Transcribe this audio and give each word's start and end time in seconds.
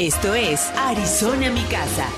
Esto 0.00 0.32
es 0.32 0.60
Arizona 0.76 1.50
Mi 1.50 1.64
Casa. 1.64 2.08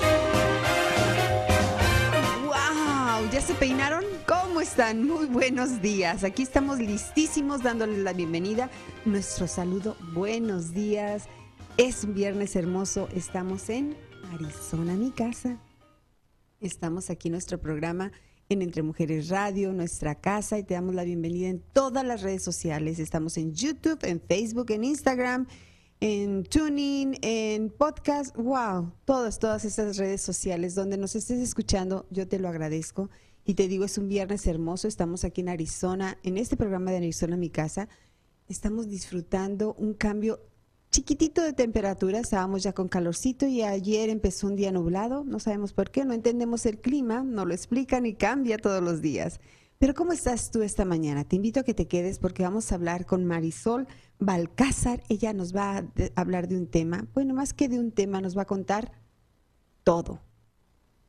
¡Wow! 2.45 3.27
¿Ya 3.31 3.41
se 3.41 3.55
peinaron? 3.55 4.03
¿Cómo 4.27 4.61
están? 4.61 5.07
Muy 5.07 5.25
buenos 5.25 5.81
días. 5.81 6.23
Aquí 6.23 6.43
estamos 6.43 6.77
listísimos 6.77 7.63
dándoles 7.63 7.97
la 7.97 8.13
bienvenida. 8.13 8.69
Nuestro 9.03 9.47
saludo, 9.47 9.97
buenos 10.13 10.75
días. 10.75 11.23
Es 11.77 12.03
un 12.03 12.13
viernes 12.13 12.55
hermoso. 12.55 13.09
Estamos 13.15 13.67
en 13.71 13.95
Arizona 14.31 14.93
Mi 14.93 15.09
Casa. 15.09 15.57
Estamos 16.59 17.09
aquí 17.09 17.29
en 17.29 17.31
nuestro 17.31 17.59
programa 17.59 18.11
en 18.49 18.61
Entre 18.61 18.83
Mujeres 18.83 19.29
Radio, 19.29 19.73
nuestra 19.73 20.13
casa, 20.13 20.59
y 20.59 20.63
te 20.63 20.75
damos 20.75 20.93
la 20.93 21.03
bienvenida 21.03 21.49
en 21.49 21.63
todas 21.73 22.05
las 22.05 22.21
redes 22.21 22.43
sociales. 22.43 22.99
Estamos 22.99 23.37
en 23.37 23.55
YouTube, 23.55 24.03
en 24.03 24.21
Facebook, 24.21 24.69
en 24.69 24.83
Instagram 24.83 25.47
Tuning, 26.01 27.19
en 27.21 27.69
podcast, 27.69 28.35
wow, 28.35 28.91
todas, 29.05 29.37
todas 29.37 29.65
estas 29.65 29.97
redes 29.97 30.19
sociales 30.19 30.73
donde 30.73 30.97
nos 30.97 31.15
estés 31.15 31.39
escuchando, 31.39 32.07
yo 32.09 32.27
te 32.27 32.39
lo 32.39 32.49
agradezco 32.49 33.11
y 33.45 33.53
te 33.53 33.67
digo, 33.67 33.85
es 33.85 33.99
un 33.99 34.07
viernes 34.07 34.47
hermoso, 34.47 34.87
estamos 34.87 35.23
aquí 35.23 35.41
en 35.41 35.49
Arizona, 35.49 36.17
en 36.23 36.39
este 36.39 36.57
programa 36.57 36.89
de 36.89 36.97
Arizona 36.97 37.37
Mi 37.37 37.51
Casa, 37.51 37.87
estamos 38.49 38.89
disfrutando 38.89 39.75
un 39.75 39.93
cambio 39.93 40.39
chiquitito 40.89 41.43
de 41.43 41.53
temperatura, 41.53 42.17
estábamos 42.17 42.63
ya 42.63 42.73
con 42.73 42.87
calorcito 42.87 43.45
y 43.45 43.61
ayer 43.61 44.09
empezó 44.09 44.47
un 44.47 44.55
día 44.55 44.71
nublado, 44.71 45.23
no 45.23 45.39
sabemos 45.39 45.71
por 45.71 45.91
qué, 45.91 46.03
no 46.03 46.15
entendemos 46.15 46.65
el 46.65 46.79
clima, 46.79 47.21
no 47.21 47.45
lo 47.45 47.53
explican 47.53 48.07
y 48.07 48.15
cambia 48.15 48.57
todos 48.57 48.81
los 48.81 49.03
días. 49.03 49.39
Pero 49.81 49.95
¿cómo 49.95 50.13
estás 50.13 50.51
tú 50.51 50.61
esta 50.61 50.85
mañana? 50.85 51.23
Te 51.23 51.37
invito 51.37 51.59
a 51.59 51.63
que 51.63 51.73
te 51.73 51.87
quedes 51.87 52.19
porque 52.19 52.43
vamos 52.43 52.71
a 52.71 52.75
hablar 52.75 53.07
con 53.07 53.25
Marisol 53.25 53.87
Balcázar. 54.19 55.01
Ella 55.09 55.33
nos 55.33 55.55
va 55.55 55.77
a 55.77 55.85
hablar 56.15 56.47
de 56.47 56.55
un 56.55 56.67
tema, 56.67 57.07
bueno, 57.15 57.33
más 57.33 57.51
que 57.51 57.67
de 57.67 57.79
un 57.79 57.91
tema, 57.91 58.21
nos 58.21 58.37
va 58.37 58.43
a 58.43 58.45
contar 58.45 58.91
todo. 59.83 60.21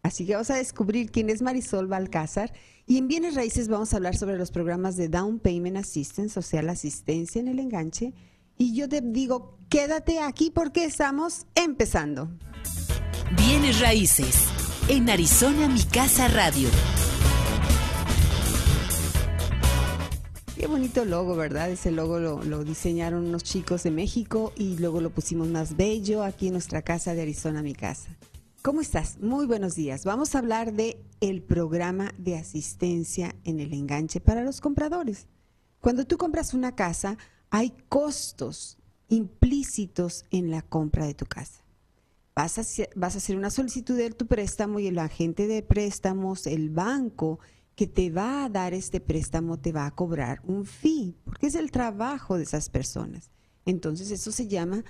Así 0.02 0.24
que 0.24 0.32
vamos 0.32 0.48
a 0.48 0.56
descubrir 0.56 1.10
quién 1.10 1.28
es 1.28 1.42
Marisol 1.42 1.86
Balcázar. 1.86 2.54
Y 2.86 2.96
en 2.96 3.08
Bienes 3.08 3.34
Raíces 3.34 3.68
vamos 3.68 3.92
a 3.92 3.96
hablar 3.98 4.16
sobre 4.16 4.38
los 4.38 4.50
programas 4.50 4.96
de 4.96 5.10
Down 5.10 5.38
Payment 5.38 5.76
Assistance, 5.76 6.38
o 6.38 6.42
sea, 6.42 6.62
la 6.62 6.72
asistencia 6.72 7.42
en 7.42 7.48
el 7.48 7.58
enganche. 7.58 8.14
Y 8.56 8.74
yo 8.74 8.88
te 8.88 9.02
digo, 9.02 9.58
quédate 9.68 10.18
aquí 10.20 10.50
porque 10.50 10.86
estamos 10.86 11.44
empezando. 11.54 12.30
Bienes 13.36 13.80
Raíces, 13.80 14.46
en 14.88 15.10
Arizona 15.10 15.68
Mi 15.68 15.82
Casa 15.82 16.28
Radio. 16.28 16.70
Qué 20.62 20.68
bonito 20.68 21.04
logo, 21.04 21.34
¿verdad? 21.34 21.72
Ese 21.72 21.90
logo 21.90 22.20
lo, 22.20 22.62
diseñaron 22.62 23.26
unos 23.26 23.42
chicos 23.42 23.82
de 23.82 23.90
México 23.90 24.52
y 24.54 24.76
luego 24.76 25.00
lo 25.00 25.10
pusimos 25.10 25.48
más 25.48 25.76
bello 25.76 26.22
aquí 26.22 26.46
en 26.46 26.52
nuestra 26.52 26.82
casa 26.82 27.14
de 27.14 27.22
Arizona, 27.22 27.64
mi 27.64 27.74
casa. 27.74 28.16
¿Cómo 28.62 28.80
estás? 28.80 29.18
Muy 29.18 29.46
buenos 29.46 29.74
días. 29.74 30.04
Vamos 30.04 30.36
a 30.36 30.38
hablar 30.38 30.72
de 30.72 31.04
el 31.20 31.42
programa 31.42 32.14
de 32.16 32.36
asistencia 32.36 33.34
en 33.42 33.58
el 33.58 33.72
enganche 33.72 34.20
para 34.20 34.44
los 34.44 34.60
compradores. 34.60 35.26
Cuando 35.80 36.04
tú 36.04 36.16
compras 36.16 36.54
una 36.54 36.76
casa, 36.76 37.18
hay 37.50 37.74
costos 37.88 38.78
implícitos 39.08 40.26
en 40.30 40.52
la 40.52 40.62
compra 40.62 41.06
de 41.06 41.14
tu 41.14 41.26
casa. 41.26 41.64
Vas 42.36 42.58
a, 42.58 42.62
vas 42.94 43.16
a 43.16 43.18
hacer 43.18 43.36
una 43.36 43.50
solicitud 43.50 43.96
de 43.96 44.10
tu 44.10 44.28
préstamo 44.28 44.78
y 44.78 44.86
el 44.86 45.00
agente 45.00 45.48
de 45.48 45.64
préstamos, 45.64 46.46
el 46.46 46.70
banco, 46.70 47.40
que 47.82 47.88
te 47.88 48.10
va 48.10 48.44
a 48.44 48.48
dar 48.48 48.74
este 48.74 49.00
préstamo 49.00 49.58
te 49.58 49.72
va 49.72 49.86
a 49.86 49.90
cobrar 49.90 50.40
un 50.44 50.64
fee, 50.66 51.16
porque 51.24 51.48
es 51.48 51.56
el 51.56 51.72
trabajo 51.72 52.36
de 52.36 52.44
esas 52.44 52.68
personas. 52.68 53.32
Entonces 53.66 54.12
eso 54.12 54.30
se 54.30 54.46
llama 54.46 54.84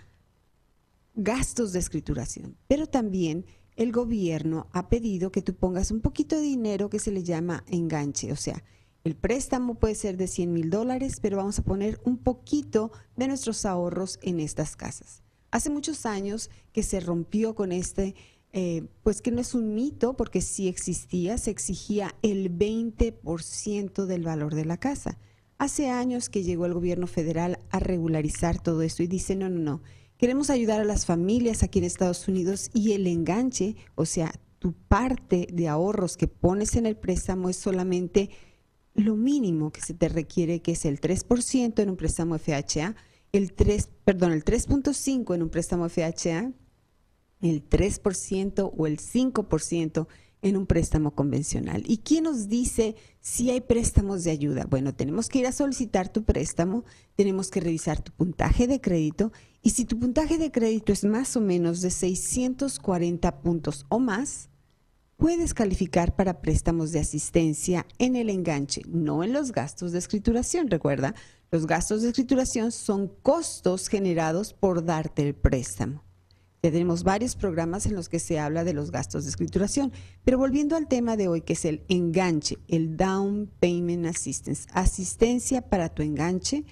gastos 1.14 1.72
de 1.72 1.78
escrituración. 1.78 2.58
Pero 2.68 2.86
también 2.86 3.46
el 3.76 3.92
gobierno 3.92 4.66
ha 4.72 4.90
pedido 4.90 5.32
que 5.32 5.40
tú 5.40 5.54
pongas 5.54 5.90
un 5.90 6.02
poquito 6.02 6.36
de 6.36 6.42
dinero 6.42 6.90
que 6.90 6.98
se 6.98 7.12
le 7.12 7.22
llama 7.22 7.64
enganche. 7.66 8.30
O 8.30 8.36
sea, 8.36 8.62
el 9.04 9.16
préstamo 9.16 9.76
puede 9.76 9.94
ser 9.94 10.18
de 10.18 10.26
100 10.26 10.52
mil 10.52 10.68
dólares, 10.68 11.16
pero 11.22 11.38
vamos 11.38 11.58
a 11.60 11.64
poner 11.64 11.98
un 12.04 12.18
poquito 12.18 12.92
de 13.16 13.26
nuestros 13.26 13.64
ahorros 13.64 14.18
en 14.20 14.38
estas 14.38 14.76
casas. 14.76 15.22
Hace 15.50 15.70
muchos 15.70 16.04
años 16.04 16.50
que 16.74 16.82
se 16.82 17.00
rompió 17.00 17.54
con 17.54 17.72
este 17.72 18.14
eh, 18.52 18.84
pues 19.02 19.22
que 19.22 19.30
no 19.30 19.40
es 19.40 19.54
un 19.54 19.74
mito, 19.74 20.14
porque 20.14 20.42
sí 20.42 20.68
existía, 20.68 21.38
se 21.38 21.50
exigía 21.50 22.14
el 22.22 22.56
20% 22.56 24.04
del 24.04 24.22
valor 24.22 24.54
de 24.54 24.66
la 24.66 24.76
casa. 24.76 25.18
Hace 25.56 25.88
años 25.88 26.28
que 26.28 26.42
llegó 26.42 26.66
el 26.66 26.74
gobierno 26.74 27.06
federal 27.06 27.60
a 27.70 27.78
regularizar 27.78 28.62
todo 28.62 28.82
esto 28.82 29.02
y 29.02 29.06
dice, 29.06 29.36
no, 29.36 29.48
no, 29.48 29.60
no, 29.60 29.82
queremos 30.18 30.50
ayudar 30.50 30.80
a 30.80 30.84
las 30.84 31.06
familias 31.06 31.62
aquí 31.62 31.78
en 31.78 31.86
Estados 31.86 32.28
Unidos 32.28 32.70
y 32.74 32.92
el 32.92 33.06
enganche, 33.06 33.76
o 33.94 34.04
sea, 34.04 34.32
tu 34.58 34.74
parte 34.74 35.48
de 35.52 35.68
ahorros 35.68 36.16
que 36.16 36.28
pones 36.28 36.76
en 36.76 36.86
el 36.86 36.96
préstamo 36.96 37.48
es 37.48 37.56
solamente 37.56 38.30
lo 38.94 39.16
mínimo 39.16 39.72
que 39.72 39.80
se 39.80 39.94
te 39.94 40.08
requiere, 40.08 40.60
que 40.60 40.72
es 40.72 40.84
el 40.84 41.00
3% 41.00 41.82
en 41.82 41.90
un 41.90 41.96
préstamo 41.96 42.38
FHA, 42.38 42.94
el 43.32 43.54
3, 43.54 43.88
perdón, 44.04 44.32
el 44.32 44.44
3.5 44.44 45.34
en 45.34 45.42
un 45.42 45.48
préstamo 45.48 45.88
FHA 45.88 46.52
el 47.50 47.68
3% 47.68 48.72
o 48.76 48.86
el 48.86 48.98
5% 48.98 50.06
en 50.42 50.56
un 50.56 50.66
préstamo 50.66 51.14
convencional. 51.14 51.84
¿Y 51.86 51.98
quién 51.98 52.24
nos 52.24 52.48
dice 52.48 52.96
si 53.20 53.50
hay 53.50 53.60
préstamos 53.60 54.24
de 54.24 54.32
ayuda? 54.32 54.66
Bueno, 54.68 54.94
tenemos 54.94 55.28
que 55.28 55.38
ir 55.38 55.46
a 55.46 55.52
solicitar 55.52 56.12
tu 56.12 56.24
préstamo, 56.24 56.84
tenemos 57.14 57.50
que 57.50 57.60
revisar 57.60 58.02
tu 58.02 58.12
puntaje 58.12 58.66
de 58.66 58.80
crédito 58.80 59.32
y 59.62 59.70
si 59.70 59.84
tu 59.84 59.98
puntaje 59.98 60.38
de 60.38 60.50
crédito 60.50 60.92
es 60.92 61.04
más 61.04 61.36
o 61.36 61.40
menos 61.40 61.80
de 61.80 61.90
640 61.90 63.40
puntos 63.40 63.86
o 63.88 64.00
más, 64.00 64.50
puedes 65.16 65.54
calificar 65.54 66.16
para 66.16 66.40
préstamos 66.40 66.90
de 66.90 66.98
asistencia 66.98 67.86
en 67.98 68.16
el 68.16 68.28
enganche, 68.28 68.82
no 68.88 69.22
en 69.22 69.32
los 69.32 69.52
gastos 69.52 69.92
de 69.92 70.00
escrituración. 70.00 70.68
Recuerda, 70.68 71.14
los 71.52 71.68
gastos 71.68 72.02
de 72.02 72.08
escrituración 72.08 72.72
son 72.72 73.06
costos 73.22 73.86
generados 73.86 74.52
por 74.52 74.84
darte 74.84 75.22
el 75.22 75.36
préstamo. 75.36 76.02
Tenemos 76.70 77.02
varios 77.02 77.34
programas 77.34 77.86
en 77.86 77.96
los 77.96 78.08
que 78.08 78.20
se 78.20 78.38
habla 78.38 78.62
de 78.62 78.72
los 78.72 78.92
gastos 78.92 79.24
de 79.24 79.30
escrituración. 79.30 79.92
Pero 80.22 80.38
volviendo 80.38 80.76
al 80.76 80.86
tema 80.86 81.16
de 81.16 81.26
hoy, 81.26 81.40
que 81.40 81.54
es 81.54 81.64
el 81.64 81.82
enganche, 81.88 82.56
el 82.68 82.96
Down 82.96 83.50
Payment 83.58 84.06
Assistance, 84.06 84.68
asistencia 84.72 85.62
para 85.62 85.88
tu 85.88 86.02
enganche, 86.02 86.64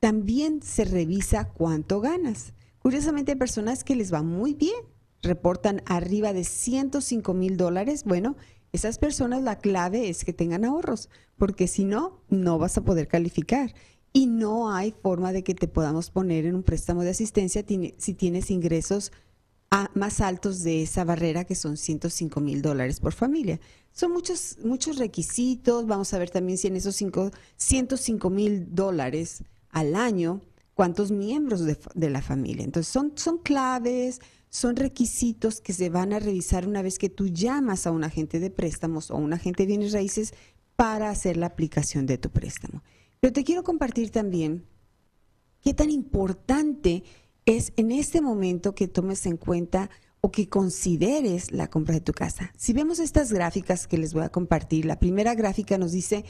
también 0.00 0.62
se 0.62 0.86
revisa 0.86 1.50
cuánto 1.50 2.00
ganas. 2.00 2.54
Curiosamente 2.78 3.32
hay 3.32 3.38
personas 3.38 3.84
que 3.84 3.96
les 3.96 4.10
va 4.10 4.22
muy 4.22 4.54
bien, 4.54 4.80
reportan 5.20 5.82
arriba 5.84 6.32
de 6.32 6.44
105 6.44 7.34
mil 7.34 7.58
dólares. 7.58 8.04
Bueno, 8.04 8.36
esas 8.72 8.96
personas 8.96 9.42
la 9.42 9.58
clave 9.58 10.08
es 10.08 10.24
que 10.24 10.32
tengan 10.32 10.64
ahorros, 10.64 11.10
porque 11.36 11.68
si 11.68 11.84
no, 11.84 12.22
no 12.30 12.56
vas 12.56 12.78
a 12.78 12.84
poder 12.84 13.08
calificar. 13.08 13.74
Y 14.10 14.26
no 14.26 14.72
hay 14.72 14.92
forma 15.02 15.32
de 15.32 15.44
que 15.44 15.54
te 15.54 15.68
podamos 15.68 16.10
poner 16.10 16.46
en 16.46 16.54
un 16.54 16.62
préstamo 16.62 17.02
de 17.02 17.10
asistencia 17.10 17.62
si 17.98 18.14
tienes 18.14 18.50
ingresos 18.50 19.12
más 19.94 20.20
altos 20.20 20.62
de 20.62 20.82
esa 20.82 21.04
barrera 21.04 21.44
que 21.44 21.54
son 21.54 21.76
105 21.76 22.40
mil 22.40 22.62
dólares 22.62 23.00
por 23.00 23.12
familia. 23.12 23.60
Son 23.92 24.12
muchos, 24.12 24.58
muchos 24.64 24.98
requisitos. 24.98 25.86
Vamos 25.86 26.12
a 26.14 26.18
ver 26.18 26.30
también 26.30 26.58
si 26.58 26.68
en 26.68 26.76
esos 26.76 26.96
cinco, 26.96 27.30
105 27.56 28.30
mil 28.30 28.74
dólares 28.74 29.44
al 29.70 29.94
año, 29.94 30.40
cuántos 30.74 31.10
miembros 31.10 31.64
de, 31.64 31.78
de, 31.94 32.10
la 32.10 32.22
familia. 32.22 32.64
Entonces 32.64 32.92
son, 32.92 33.12
son 33.16 33.38
claves, 33.38 34.20
son 34.50 34.76
requisitos 34.76 35.60
que 35.60 35.72
se 35.72 35.90
van 35.90 36.12
a 36.12 36.20
revisar 36.20 36.66
una 36.66 36.82
vez 36.82 36.98
que 36.98 37.08
tú 37.08 37.28
llamas 37.28 37.86
a 37.86 37.90
un 37.90 38.04
agente 38.04 38.40
de 38.40 38.50
préstamos 38.50 39.10
o 39.10 39.16
un 39.16 39.32
agente 39.32 39.64
de 39.64 39.68
bienes 39.68 39.92
raíces 39.92 40.34
para 40.76 41.10
hacer 41.10 41.36
la 41.36 41.46
aplicación 41.46 42.06
de 42.06 42.18
tu 42.18 42.30
préstamo. 42.30 42.82
Pero 43.20 43.32
te 43.32 43.44
quiero 43.44 43.64
compartir 43.64 44.10
también 44.10 44.66
qué 45.60 45.72
tan 45.74 45.90
importante 45.90 46.96
es 46.98 47.23
en 47.46 47.92
este 47.92 48.20
momento 48.20 48.74
que 48.74 48.88
tomes 48.88 49.26
en 49.26 49.36
cuenta 49.36 49.90
o 50.20 50.30
que 50.30 50.48
consideres 50.48 51.52
la 51.52 51.68
compra 51.68 51.94
de 51.94 52.00
tu 52.00 52.12
casa. 52.12 52.50
Si 52.56 52.72
vemos 52.72 52.98
estas 52.98 53.30
gráficas 53.30 53.86
que 53.86 53.98
les 53.98 54.14
voy 54.14 54.22
a 54.22 54.30
compartir, 54.30 54.86
la 54.86 54.98
primera 54.98 55.34
gráfica 55.34 55.76
nos 55.76 55.92
dice 55.92 56.24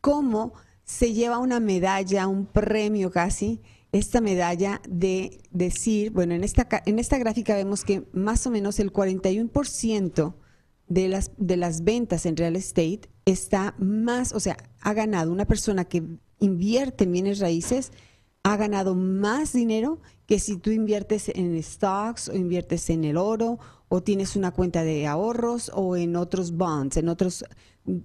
cómo 0.00 0.52
se 0.84 1.12
lleva 1.12 1.38
una 1.38 1.58
medalla, 1.58 2.28
un 2.28 2.46
premio 2.46 3.10
casi, 3.10 3.60
esta 3.92 4.20
medalla 4.20 4.80
de 4.88 5.40
decir, 5.50 6.12
bueno, 6.12 6.34
en 6.34 6.44
esta, 6.44 6.68
en 6.86 7.00
esta 7.00 7.18
gráfica 7.18 7.56
vemos 7.56 7.84
que 7.84 8.06
más 8.12 8.46
o 8.46 8.50
menos 8.50 8.78
el 8.78 8.92
41% 8.92 10.34
de 10.86 11.08
las, 11.08 11.32
de 11.36 11.56
las 11.56 11.82
ventas 11.82 12.26
en 12.26 12.36
real 12.36 12.54
estate 12.54 13.02
está 13.24 13.74
más, 13.78 14.32
o 14.32 14.40
sea, 14.40 14.56
ha 14.80 14.92
ganado 14.92 15.32
una 15.32 15.46
persona 15.46 15.84
que 15.84 16.04
invierte 16.38 17.04
en 17.04 17.12
bienes 17.12 17.40
raíces, 17.40 17.92
ha 18.42 18.56
ganado 18.56 18.94
más 18.94 19.52
dinero 19.52 20.00
que 20.30 20.38
si 20.38 20.58
tú 20.58 20.70
inviertes 20.70 21.28
en 21.34 21.60
stocks 21.60 22.28
o 22.28 22.36
inviertes 22.36 22.88
en 22.88 23.02
el 23.02 23.16
oro 23.16 23.58
o 23.88 24.00
tienes 24.00 24.36
una 24.36 24.52
cuenta 24.52 24.84
de 24.84 25.08
ahorros 25.08 25.72
o 25.74 25.96
en 25.96 26.14
otros 26.14 26.52
bonds, 26.52 26.96
en 26.98 27.08
otros 27.08 27.44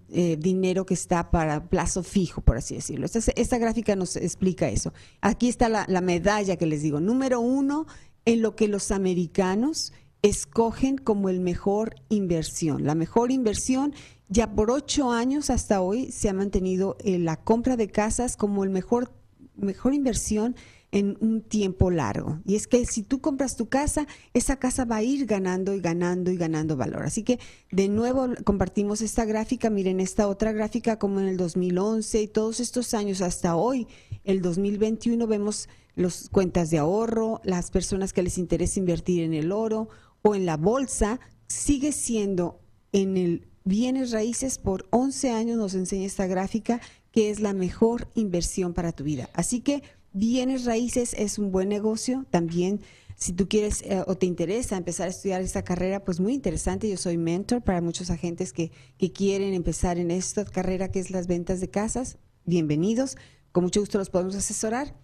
eh, 0.10 0.36
dinero 0.36 0.88
que 0.88 0.96
está 0.96 1.30
para 1.30 1.70
plazo 1.70 2.02
fijo, 2.02 2.42
por 2.42 2.58
así 2.58 2.74
decirlo. 2.74 3.06
Esta, 3.06 3.20
esta 3.36 3.60
gráfica 3.60 3.96
nos 3.96 4.16
explica 4.16 4.68
eso. 4.70 4.92
Aquí 5.22 5.48
está 5.48 5.70
la, 5.70 5.86
la 5.88 6.02
medalla 6.02 6.56
que 6.56 6.66
les 6.66 6.82
digo. 6.82 7.00
Número 7.00 7.40
uno, 7.42 7.86
en 8.26 8.42
lo 8.42 8.56
que 8.56 8.68
los 8.68 8.90
americanos 8.90 9.94
escogen 10.24 10.98
como 10.98 11.30
el 11.30 11.42
mejor 11.42 11.94
inversión. 12.10 12.86
La 12.86 12.96
mejor 12.96 13.32
inversión, 13.32 13.94
ya 14.30 14.52
por 14.56 14.72
ocho 14.72 15.12
años 15.12 15.52
hasta 15.52 15.80
hoy 15.80 16.12
se 16.12 16.30
ha 16.30 16.34
mantenido 16.34 16.98
eh, 17.02 17.20
la 17.20 17.36
compra 17.36 17.78
de 17.78 17.88
casas 17.88 18.36
como 18.36 18.64
el 18.64 18.72
mejor, 18.72 19.14
mejor 19.56 19.94
inversión 19.94 20.56
en 20.96 21.18
un 21.20 21.42
tiempo 21.42 21.92
largo. 21.92 22.40
Y 22.46 22.56
es 22.56 22.68
que 22.68 22.86
si 22.86 23.04
tú 23.04 23.20
compras 23.20 23.58
tu 23.58 23.68
casa, 23.68 24.08
esa 24.34 24.56
casa 24.56 24.86
va 24.86 24.96
a 24.96 25.04
ir 25.04 25.26
ganando 25.26 25.74
y 25.74 25.82
ganando 25.82 26.32
y 26.32 26.38
ganando 26.38 26.78
valor. 26.78 27.04
Así 27.04 27.22
que 27.22 27.38
de 27.70 27.90
nuevo 27.90 28.30
compartimos 28.46 29.02
esta 29.02 29.26
gráfica, 29.26 29.70
miren 29.70 30.00
esta 30.00 30.30
otra 30.30 30.54
gráfica 30.54 30.98
como 30.98 31.20
en 31.20 31.28
el 31.28 31.36
2011 31.36 32.22
y 32.22 32.28
todos 32.30 32.62
estos 32.62 32.94
años 32.94 33.22
hasta 33.22 33.58
hoy, 33.58 33.88
el 34.24 34.42
2021 34.42 35.28
vemos 35.28 35.68
las 35.96 36.30
cuentas 36.30 36.70
de 36.70 36.78
ahorro, 36.78 37.42
las 37.44 37.72
personas 37.72 38.14
que 38.14 38.24
les 38.24 38.38
interesa 38.38 38.80
invertir 38.80 39.24
en 39.24 39.34
el 39.34 39.52
oro 39.52 39.90
o 40.22 40.34
en 40.34 40.46
la 40.46 40.56
bolsa, 40.56 41.20
sigue 41.48 41.92
siendo 41.92 42.62
en 42.94 43.18
el 43.18 43.48
bienes 43.66 44.12
raíces 44.12 44.60
por 44.60 44.88
11 44.92 45.32
años 45.32 45.58
nos 45.58 45.74
enseña 45.74 46.06
esta 46.06 46.28
gráfica 46.28 46.80
que 47.12 47.30
es 47.30 47.40
la 47.40 47.54
mejor 47.54 48.08
inversión 48.14 48.74
para 48.74 48.92
tu 48.92 49.04
vida. 49.04 49.30
Así 49.34 49.62
que 49.62 49.84
bienes 50.16 50.64
raíces 50.66 51.14
es 51.14 51.38
un 51.38 51.52
buen 51.52 51.70
negocio. 51.70 52.26
También, 52.32 52.80
si 53.18 53.34
tú 53.34 53.48
quieres 53.48 53.82
eh, 53.84 54.04
o 54.08 54.16
te 54.16 54.26
interesa 54.26 54.78
empezar 54.78 55.08
a 55.08 55.10
estudiar 55.12 55.42
esta 55.42 55.64
carrera, 55.64 56.04
pues 56.04 56.20
muy 56.20 56.34
interesante. 56.34 56.90
Yo 56.90 56.98
soy 56.98 57.18
mentor 57.18 57.62
para 57.62 57.82
muchos 57.82 58.10
agentes 58.10 58.54
que, 58.54 58.72
que 58.98 59.12
quieren 59.12 59.54
empezar 59.54 60.00
en 60.00 60.12
esta 60.12 60.46
carrera 60.46 60.90
que 60.90 61.00
es 61.00 61.12
las 61.12 61.28
ventas 61.28 61.60
de 61.60 61.70
casas. 61.70 62.18
Bienvenidos. 62.46 63.18
Con 63.52 63.66
mucho 63.66 63.82
gusto 63.82 63.98
los 63.98 64.10
podemos 64.10 64.36
asesorar. 64.36 64.96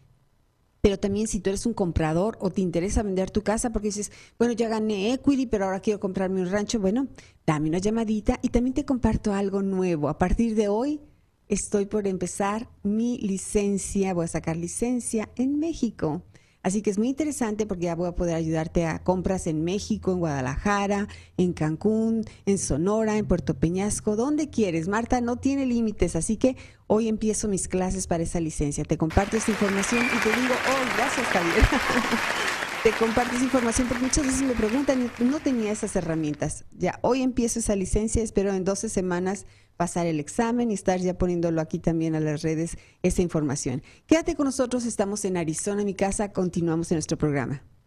Pero 0.79 0.97
también 0.97 1.27
si 1.27 1.39
tú 1.39 1.51
eres 1.51 1.67
un 1.67 1.73
comprador 1.73 2.37
o 2.41 2.49
te 2.49 2.61
interesa 2.61 3.03
vender 3.03 3.29
tu 3.29 3.43
casa 3.43 3.71
porque 3.71 3.89
dices, 3.89 4.11
bueno, 4.39 4.53
ya 4.53 4.67
gané 4.67 5.13
equity, 5.13 5.45
pero 5.45 5.65
ahora 5.65 5.79
quiero 5.79 5.99
comprarme 5.99 6.41
un 6.41 6.49
rancho, 6.49 6.79
bueno, 6.79 7.07
dame 7.45 7.69
una 7.69 7.77
llamadita 7.77 8.39
y 8.41 8.49
también 8.49 8.73
te 8.73 8.83
comparto 8.83 9.31
algo 9.31 9.61
nuevo. 9.61 10.09
A 10.09 10.17
partir 10.17 10.55
de 10.55 10.69
hoy, 10.69 10.99
estoy 11.51 11.85
por 11.85 12.07
empezar 12.07 12.69
mi 12.81 13.17
licencia, 13.17 14.13
voy 14.13 14.23
a 14.23 14.29
sacar 14.29 14.55
licencia 14.55 15.29
en 15.35 15.59
México. 15.59 16.23
Así 16.63 16.81
que 16.81 16.91
es 16.91 16.97
muy 16.97 17.09
interesante 17.09 17.65
porque 17.65 17.85
ya 17.85 17.95
voy 17.95 18.07
a 18.07 18.15
poder 18.15 18.35
ayudarte 18.35 18.85
a 18.85 19.03
compras 19.03 19.47
en 19.47 19.63
México, 19.63 20.13
en 20.13 20.19
Guadalajara, 20.19 21.07
en 21.35 21.51
Cancún, 21.51 22.23
en 22.45 22.57
Sonora, 22.57 23.17
en 23.17 23.25
Puerto 23.25 23.55
Peñasco, 23.55 24.15
donde 24.15 24.49
quieres. 24.49 24.87
Marta 24.87 25.19
no 25.19 25.37
tiene 25.37 25.65
límites, 25.65 26.15
así 26.15 26.37
que 26.37 26.55
hoy 26.87 27.09
empiezo 27.09 27.49
mis 27.49 27.67
clases 27.67 28.07
para 28.07 28.23
esa 28.23 28.39
licencia. 28.39 28.85
Te 28.85 28.97
comparto 28.97 29.35
esta 29.35 29.51
información 29.51 30.05
y 30.05 30.23
te 30.23 30.29
digo, 30.39 30.53
oh, 30.53 30.95
gracias 30.95 31.27
Javier. 31.27 31.65
te 32.83 32.91
comparto 32.91 33.35
esa 33.35 33.43
información 33.43 33.87
porque 33.89 34.03
muchas 34.03 34.25
veces 34.25 34.43
me 34.43 34.53
preguntan, 34.53 35.11
no 35.19 35.39
tenía 35.39 35.71
esas 35.71 35.95
herramientas. 35.97 36.63
Ya, 36.77 36.97
hoy 37.01 37.23
empiezo 37.23 37.59
esa 37.59 37.75
licencia, 37.75 38.23
espero 38.23 38.53
en 38.53 38.63
12 38.63 38.87
semanas 38.87 39.47
pasar 39.81 40.05
el 40.05 40.19
examen 40.19 40.69
y 40.69 40.75
estar 40.75 40.99
ya 40.99 41.17
poniéndolo 41.17 41.59
aquí 41.59 41.79
también 41.79 42.13
a 42.13 42.19
las 42.19 42.43
redes 42.43 42.77
esa 43.01 43.23
información. 43.23 43.81
Quédate 44.05 44.35
con 44.35 44.45
nosotros, 44.45 44.85
estamos 44.85 45.25
en 45.25 45.37
Arizona, 45.37 45.83
mi 45.83 45.95
casa, 45.95 46.31
continuamos 46.31 46.91
en 46.91 46.97
nuestro 46.97 47.17
programa. 47.17 47.63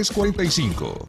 345. 0.00 1.08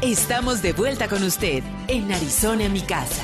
Estamos 0.00 0.60
de 0.60 0.72
vuelta 0.72 1.06
con 1.06 1.22
usted 1.22 1.62
en 1.86 2.10
Arizona, 2.10 2.68
mi 2.68 2.80
casa. 2.80 3.22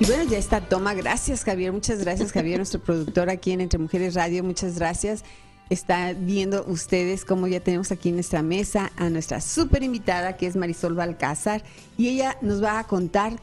Y 0.00 0.06
bueno, 0.06 0.24
ya 0.24 0.38
está 0.38 0.62
toma. 0.62 0.94
Gracias, 0.94 1.44
Javier. 1.44 1.70
Muchas 1.72 1.98
gracias, 1.98 2.32
Javier, 2.32 2.56
nuestro 2.56 2.80
productor 2.80 3.28
aquí 3.28 3.52
en 3.52 3.60
Entre 3.60 3.78
Mujeres 3.78 4.14
Radio. 4.14 4.42
Muchas 4.42 4.78
gracias. 4.78 5.22
Está 5.68 6.14
viendo 6.14 6.64
ustedes 6.66 7.26
cómo 7.26 7.46
ya 7.46 7.60
tenemos 7.60 7.92
aquí 7.92 8.08
en 8.08 8.14
nuestra 8.14 8.40
mesa 8.40 8.90
a 8.96 9.10
nuestra 9.10 9.42
súper 9.42 9.82
invitada, 9.82 10.38
que 10.38 10.46
es 10.46 10.56
Marisol 10.56 10.94
Balcázar, 10.94 11.62
y 11.98 12.08
ella 12.08 12.38
nos 12.40 12.62
va 12.62 12.78
a 12.78 12.84
contar 12.84 13.38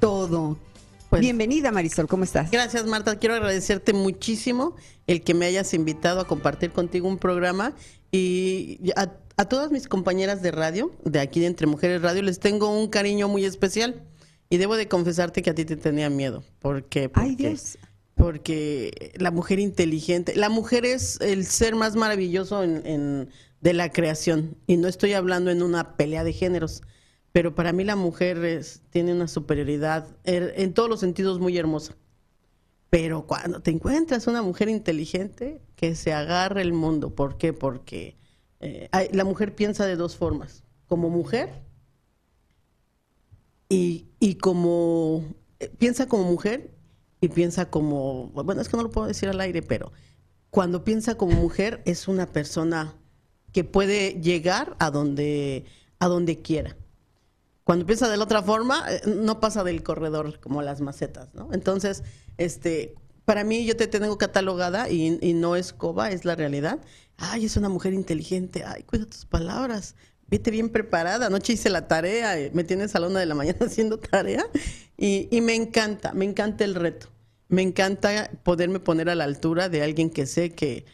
todo, 0.00 0.58
pues, 1.10 1.20
Bienvenida 1.20 1.72
Marisol, 1.72 2.06
¿cómo 2.06 2.24
estás? 2.24 2.50
Gracias 2.50 2.86
Marta, 2.86 3.18
quiero 3.18 3.34
agradecerte 3.34 3.92
muchísimo 3.92 4.76
el 5.06 5.22
que 5.22 5.34
me 5.34 5.46
hayas 5.46 5.72
invitado 5.74 6.20
a 6.20 6.26
compartir 6.26 6.70
contigo 6.70 7.08
un 7.08 7.18
programa 7.18 7.74
y 8.10 8.80
a, 8.96 9.44
todas 9.46 9.70
mis 9.70 9.86
compañeras 9.86 10.42
de 10.42 10.50
radio, 10.50 10.92
de 11.04 11.20
aquí 11.20 11.40
de 11.40 11.46
Entre 11.46 11.66
Mujeres 11.66 12.02
Radio, 12.02 12.22
les 12.22 12.40
tengo 12.40 12.76
un 12.76 12.88
cariño 12.88 13.28
muy 13.28 13.44
especial. 13.44 14.02
Y 14.50 14.56
debo 14.56 14.76
de 14.76 14.88
confesarte 14.88 15.42
que 15.42 15.50
a 15.50 15.54
ti 15.54 15.66
te 15.66 15.76
tenía 15.76 16.08
miedo, 16.08 16.42
porque, 16.60 17.10
porque, 17.10 17.28
Ay, 17.28 17.36
Dios. 17.36 17.76
porque 18.14 19.12
la 19.16 19.30
mujer 19.30 19.58
inteligente, 19.58 20.34
la 20.34 20.48
mujer 20.48 20.86
es 20.86 21.20
el 21.20 21.44
ser 21.44 21.76
más 21.76 21.96
maravilloso 21.96 22.62
en, 22.64 23.28
de 23.60 23.72
la 23.74 23.92
creación. 23.92 24.56
Y 24.66 24.78
no 24.78 24.88
estoy 24.88 25.12
hablando 25.12 25.50
en 25.50 25.62
una 25.62 25.96
pelea 25.96 26.24
de 26.24 26.32
géneros 26.32 26.82
pero 27.38 27.54
para 27.54 27.72
mí 27.72 27.84
la 27.84 27.94
mujer 27.94 28.64
tiene 28.90 29.12
una 29.12 29.28
superioridad 29.28 30.08
er, 30.24 30.54
en 30.56 30.74
todos 30.74 30.88
los 30.88 30.98
sentidos 30.98 31.38
muy 31.38 31.56
hermosa. 31.56 31.94
Pero 32.90 33.28
cuando 33.28 33.60
te 33.60 33.70
encuentras 33.70 34.26
una 34.26 34.42
mujer 34.42 34.68
inteligente, 34.68 35.62
que 35.76 35.94
se 35.94 36.12
agarre 36.12 36.62
el 36.62 36.72
mundo. 36.72 37.14
¿Por 37.14 37.38
qué? 37.38 37.52
Porque 37.52 38.16
eh, 38.58 38.88
la 39.12 39.24
mujer 39.24 39.54
piensa 39.54 39.86
de 39.86 39.94
dos 39.94 40.16
formas. 40.16 40.64
Como 40.88 41.10
mujer 41.10 41.62
y, 43.68 44.08
y 44.18 44.34
como... 44.34 45.22
Eh, 45.60 45.70
piensa 45.78 46.08
como 46.08 46.24
mujer 46.24 46.74
y 47.20 47.28
piensa 47.28 47.70
como... 47.70 48.30
Bueno, 48.30 48.60
es 48.60 48.68
que 48.68 48.76
no 48.76 48.82
lo 48.82 48.90
puedo 48.90 49.06
decir 49.06 49.28
al 49.28 49.40
aire, 49.40 49.62
pero 49.62 49.92
cuando 50.50 50.82
piensa 50.82 51.14
como 51.16 51.34
mujer 51.34 51.82
es 51.84 52.08
una 52.08 52.26
persona 52.32 52.96
que 53.52 53.62
puede 53.62 54.20
llegar 54.20 54.74
a 54.80 54.90
donde, 54.90 55.66
a 56.00 56.08
donde 56.08 56.42
quiera 56.42 56.76
cuando 57.68 57.84
piensa 57.84 58.08
de 58.08 58.16
la 58.16 58.24
otra 58.24 58.42
forma, 58.42 58.82
eh, 58.88 59.02
no 59.04 59.40
pasa 59.40 59.62
del 59.62 59.82
corredor 59.82 60.40
como 60.40 60.62
las 60.62 60.80
macetas, 60.80 61.34
¿no? 61.34 61.50
Entonces, 61.52 62.02
este, 62.38 62.94
para 63.26 63.44
mí 63.44 63.66
yo 63.66 63.76
te 63.76 63.86
tengo 63.88 64.16
catalogada 64.16 64.88
y, 64.88 65.34
no 65.34 65.54
es 65.54 65.74
coba, 65.74 66.10
es 66.10 66.24
la 66.24 66.34
realidad. 66.34 66.78
Ay, 67.18 67.44
es 67.44 67.58
una 67.58 67.68
mujer 67.68 67.92
inteligente, 67.92 68.64
ay, 68.64 68.84
cuida 68.84 69.04
tus 69.04 69.26
palabras, 69.26 69.96
vete 70.28 70.50
bien 70.50 70.70
preparada, 70.70 71.26
anoche 71.26 71.52
hice 71.52 71.68
la 71.68 71.88
tarea, 71.88 72.40
eh, 72.40 72.50
me 72.54 72.64
tienes 72.64 72.94
a 72.94 73.00
la 73.00 73.08
una 73.08 73.20
de 73.20 73.26
la 73.26 73.34
mañana 73.34 73.58
haciendo 73.66 73.98
tarea 73.98 74.46
y, 74.96 75.28
y 75.30 75.42
me 75.42 75.54
encanta, 75.54 76.14
me 76.14 76.24
encanta 76.24 76.64
el 76.64 76.74
reto. 76.74 77.08
Me 77.48 77.60
encanta 77.60 78.30
poderme 78.44 78.80
poner 78.80 79.10
a 79.10 79.14
la 79.14 79.24
altura 79.24 79.68
de 79.68 79.82
alguien 79.82 80.08
que 80.08 80.24
sé 80.24 80.54
que, 80.54 80.86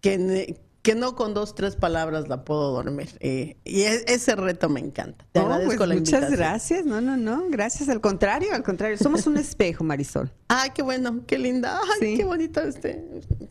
que, 0.00 0.60
que 0.88 0.94
no 0.94 1.14
con 1.14 1.34
dos, 1.34 1.54
tres 1.54 1.76
palabras 1.76 2.28
la 2.28 2.46
puedo 2.46 2.72
dormir. 2.72 3.10
Eh, 3.20 3.58
y 3.62 3.82
e, 3.82 4.04
ese 4.06 4.34
reto 4.36 4.70
me 4.70 4.80
encanta. 4.80 5.26
Te 5.32 5.40
agradezco 5.40 5.76
pues 5.76 5.88
la 5.88 5.94
invitación. 5.94 6.22
Muchas 6.22 6.38
gracias. 6.38 6.86
No, 6.86 7.02
no, 7.02 7.18
no. 7.18 7.44
Gracias. 7.50 7.90
Al 7.90 8.00
contrario, 8.00 8.54
al 8.54 8.62
contrario. 8.62 8.96
Somos 8.96 9.26
un 9.26 9.36
espejo, 9.36 9.84
Marisol. 9.84 10.32
Ay, 10.48 10.70
qué 10.74 10.80
bueno, 10.80 11.20
qué 11.26 11.36
linda. 11.36 11.78
Ay, 12.00 12.16
qué 12.16 12.24
bonito 12.24 12.62
este. 12.62 13.04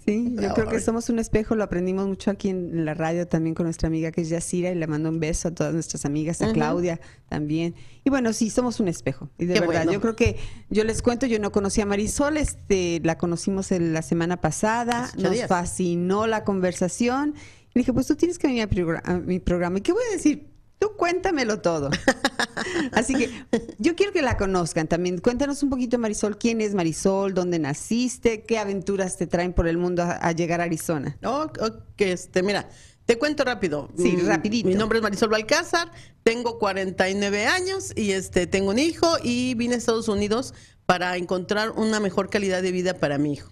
Sí, 0.08 0.34
yo 0.40 0.54
creo 0.54 0.70
que 0.70 0.80
somos 0.80 1.10
un 1.10 1.20
espejo, 1.20 1.54
lo 1.56 1.66
aprendimos 1.66 2.08
mucho 2.08 2.32
aquí 2.32 2.48
en 2.48 2.86
la 2.86 2.94
radio 2.94 3.28
también 3.28 3.54
con 3.54 3.66
nuestra 3.66 3.88
amiga 3.88 4.10
que 4.10 4.22
es 4.22 4.30
Yacira 4.30 4.72
y 4.72 4.76
le 4.76 4.88
mando 4.88 5.10
un 5.10 5.20
beso 5.20 5.50
a 5.50 5.52
todas 5.52 5.74
nuestras 5.74 6.06
amigas, 6.06 6.42
a 6.42 6.54
Claudia 6.54 7.02
también. 7.28 7.76
Y 8.06 8.10
bueno, 8.10 8.32
sí, 8.32 8.50
somos 8.50 8.80
un 8.80 8.88
espejo. 8.88 9.30
Y 9.38 9.48
de 9.48 9.60
verdad, 9.60 9.86
yo 9.92 10.00
creo 10.00 10.16
que 10.16 10.38
yo 10.70 10.86
les 10.86 11.02
cuento, 11.02 11.26
yo 11.26 11.40
no 11.40 11.52
conocía 11.52 11.84
a 11.84 11.88
Marisol, 11.88 12.38
este, 12.38 13.02
la 13.04 13.18
conocimos 13.18 13.70
la 13.72 14.02
semana 14.02 14.40
pasada, 14.40 15.12
nos 15.18 15.46
fascinó 15.46 16.26
la 16.26 16.46
conversación. 16.46 17.36
Y 17.76 17.80
dije, 17.80 17.92
pues 17.92 18.08
tú 18.08 18.16
tienes 18.16 18.40
que 18.40 18.48
venir 18.48 18.70
a 19.04 19.14
mi 19.16 19.40
programa. 19.40 19.80
¿Y 19.80 19.82
qué 19.82 19.92
voy 19.92 20.04
a 20.10 20.16
decir? 20.16 20.47
Tú 20.80 20.94
cuéntamelo 20.96 21.60
todo. 21.62 21.90
Así 22.92 23.16
que 23.16 23.32
yo 23.80 23.96
quiero 23.96 24.12
que 24.12 24.22
la 24.22 24.38
conozcan 24.38 24.88
también. 24.88 25.20
Cuéntanos 25.20 25.64
un 25.64 25.70
poquito, 25.70 25.98
Marisol, 25.98 26.38
quién 26.38 26.62
es 26.62 26.76
Marisol, 26.76 27.34
dónde 27.34 27.60
naciste, 27.60 28.44
qué 28.44 28.60
aventuras 28.60 29.18
te 29.18 29.28
traen 29.28 29.54
por 29.54 29.68
el 29.68 29.78
mundo 29.78 30.04
a, 30.04 30.32
llegar 30.34 30.62
a 30.62 30.66
Arizona. 30.66 31.18
Oh, 31.24 31.52
que 31.96 32.12
este, 32.12 32.44
mira, 32.44 32.70
te 33.06 33.18
cuento 33.18 33.44
rápido. 33.44 33.90
Sí, 33.98 34.18
mm, 34.18 34.28
rapidito. 34.28 34.68
Mi 34.68 34.76
nombre 34.76 35.00
es 35.00 35.04
Marisol 35.04 35.30
Balcázar, 35.30 35.92
tengo 36.24 36.60
49 36.60 37.48
años 37.48 37.94
y 37.96 38.12
este 38.12 38.46
tengo 38.46 38.70
un 38.72 38.80
hijo 38.80 39.08
y 39.24 39.56
vine 39.56 39.76
a 39.76 39.78
Estados 39.78 40.10
Unidos 40.10 40.54
para 40.86 41.18
encontrar 41.18 41.72
una 41.72 42.00
mejor 42.00 42.30
calidad 42.30 42.62
de 42.62 42.72
vida 42.72 42.94
para 42.94 43.18
mi 43.18 43.34
hijo. 43.34 43.52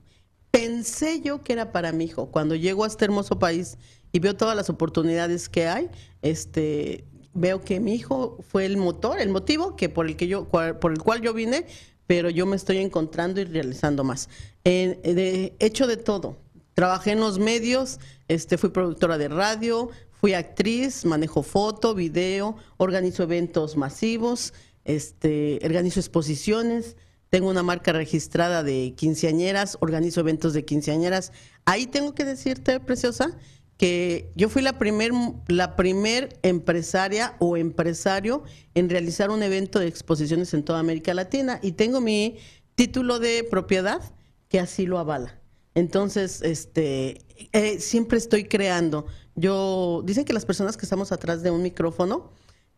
Pensé 0.52 1.22
yo 1.22 1.44
que 1.44 1.54
era 1.54 1.72
para 1.72 1.92
mi 1.92 2.06
hijo. 2.06 2.32
Cuando 2.32 2.56
llego 2.56 2.84
a 2.84 2.88
este 2.88 3.06
hermoso 3.06 3.40
país 3.40 3.78
y 4.12 4.20
veo 4.20 4.36
todas 4.36 4.56
las 4.56 4.70
oportunidades 4.70 5.50
que 5.50 5.68
hay, 5.68 5.90
este 6.22 7.06
veo 7.36 7.62
que 7.62 7.80
mi 7.80 7.94
hijo 7.94 8.40
fue 8.50 8.66
el 8.66 8.78
motor, 8.78 9.20
el 9.20 9.30
motivo 9.30 9.76
que 9.76 9.90
por 9.90 10.08
el 10.08 10.16
que 10.16 10.28
yo, 10.28 10.46
por 10.46 10.92
el 10.92 11.00
cual 11.00 11.22
yo 11.22 11.34
vine, 11.34 11.68
pero 12.08 12.30
yo 12.30 12.46
me 12.46 12.56
estoy 12.56 12.78
encontrando 12.78 13.42
y 13.42 13.44
realizando 13.44 14.04
más. 14.04 14.30
he 14.64 15.54
hecho 15.60 15.86
de 15.86 15.98
todo. 15.98 16.38
Trabajé 16.74 17.12
en 17.12 17.20
los 17.20 17.40
medios, 17.40 18.00
este, 18.28 18.58
fui 18.58 18.70
productora 18.70 19.18
de 19.18 19.30
radio, 19.30 19.90
fui 20.12 20.34
actriz, 20.34 21.06
manejo 21.06 21.44
foto, 21.44 21.94
video, 21.94 22.58
organizo 22.78 23.24
eventos 23.24 23.78
masivos, 23.78 24.54
este, 24.84 25.60
organizo 25.64 26.00
exposiciones, 26.00 26.98
tengo 27.30 27.50
una 27.50 27.64
marca 27.64 27.92
registrada 27.92 28.64
de 28.64 28.94
quinceañeras, 28.96 29.78
organizo 29.82 30.22
eventos 30.22 30.54
de 30.54 30.64
quinceañeras. 30.64 31.32
Ahí 31.66 31.86
tengo 31.86 32.14
que 32.14 32.24
decirte, 32.24 32.80
preciosa, 32.80 33.38
que 33.78 34.32
yo 34.36 34.50
fui 34.50 34.62
la 34.62 34.78
primer, 34.78 35.12
la 35.48 35.76
primer 35.76 36.40
empresaria 36.44 37.36
o 37.40 37.58
empresario 37.58 38.44
en 38.74 38.90
realizar 38.90 39.30
un 39.30 39.44
evento 39.44 39.80
de 39.80 39.88
exposiciones 39.88 40.54
en 40.54 40.64
toda 40.64 40.80
América 40.80 41.14
Latina 41.14 41.60
y 41.62 41.74
tengo 41.74 42.00
mi 42.00 42.38
título 42.76 43.20
de 43.20 43.44
propiedad 43.44 44.02
que 44.48 44.60
así 44.60 44.86
lo 44.86 44.98
avala. 44.98 45.40
Entonces, 45.74 46.42
este, 46.42 47.26
eh, 47.52 47.80
siempre 47.80 48.18
estoy 48.18 48.46
creando. 48.46 49.08
Yo, 49.36 50.02
dicen 50.06 50.24
que 50.24 50.32
las 50.32 50.46
personas 50.46 50.78
que 50.78 50.86
estamos 50.86 51.12
atrás 51.12 51.44
de 51.44 51.52
un 51.52 51.62
micrófono, 51.62 52.32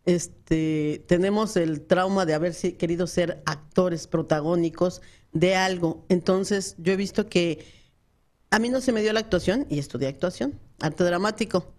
este, 0.05 1.03
tenemos 1.07 1.57
el 1.57 1.81
trauma 1.81 2.25
de 2.25 2.33
haber 2.33 2.55
querido 2.55 3.05
ser 3.05 3.43
actores 3.45 4.07
protagónicos 4.07 5.01
de 5.31 5.55
algo. 5.55 6.05
Entonces, 6.09 6.75
yo 6.79 6.93
he 6.93 6.95
visto 6.95 7.29
que 7.29 7.65
a 8.49 8.57
mí 8.57 8.69
no 8.69 8.81
se 8.81 8.93
me 8.93 9.03
dio 9.03 9.13
la 9.13 9.19
actuación 9.19 9.67
y 9.69 9.77
estudié 9.77 10.07
actuación 10.07 10.59
arte 10.79 11.03
dramático. 11.03 11.73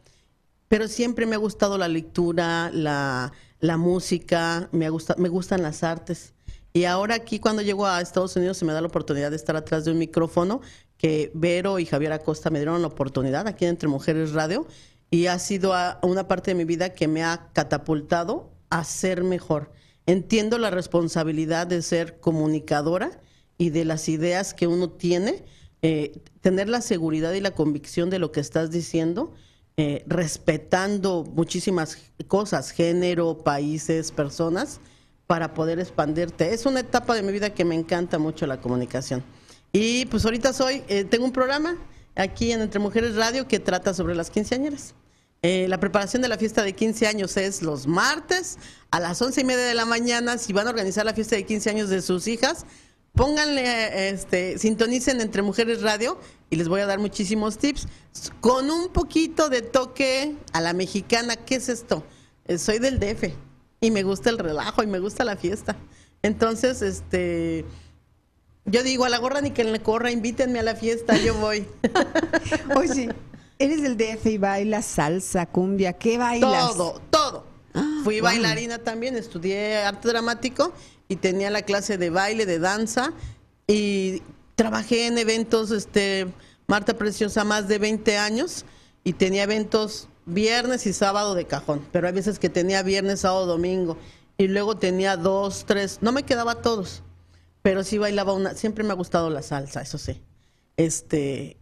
Pero 0.68 0.88
siempre 0.88 1.26
me 1.26 1.34
ha 1.34 1.38
gustado 1.38 1.78
la 1.78 1.88
lectura, 1.88 2.70
la, 2.72 3.32
música, 3.76 4.68
me, 4.72 4.90
gusta, 4.90 5.14
me 5.18 5.28
gustan 5.28 5.62
las 5.62 5.82
artes. 5.82 6.34
Y 6.72 6.84
ahora 6.84 7.14
aquí 7.14 7.38
cuando 7.38 7.62
llego 7.62 7.86
a 7.86 8.00
Estados 8.00 8.36
Unidos 8.36 8.58
se 8.58 8.64
me 8.64 8.72
da 8.72 8.80
la 8.80 8.88
oportunidad 8.88 9.30
de 9.30 9.36
estar 9.36 9.56
atrás 9.56 9.84
de 9.84 9.92
un 9.92 9.98
micrófono 9.98 10.60
que 10.98 11.30
Vero 11.34 11.78
y 11.78 11.86
Javier 11.86 12.12
Acosta 12.12 12.50
me 12.50 12.58
dieron 12.58 12.82
la 12.82 12.88
oportunidad 12.88 13.46
aquí 13.46 13.64
en 13.64 13.70
Entre 13.70 13.88
Mujeres 13.88 14.32
Radio 14.32 14.66
y 15.10 15.26
ha 15.26 15.38
sido 15.38 15.72
una 16.02 16.28
parte 16.28 16.50
de 16.50 16.54
mi 16.56 16.64
vida 16.64 16.90
que 16.90 17.08
me 17.08 17.24
ha 17.24 17.48
catapultado 17.54 18.50
a 18.68 18.84
ser 18.84 19.24
mejor. 19.24 19.72
Entiendo 20.06 20.58
la 20.58 20.70
responsabilidad 20.70 21.66
de 21.66 21.82
ser 21.82 22.20
comunicadora 22.20 23.20
y 23.56 23.70
de 23.70 23.84
las 23.84 24.08
ideas 24.08 24.54
que 24.54 24.66
uno 24.66 24.90
tiene 24.90 25.44
eh, 25.80 26.20
tener 26.40 26.68
la 26.68 26.80
seguridad 26.80 27.32
y 27.32 27.40
la 27.40 27.52
convicción 27.52 28.10
de 28.10 28.18
lo 28.18 28.32
que 28.32 28.40
estás 28.40 28.70
diciendo, 28.70 29.32
eh, 29.76 30.02
respetando 30.08 31.24
muchísimas 31.24 31.98
cosas, 32.26 32.72
género, 32.72 33.38
países, 33.38 34.10
personas, 34.10 34.80
para 35.28 35.54
poder 35.54 35.78
expandirte. 35.78 36.52
Es 36.52 36.66
una 36.66 36.80
etapa 36.80 37.14
de 37.14 37.22
mi 37.22 37.30
vida 37.30 37.50
que 37.50 37.64
me 37.64 37.76
encanta 37.76 38.18
mucho 38.18 38.46
la 38.46 38.60
comunicación. 38.60 39.22
Y 39.72 40.06
pues 40.06 40.24
ahorita 40.24 40.52
soy, 40.52 40.82
eh, 40.88 41.04
tengo 41.04 41.26
un 41.26 41.32
programa 41.32 41.76
aquí 42.16 42.50
en 42.50 42.60
Entre 42.60 42.80
Mujeres 42.80 43.14
Radio 43.14 43.46
que 43.46 43.60
trata 43.60 43.94
sobre 43.94 44.16
las 44.16 44.30
quinceañeras. 44.30 44.94
la 45.40 45.78
preparación 45.78 46.20
de 46.22 46.28
la 46.28 46.36
fiesta 46.36 46.64
de 46.64 46.72
15 46.72 47.06
años 47.06 47.36
es 47.36 47.62
los 47.62 47.86
martes 47.86 48.58
a 48.90 48.98
las 48.98 49.22
once 49.22 49.42
y 49.42 49.44
media 49.44 49.64
de 49.64 49.74
la 49.74 49.84
mañana. 49.84 50.36
Si 50.36 50.52
van 50.52 50.66
a 50.66 50.70
organizar 50.70 51.04
la 51.04 51.14
fiesta 51.14 51.36
de 51.36 51.44
15 51.44 51.70
años 51.70 51.88
de 51.88 52.02
sus 52.02 52.26
hijas, 52.26 52.66
pónganle, 53.18 54.10
este, 54.10 54.58
sintonicen 54.58 55.20
entre 55.20 55.42
Mujeres 55.42 55.82
Radio 55.82 56.20
y 56.50 56.56
les 56.56 56.68
voy 56.68 56.82
a 56.82 56.86
dar 56.86 57.00
muchísimos 57.00 57.58
tips 57.58 57.88
con 58.40 58.70
un 58.70 58.90
poquito 58.90 59.48
de 59.48 59.60
toque 59.60 60.36
a 60.52 60.60
la 60.60 60.72
mexicana. 60.72 61.34
¿Qué 61.34 61.56
es 61.56 61.68
esto? 61.68 62.04
Eh, 62.46 62.58
soy 62.58 62.78
del 62.78 63.00
DF 63.00 63.34
y 63.80 63.90
me 63.90 64.04
gusta 64.04 64.30
el 64.30 64.38
relajo 64.38 64.84
y 64.84 64.86
me 64.86 65.00
gusta 65.00 65.24
la 65.24 65.36
fiesta. 65.36 65.74
Entonces, 66.22 66.80
este, 66.80 67.64
yo 68.64 68.84
digo 68.84 69.04
a 69.04 69.08
la 69.08 69.18
gorra 69.18 69.40
ni 69.40 69.50
que 69.50 69.64
le 69.64 69.82
corra, 69.82 70.12
invítenme 70.12 70.60
a 70.60 70.62
la 70.62 70.76
fiesta, 70.76 71.16
yo 71.16 71.34
voy. 71.34 71.66
Oye, 72.76 73.12
eres 73.58 73.82
del 73.82 73.96
DF 73.96 74.26
y 74.26 74.38
bailas 74.38 74.86
salsa, 74.86 75.46
cumbia, 75.46 75.92
¿qué 75.92 76.18
bailas? 76.18 76.76
Todo, 76.76 77.02
todo. 77.10 77.46
Ah, 77.74 78.00
Fui 78.04 78.20
bailarina 78.20 78.78
también, 78.78 79.16
estudié 79.16 79.78
arte 79.78 80.06
dramático 80.06 80.72
y 81.08 81.16
tenía 81.16 81.50
la 81.50 81.62
clase 81.62 81.98
de 81.98 82.10
baile, 82.10 82.46
de 82.46 82.58
danza 82.58 83.12
y 83.66 84.22
trabajé 84.54 85.06
en 85.06 85.18
eventos, 85.18 85.70
este, 85.70 86.26
Marta 86.66 86.94
Preciosa, 86.94 87.44
más 87.44 87.66
de 87.68 87.78
20 87.78 88.18
años 88.18 88.64
y 89.04 89.14
tenía 89.14 89.44
eventos 89.44 90.08
viernes 90.26 90.86
y 90.86 90.92
sábado 90.92 91.34
de 91.34 91.46
cajón, 91.46 91.86
pero 91.90 92.06
hay 92.06 92.12
veces 92.12 92.38
que 92.38 92.50
tenía 92.50 92.82
viernes, 92.82 93.20
sábado, 93.20 93.46
domingo 93.46 93.96
y 94.36 94.48
luego 94.48 94.76
tenía 94.76 95.16
dos, 95.16 95.64
tres, 95.66 95.98
no 96.02 96.12
me 96.12 96.22
quedaba 96.22 96.56
todos, 96.56 97.02
pero 97.62 97.82
sí 97.82 97.98
bailaba 97.98 98.34
una, 98.34 98.54
siempre 98.54 98.84
me 98.84 98.90
ha 98.90 98.96
gustado 98.96 99.30
la 99.30 99.42
salsa, 99.42 99.80
eso 99.80 99.98
sí. 99.98 100.22
Este, 100.76 101.56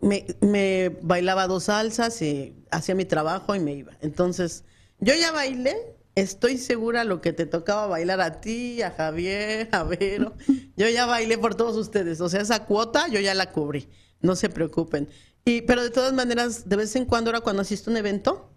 me, 0.00 0.26
me 0.40 0.90
bailaba 1.02 1.46
dos 1.46 1.64
salsas 1.64 2.20
y 2.22 2.54
hacía 2.70 2.94
mi 2.94 3.04
trabajo 3.04 3.54
y 3.54 3.60
me 3.60 3.72
iba. 3.72 3.92
Entonces, 4.00 4.62
yo 5.00 5.14
ya 5.14 5.32
bailé 5.32 5.96
Estoy 6.14 6.58
segura 6.58 7.02
lo 7.02 7.20
que 7.20 7.32
te 7.32 7.44
tocaba 7.44 7.86
bailar 7.88 8.20
a 8.20 8.40
ti, 8.40 8.82
a 8.82 8.92
Javier, 8.92 9.68
a 9.72 9.82
Vero. 9.82 10.34
Yo 10.76 10.88
ya 10.88 11.06
bailé 11.06 11.38
por 11.38 11.56
todos 11.56 11.76
ustedes. 11.76 12.20
O 12.20 12.28
sea, 12.28 12.40
esa 12.40 12.66
cuota 12.66 13.08
yo 13.08 13.18
ya 13.18 13.34
la 13.34 13.50
cubrí. 13.50 13.88
No 14.20 14.36
se 14.36 14.48
preocupen. 14.48 15.08
Y, 15.44 15.62
pero 15.62 15.82
de 15.82 15.90
todas 15.90 16.12
maneras, 16.12 16.68
de 16.68 16.76
vez 16.76 16.94
en 16.94 17.04
cuando, 17.04 17.30
ahora 17.30 17.40
cuando 17.40 17.62
asisto 17.62 17.90
a 17.90 17.92
un 17.92 17.96
evento, 17.96 18.50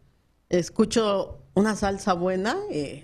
escucho 0.50 1.44
una 1.56 1.76
salsa 1.76 2.14
buena, 2.14 2.58
y 2.72 3.04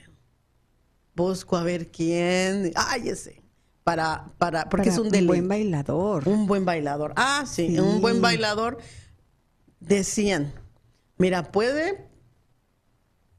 busco 1.15 1.57
a 1.57 1.63
ver 1.63 1.91
quién. 1.91 2.71
Ay, 2.75 3.09
ese. 3.09 3.41
Para, 3.83 4.31
para, 4.37 4.69
porque 4.69 4.89
es 4.89 4.97
un, 4.97 5.13
un 5.13 5.27
buen 5.27 5.47
bailador. 5.47 6.27
Un 6.29 6.45
buen 6.45 6.63
bailador. 6.63 7.13
Ah, 7.17 7.43
sí, 7.45 7.77
un 7.79 7.99
buen 7.99 8.21
bailador. 8.21 8.77
Decían, 9.81 10.53
mira, 11.17 11.51
puede 11.51 12.12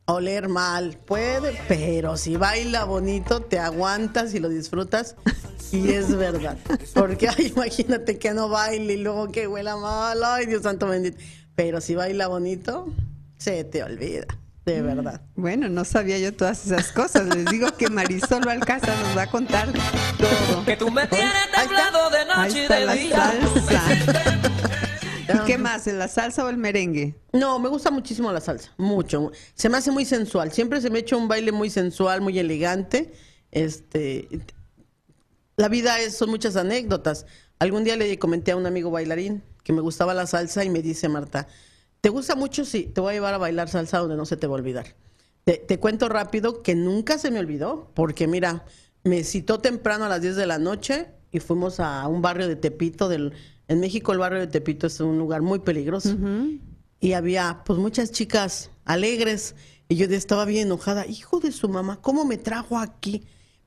oler 0.07 0.49
mal, 0.49 0.99
puede, 1.05 1.59
pero 1.69 2.17
si 2.17 2.37
baila 2.37 2.85
bonito, 2.85 3.41
te 3.41 3.59
aguantas 3.59 4.35
y 4.35 4.41
lo 4.41 4.49
disfrutas. 4.49 5.17
Y 5.73 5.91
es 5.91 6.15
verdad. 6.15 6.57
Porque, 6.95 7.29
ay, 7.29 7.53
imagínate 7.55 8.19
que 8.19 8.33
no 8.33 8.49
baile 8.49 8.95
y 8.95 8.97
luego 8.99 9.33
que 9.33 9.49
huela 9.49 9.77
mal, 9.77 10.23
ay, 10.23 10.47
Dios 10.47 10.63
santo 10.63 10.87
bendito. 10.87 11.19
Pero 11.57 11.81
si 11.81 11.95
baila 11.95 12.29
bonito, 12.29 12.93
se 13.39 13.65
te 13.65 13.83
olvida. 13.83 14.27
De 14.65 14.81
verdad. 14.81 15.21
Bueno, 15.35 15.69
no 15.69 15.85
sabía 15.85 16.19
yo 16.19 16.33
todas 16.33 16.65
esas 16.65 16.91
cosas. 16.91 17.27
Les 17.35 17.45
digo 17.47 17.77
que 17.77 17.91
Marisol 17.91 18.49
Alcázar 18.49 18.97
nos 18.99 19.17
va 19.17 19.23
a 19.23 19.31
contar 19.31 19.69
todo. 20.17 20.65
Que 20.65 20.77
tú 20.77 20.91
me 20.91 21.07
tienes 21.07 21.33
temblado 21.55 22.09
de 22.09 22.25
noche 22.25 22.65
y 22.65 22.69
de 22.69 22.95
día. 22.95 23.35
¿Y 24.71 24.74
qué 25.47 25.59
más? 25.59 25.87
¿En 25.87 25.99
la 25.99 26.09
salsa 26.09 26.45
o 26.45 26.49
el 26.49 26.57
merengue? 26.57 27.15
No, 27.33 27.59
me 27.59 27.69
gusta 27.69 27.91
muchísimo 27.91 28.33
la 28.33 28.41
salsa, 28.41 28.73
mucho. 28.77 29.33
Se 29.55 29.69
me 29.69 29.79
hace 29.79 29.91
muy 29.91 30.05
sensual. 30.05 30.53
Siempre 30.53 30.81
se 30.81 30.91
me 30.91 31.01
echa 31.01 31.17
un 31.17 31.29
baile 31.29 31.53
muy 31.53 31.71
sensual, 31.71 32.21
muy 32.21 32.39
elegante. 32.39 33.13
Este, 33.51 34.29
la 35.57 35.69
vida 35.69 36.01
es, 36.01 36.17
son 36.17 36.31
muchas 36.31 36.57
anécdotas. 36.57 37.27
Algún 37.59 37.85
día 37.85 37.97
le 37.97 38.19
comenté 38.19 38.53
a 38.53 38.57
un 38.57 38.67
amigo 38.67 38.91
bailarín 38.91 39.43
que 39.63 39.73
me 39.73 39.81
gustaba 39.81 40.15
la 40.15 40.27
salsa 40.27 40.65
y 40.65 40.71
me 40.71 40.83
dice 40.83 41.09
Marta, 41.09 41.49
¿te 42.01 42.09
gusta 42.09 42.35
mucho? 42.35 42.65
Sí, 42.65 42.85
te 42.85 43.01
voy 43.01 43.13
a 43.13 43.15
llevar 43.15 43.35
a 43.35 43.39
bailar 43.39 43.69
salsa 43.69 43.99
donde 43.99 44.17
no 44.17 44.27
se 44.27 44.37
te 44.37 44.47
va 44.47 44.55
a 44.55 44.57
olvidar. 44.57 44.95
Te, 45.45 45.59
te 45.59 45.79
cuento 45.79 46.09
rápido 46.09 46.63
que 46.63 46.75
nunca 46.75 47.19
se 47.19 47.31
me 47.31 47.39
olvidó, 47.39 47.91
porque 47.95 48.27
mira, 48.27 48.65
me 49.05 49.25
citó 49.25 49.61
temprano 49.61 50.05
a 50.05 50.09
las 50.09 50.23
10 50.23 50.37
de 50.37 50.47
la 50.47 50.59
noche 50.59 51.09
y 51.31 51.41
fuimos 51.41 51.81
a 51.81 52.07
un 52.09 52.23
barrio 52.23 52.49
de 52.49 52.57
Tepito 52.57 53.09
del 53.09 53.33
En 53.69 53.81
México 53.81 54.13
el 54.13 54.19
barrio 54.19 54.41
de 54.41 54.47
Tepito 54.47 54.87
es 54.87 55.01
un 55.01 55.19
lugar 55.19 55.43
muy 55.43 55.59
peligroso. 55.61 56.17
Y 57.01 57.13
había 57.13 57.63
pues 57.65 57.79
muchas 57.79 58.13
chicas 58.13 58.71
alegres. 58.85 59.55
Y 59.89 59.97
yo 59.97 60.07
estaba 60.07 60.45
bien 60.45 60.67
enojada. 60.67 61.07
Hijo 61.07 61.41
de 61.41 61.53
su 61.53 61.69
mamá, 61.69 62.01
¿cómo 62.01 62.25
me 62.25 62.37
trajo 62.37 62.79
aquí? 62.79 63.25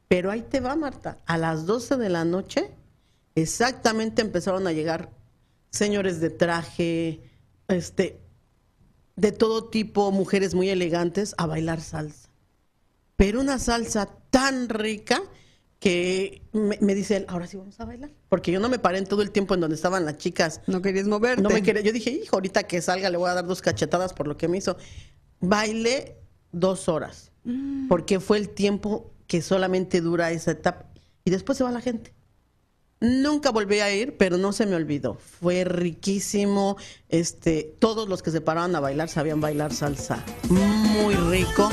Pero 0.08 0.32
ahí 0.32 0.42
te 0.42 0.60
va, 0.60 0.76
Marta. 0.76 1.18
A 1.26 1.38
las 1.38 1.66
12 1.66 1.98
de 1.98 2.10
la 2.10 2.26
noche, 2.26 2.72
exactamente 3.36 4.22
empezaron 4.22 4.68
a 4.68 4.72
llegar 4.72 5.12
señores 5.70 6.20
de 6.20 6.30
traje, 6.30 7.22
este, 7.68 8.20
de 9.16 9.32
todo 9.32 9.66
tipo, 9.66 10.12
mujeres 10.12 10.56
muy 10.56 10.70
elegantes, 10.70 11.36
a 11.38 11.46
bailar 11.46 11.82
salsa. 11.82 12.30
Pero 13.16 13.42
una 13.42 13.60
salsa 13.60 14.08
tan 14.30 14.70
rica 14.70 15.22
que 15.80 16.42
me, 16.54 16.96
dice 16.96 17.18
él, 17.18 17.26
ahora 17.28 17.48
sí 17.48 17.58
vamos 17.58 17.80
a 17.80 17.86
bailar. 17.86 18.10
Porque 18.30 18.52
yo 18.52 18.60
no 18.60 18.70
me 18.70 18.80
paré 18.80 18.98
en 18.98 19.06
todo 19.06 19.22
el 19.22 19.32
tiempo 19.32 19.54
en 19.54 19.62
donde 19.62 19.76
estaban 19.76 20.06
las 20.06 20.18
chicas. 20.18 20.62
No 20.68 20.82
querías 20.82 21.08
moverte. 21.08 21.42
No 21.42 21.50
me 21.50 21.62
quería. 21.62 21.82
Yo 21.82 21.92
dije, 21.92 22.10
hijo, 22.10 22.36
ahorita 22.36 22.64
que 22.64 22.82
salga 22.82 23.10
le 23.10 23.18
voy 23.18 23.30
a 23.30 23.34
dar 23.34 23.46
dos 23.46 23.62
cachetadas 23.62 24.14
por 24.14 24.28
lo 24.28 24.38
que 24.38 24.48
me 24.48 24.58
hizo. 24.58 24.78
Bailé 25.40 26.18
dos 26.52 26.90
horas. 26.90 27.32
Mm. 27.44 27.88
Porque 27.88 28.20
fue 28.20 28.38
el 28.38 28.50
tiempo 28.50 29.14
que 29.28 29.42
solamente 29.42 30.02
dura 30.02 30.32
esa 30.32 30.52
etapa. 30.52 30.88
Y 31.26 31.30
después 31.30 31.58
se 31.58 31.64
va 31.64 31.72
la 31.72 31.82
gente. 31.82 32.14
Nunca 33.00 33.52
volví 33.52 33.80
a 33.80 33.94
ir, 33.94 34.18
pero 34.18 34.38
no 34.38 34.54
se 34.54 34.66
me 34.66 34.76
olvidó. 34.76 35.16
Fue 35.16 35.64
riquísimo. 35.64 36.78
Este, 37.10 37.76
todos 37.78 38.10
los 38.10 38.24
que 38.24 38.32
se 38.32 38.42
paraban 38.42 38.76
a 38.76 38.80
bailar 38.80 39.10
sabían 39.10 39.40
bailar 39.40 39.72
salsa. 39.72 40.26
Muy 40.50 41.14
rico, 41.14 41.70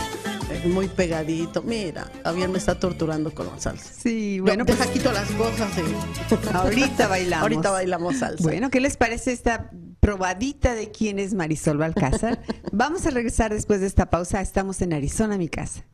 eh, 0.50 0.68
muy 0.68 0.88
pegadito. 0.88 1.62
Mira, 1.62 2.10
Javier 2.22 2.48
me 2.48 2.58
está 2.58 2.78
torturando 2.78 3.34
con 3.34 3.46
la 3.46 3.58
salsa. 3.58 3.92
Sí, 3.92 4.40
bueno, 4.40 4.64
pues, 4.64 4.78
deja 4.78 4.92
quito 4.92 5.12
las 5.12 5.30
cosas 5.32 5.72
ahorita 6.54 7.08
bailamos. 7.08 7.42
ahorita 7.42 7.70
bailamos 7.70 8.16
salsa. 8.18 8.42
Bueno, 8.42 8.70
¿qué 8.70 8.80
les 8.80 8.96
parece 8.96 9.32
esta 9.32 9.70
probadita 10.00 10.74
de 10.74 10.90
quién 10.90 11.18
es 11.18 11.34
Marisol 11.34 11.78
Balcázar? 11.78 12.42
Vamos 12.72 13.06
a 13.06 13.10
regresar 13.10 13.52
después 13.52 13.80
de 13.80 13.86
esta 13.86 14.10
pausa. 14.10 14.40
Estamos 14.40 14.80
en 14.82 14.92
Arizona, 14.92 15.38
mi 15.38 15.48
casa. 15.48 15.84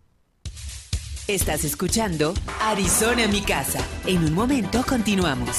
Estás 1.29 1.65
escuchando 1.65 2.35
Arizona 2.61 3.29
mi 3.29 3.41
casa. 3.41 3.79
En 4.05 4.25
un 4.25 4.35
momento 4.35 4.85
continuamos. 4.87 5.59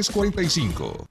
45 0.09 1.10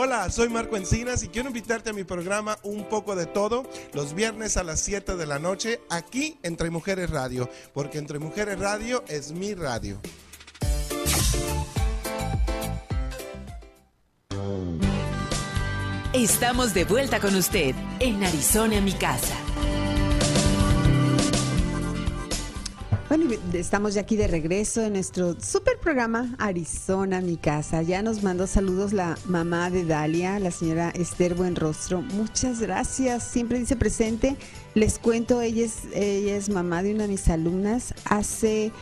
Hola, 0.00 0.30
soy 0.30 0.48
Marco 0.48 0.76
Encinas 0.76 1.24
y 1.24 1.28
quiero 1.28 1.48
invitarte 1.48 1.90
a 1.90 1.92
mi 1.92 2.04
programa 2.04 2.56
Un 2.62 2.88
poco 2.88 3.16
de 3.16 3.26
todo 3.26 3.68
los 3.94 4.14
viernes 4.14 4.56
a 4.56 4.62
las 4.62 4.80
7 4.80 5.16
de 5.16 5.26
la 5.26 5.40
noche 5.40 5.80
aquí 5.90 6.38
Entre 6.44 6.70
Mujeres 6.70 7.10
Radio, 7.10 7.50
porque 7.74 7.98
Entre 7.98 8.20
Mujeres 8.20 8.60
Radio 8.60 9.02
es 9.08 9.32
mi 9.32 9.54
radio. 9.54 10.00
Estamos 16.18 16.74
de 16.74 16.84
vuelta 16.84 17.20
con 17.20 17.36
usted 17.36 17.76
en 18.00 18.24
Arizona, 18.24 18.80
mi 18.80 18.90
casa. 18.90 19.36
Bueno, 23.08 23.30
estamos 23.52 23.94
ya 23.94 24.00
aquí 24.00 24.16
de 24.16 24.26
regreso 24.26 24.82
en 24.82 24.94
nuestro 24.94 25.40
super 25.40 25.78
programa 25.78 26.34
Arizona, 26.40 27.20
mi 27.20 27.36
casa. 27.36 27.82
Ya 27.82 28.02
nos 28.02 28.24
mandó 28.24 28.48
saludos 28.48 28.92
la 28.92 29.16
mamá 29.26 29.70
de 29.70 29.84
Dalia, 29.84 30.40
la 30.40 30.50
señora 30.50 30.90
Esther 30.90 31.36
Buenrostro. 31.36 32.02
Muchas 32.02 32.60
gracias, 32.60 33.22
siempre 33.22 33.60
dice 33.60 33.76
presente. 33.76 34.36
Les 34.74 34.98
cuento, 34.98 35.40
ella 35.40 35.66
es, 35.66 35.84
ella 35.94 36.34
es 36.34 36.48
mamá 36.48 36.82
de 36.82 36.94
una 36.96 37.04
de 37.04 37.10
mis 37.10 37.28
alumnas. 37.28 37.94
Hace 38.06 38.72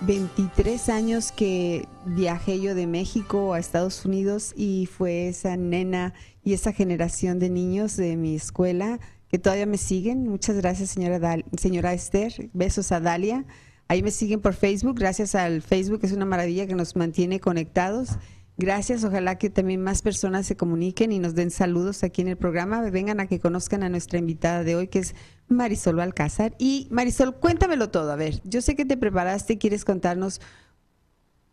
23 0.00 0.88
años 0.88 1.30
que 1.30 1.86
viajé 2.04 2.60
yo 2.60 2.74
de 2.74 2.86
México 2.86 3.54
a 3.54 3.58
Estados 3.58 4.04
Unidos 4.04 4.54
y 4.56 4.86
fue 4.86 5.28
esa 5.28 5.56
nena 5.56 6.14
y 6.42 6.54
esa 6.54 6.72
generación 6.72 7.38
de 7.38 7.50
niños 7.50 7.96
de 7.96 8.16
mi 8.16 8.34
escuela 8.34 9.00
que 9.28 9.38
todavía 9.38 9.66
me 9.66 9.78
siguen. 9.78 10.26
Muchas 10.28 10.56
gracias, 10.56 10.90
señora, 10.90 11.36
señora 11.56 11.92
Esther. 11.92 12.50
Besos 12.52 12.92
a 12.92 13.00
Dalia. 13.00 13.44
Ahí 13.88 14.02
me 14.02 14.10
siguen 14.10 14.40
por 14.40 14.54
Facebook. 14.54 14.98
Gracias 14.98 15.34
al 15.34 15.62
Facebook, 15.62 16.00
es 16.02 16.12
una 16.12 16.24
maravilla 16.24 16.66
que 16.66 16.74
nos 16.74 16.96
mantiene 16.96 17.40
conectados. 17.40 18.18
Gracias, 18.56 19.04
ojalá 19.04 19.38
que 19.38 19.48
también 19.48 19.82
más 19.82 20.02
personas 20.02 20.46
se 20.46 20.56
comuniquen 20.56 21.12
y 21.12 21.18
nos 21.18 21.34
den 21.34 21.50
saludos 21.50 22.02
aquí 22.02 22.20
en 22.20 22.28
el 22.28 22.36
programa. 22.36 22.82
Vengan 22.90 23.18
a 23.18 23.26
que 23.26 23.40
conozcan 23.40 23.82
a 23.82 23.88
nuestra 23.88 24.18
invitada 24.18 24.64
de 24.64 24.76
hoy, 24.76 24.88
que 24.88 24.98
es 24.98 25.14
Marisol 25.48 25.98
Alcázar. 25.98 26.54
Y 26.58 26.86
Marisol, 26.90 27.36
cuéntamelo 27.36 27.90
todo. 27.90 28.12
A 28.12 28.16
ver, 28.16 28.42
yo 28.44 28.60
sé 28.60 28.76
que 28.76 28.84
te 28.84 28.98
preparaste 28.98 29.56
quieres 29.56 29.84
contarnos 29.84 30.40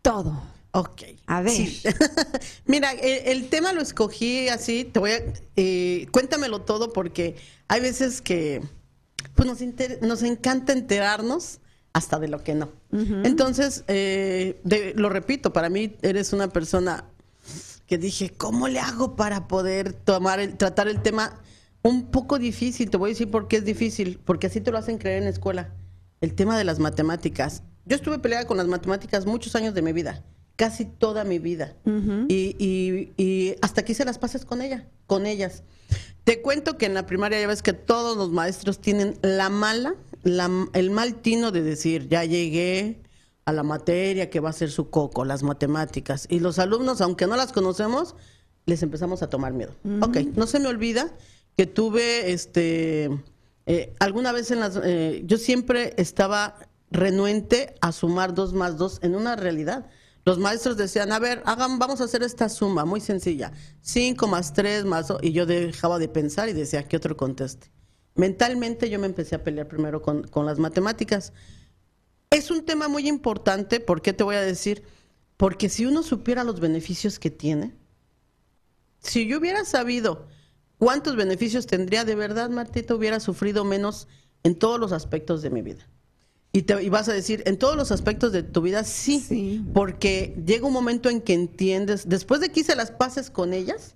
todo. 0.02 0.42
Ok. 0.72 1.02
A 1.26 1.42
ver. 1.42 1.68
Mira, 2.66 2.92
el, 2.92 3.48
tema 3.48 3.72
lo 3.72 3.80
escogí 3.80 4.48
así, 4.48 4.84
te 4.84 5.00
voy 5.00 5.12
a... 5.12 5.22
Eh, 5.56 6.06
cuéntamelo 6.12 6.60
todo 6.62 6.92
porque 6.92 7.36
hay 7.68 7.80
veces 7.80 8.20
que 8.20 8.62
pues 9.34 9.48
nos, 9.48 9.58
nos 10.02 10.22
encanta 10.22 10.72
enterarnos 10.72 11.60
hasta 11.92 12.18
de 12.18 12.28
lo 12.28 12.42
que 12.42 12.54
no. 12.54 12.70
Entonces, 12.92 13.84
eh, 13.88 14.60
lo 14.96 15.08
repito, 15.08 15.52
para 15.52 15.68
mí 15.68 15.96
eres 16.02 16.32
una 16.32 16.48
persona 16.48 17.04
que 17.86 17.98
dije, 17.98 18.30
¿cómo 18.30 18.68
le 18.68 18.78
hago 18.78 19.16
para 19.16 19.48
poder 19.48 19.92
tomar 19.92 20.40
el, 20.40 20.56
tratar 20.56 20.88
el 20.88 21.02
tema 21.02 21.40
un 21.82 22.10
poco 22.10 22.38
difícil? 22.38 22.90
Te 22.90 22.96
voy 22.96 23.10
a 23.10 23.12
decir 23.12 23.30
por 23.30 23.48
qué 23.48 23.56
es 23.56 23.64
difícil, 23.64 24.20
porque 24.24 24.46
así 24.46 24.60
te 24.60 24.70
lo 24.70 24.78
hacen 24.78 24.98
creer 24.98 25.18
en 25.18 25.24
la 25.24 25.30
escuela. 25.30 25.74
El 26.20 26.34
tema 26.34 26.56
de 26.58 26.64
las 26.64 26.78
matemáticas. 26.78 27.62
Yo 27.86 27.96
estuve 27.96 28.18
peleada 28.18 28.46
con 28.46 28.58
las 28.58 28.66
matemáticas 28.66 29.24
muchos 29.24 29.54
años 29.56 29.74
de 29.74 29.82
mi 29.82 29.92
vida, 29.92 30.22
casi 30.58 30.84
toda 30.84 31.22
mi 31.24 31.38
vida. 31.38 31.76
y, 32.28 32.56
y, 33.16 33.54
hasta 33.62 33.84
que 33.84 33.92
hice 33.92 34.04
las 34.04 34.18
pases 34.18 34.44
con 34.44 34.60
ella, 34.60 34.86
con 35.06 35.24
ellas. 35.24 35.62
Te 36.24 36.42
cuento 36.42 36.76
que 36.76 36.84
en 36.84 36.92
la 36.92 37.06
primaria 37.06 37.40
ya 37.40 37.46
ves 37.46 37.62
que 37.62 37.72
todos 37.72 38.18
los 38.18 38.30
maestros 38.30 38.80
tienen 38.80 39.18
la 39.22 39.48
mala 39.48 39.94
el 40.24 40.90
mal 40.90 41.14
tino 41.22 41.52
de 41.52 41.62
decir, 41.62 42.08
ya 42.08 42.24
llegué 42.24 43.00
a 43.44 43.52
la 43.52 43.62
materia 43.62 44.28
que 44.30 44.40
va 44.40 44.50
a 44.50 44.52
ser 44.52 44.70
su 44.70 44.90
coco, 44.90 45.24
las 45.24 45.42
matemáticas. 45.42 46.26
Y 46.28 46.40
los 46.40 46.58
alumnos, 46.58 47.00
aunque 47.00 47.26
no 47.26 47.36
las 47.36 47.52
conocemos, 47.52 48.14
les 48.66 48.82
empezamos 48.82 49.22
a 49.22 49.30
tomar 49.30 49.52
miedo. 49.52 49.74
Ok, 50.02 50.18
no 50.34 50.46
se 50.46 50.60
me 50.60 50.68
olvida 50.68 51.14
que 51.56 51.66
tuve, 51.66 52.32
este, 52.32 53.10
eh, 53.66 53.94
alguna 54.00 54.32
vez 54.32 54.50
en 54.50 54.60
las, 54.60 54.78
eh, 54.82 55.22
yo 55.24 55.38
siempre 55.38 55.94
estaba 55.96 56.56
renuente 56.90 57.74
a 57.80 57.92
sumar 57.92 58.34
dos 58.34 58.52
más 58.52 58.76
dos 58.76 58.98
en 59.02 59.14
una 59.14 59.36
realidad. 59.36 59.86
Los 60.28 60.36
maestros 60.36 60.76
decían, 60.76 61.10
a 61.10 61.18
ver, 61.18 61.42
hagan, 61.46 61.78
vamos 61.78 62.02
a 62.02 62.04
hacer 62.04 62.22
esta 62.22 62.50
suma 62.50 62.84
muy 62.84 63.00
sencilla. 63.00 63.50
Cinco 63.80 64.26
más 64.26 64.52
tres 64.52 64.84
más 64.84 65.08
dos. 65.08 65.20
Y 65.22 65.32
yo 65.32 65.46
dejaba 65.46 65.98
de 65.98 66.06
pensar 66.06 66.50
y 66.50 66.52
decía, 66.52 66.86
¿qué 66.86 66.98
otro 66.98 67.16
conteste? 67.16 67.70
mentalmente 68.14 68.90
yo 68.90 68.98
me 68.98 69.06
empecé 69.06 69.36
a 69.36 69.42
pelear 69.42 69.68
primero 69.68 70.02
con, 70.02 70.28
las 70.44 70.58
matemáticas. 70.58 71.32
Es 72.28 72.50
un 72.50 72.66
tema 72.66 72.88
muy 72.88 73.08
importante, 73.08 73.80
porque 73.80 74.12
te 74.12 74.22
voy 74.22 74.36
a 74.36 74.42
decir? 74.42 74.82
Porque 75.38 75.70
si 75.70 75.86
uno 75.86 76.02
supiera 76.02 76.44
los 76.44 76.60
beneficios 76.60 77.18
que 77.18 77.30
tiene, 77.30 77.74
si 78.98 79.26
yo 79.26 79.38
hubiera 79.38 79.64
sabido 79.64 80.28
cuántos 80.76 81.16
beneficios 81.16 81.66
tendría 81.66 82.04
de 82.04 82.16
verdad, 82.16 82.50
Martita, 82.50 82.94
hubiera 82.94 83.18
sufrido 83.18 83.64
menos 83.64 84.08
en 84.42 84.58
todos 84.58 84.78
los 84.78 84.92
aspectos 84.92 85.40
de 85.40 85.48
mi 85.48 85.62
vida. 85.62 85.88
Y, 86.52 86.62
te, 86.62 86.82
y 86.82 86.88
vas 86.88 87.08
a 87.08 87.12
decir, 87.12 87.42
en 87.46 87.58
todos 87.58 87.76
los 87.76 87.92
aspectos 87.92 88.32
de 88.32 88.42
tu 88.42 88.62
vida, 88.62 88.82
sí, 88.84 89.20
Sí. 89.20 89.62
porque 89.74 90.34
llega 90.46 90.66
un 90.66 90.72
momento 90.72 91.10
en 91.10 91.20
que 91.20 91.34
entiendes, 91.34 92.08
después 92.08 92.40
de 92.40 92.50
que 92.50 92.60
hice 92.60 92.74
las 92.74 92.90
paces 92.90 93.30
con 93.30 93.52
ellas, 93.52 93.94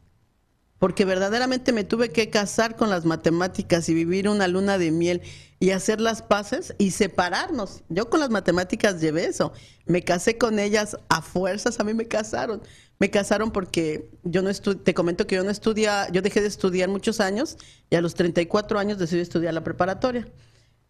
porque 0.78 1.04
verdaderamente 1.04 1.72
me 1.72 1.84
tuve 1.84 2.10
que 2.10 2.28
casar 2.28 2.76
con 2.76 2.90
las 2.90 3.04
matemáticas 3.04 3.88
y 3.88 3.94
vivir 3.94 4.28
una 4.28 4.48
luna 4.48 4.78
de 4.78 4.90
miel 4.90 5.22
y 5.60 5.70
hacer 5.70 6.00
las 6.00 6.22
paces 6.22 6.74
y 6.76 6.90
separarnos. 6.90 7.84
Yo 7.88 8.10
con 8.10 8.18
las 8.18 8.30
matemáticas 8.30 9.00
llevé 9.00 9.26
eso. 9.26 9.52
Me 9.86 10.02
casé 10.02 10.38
con 10.38 10.58
ellas 10.58 10.96
a 11.08 11.22
fuerzas, 11.22 11.78
a 11.78 11.84
mí 11.84 11.94
me 11.94 12.08
casaron. 12.08 12.62
Me 12.98 13.10
casaron 13.10 13.52
porque 13.52 14.10
yo 14.24 14.42
no 14.42 14.52
te 14.52 14.92
comento 14.92 15.26
que 15.28 15.36
yo 15.36 15.44
no 15.44 15.50
estudia, 15.50 16.08
yo 16.10 16.20
dejé 16.20 16.40
de 16.40 16.48
estudiar 16.48 16.88
muchos 16.88 17.20
años 17.20 17.58
y 17.88 17.94
a 17.94 18.00
los 18.00 18.14
34 18.14 18.78
años 18.80 18.98
decidí 18.98 19.20
estudiar 19.20 19.54
la 19.54 19.62
preparatoria. 19.62 20.26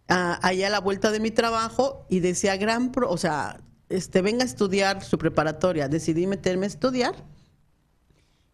Allá 0.08 0.66
a 0.66 0.70
la 0.70 0.80
vuelta 0.80 1.10
de 1.10 1.20
mi 1.20 1.30
trabajo 1.30 2.06
y 2.10 2.20
decía 2.20 2.56
gran, 2.56 2.92
pro- 2.92 3.10
o 3.10 3.16
sea, 3.16 3.60
este, 3.88 4.20
venga 4.20 4.42
a 4.42 4.46
estudiar 4.46 5.02
su 5.02 5.16
preparatoria. 5.16 5.88
Decidí 5.88 6.26
meterme 6.26 6.66
a 6.66 6.68
estudiar 6.68 7.14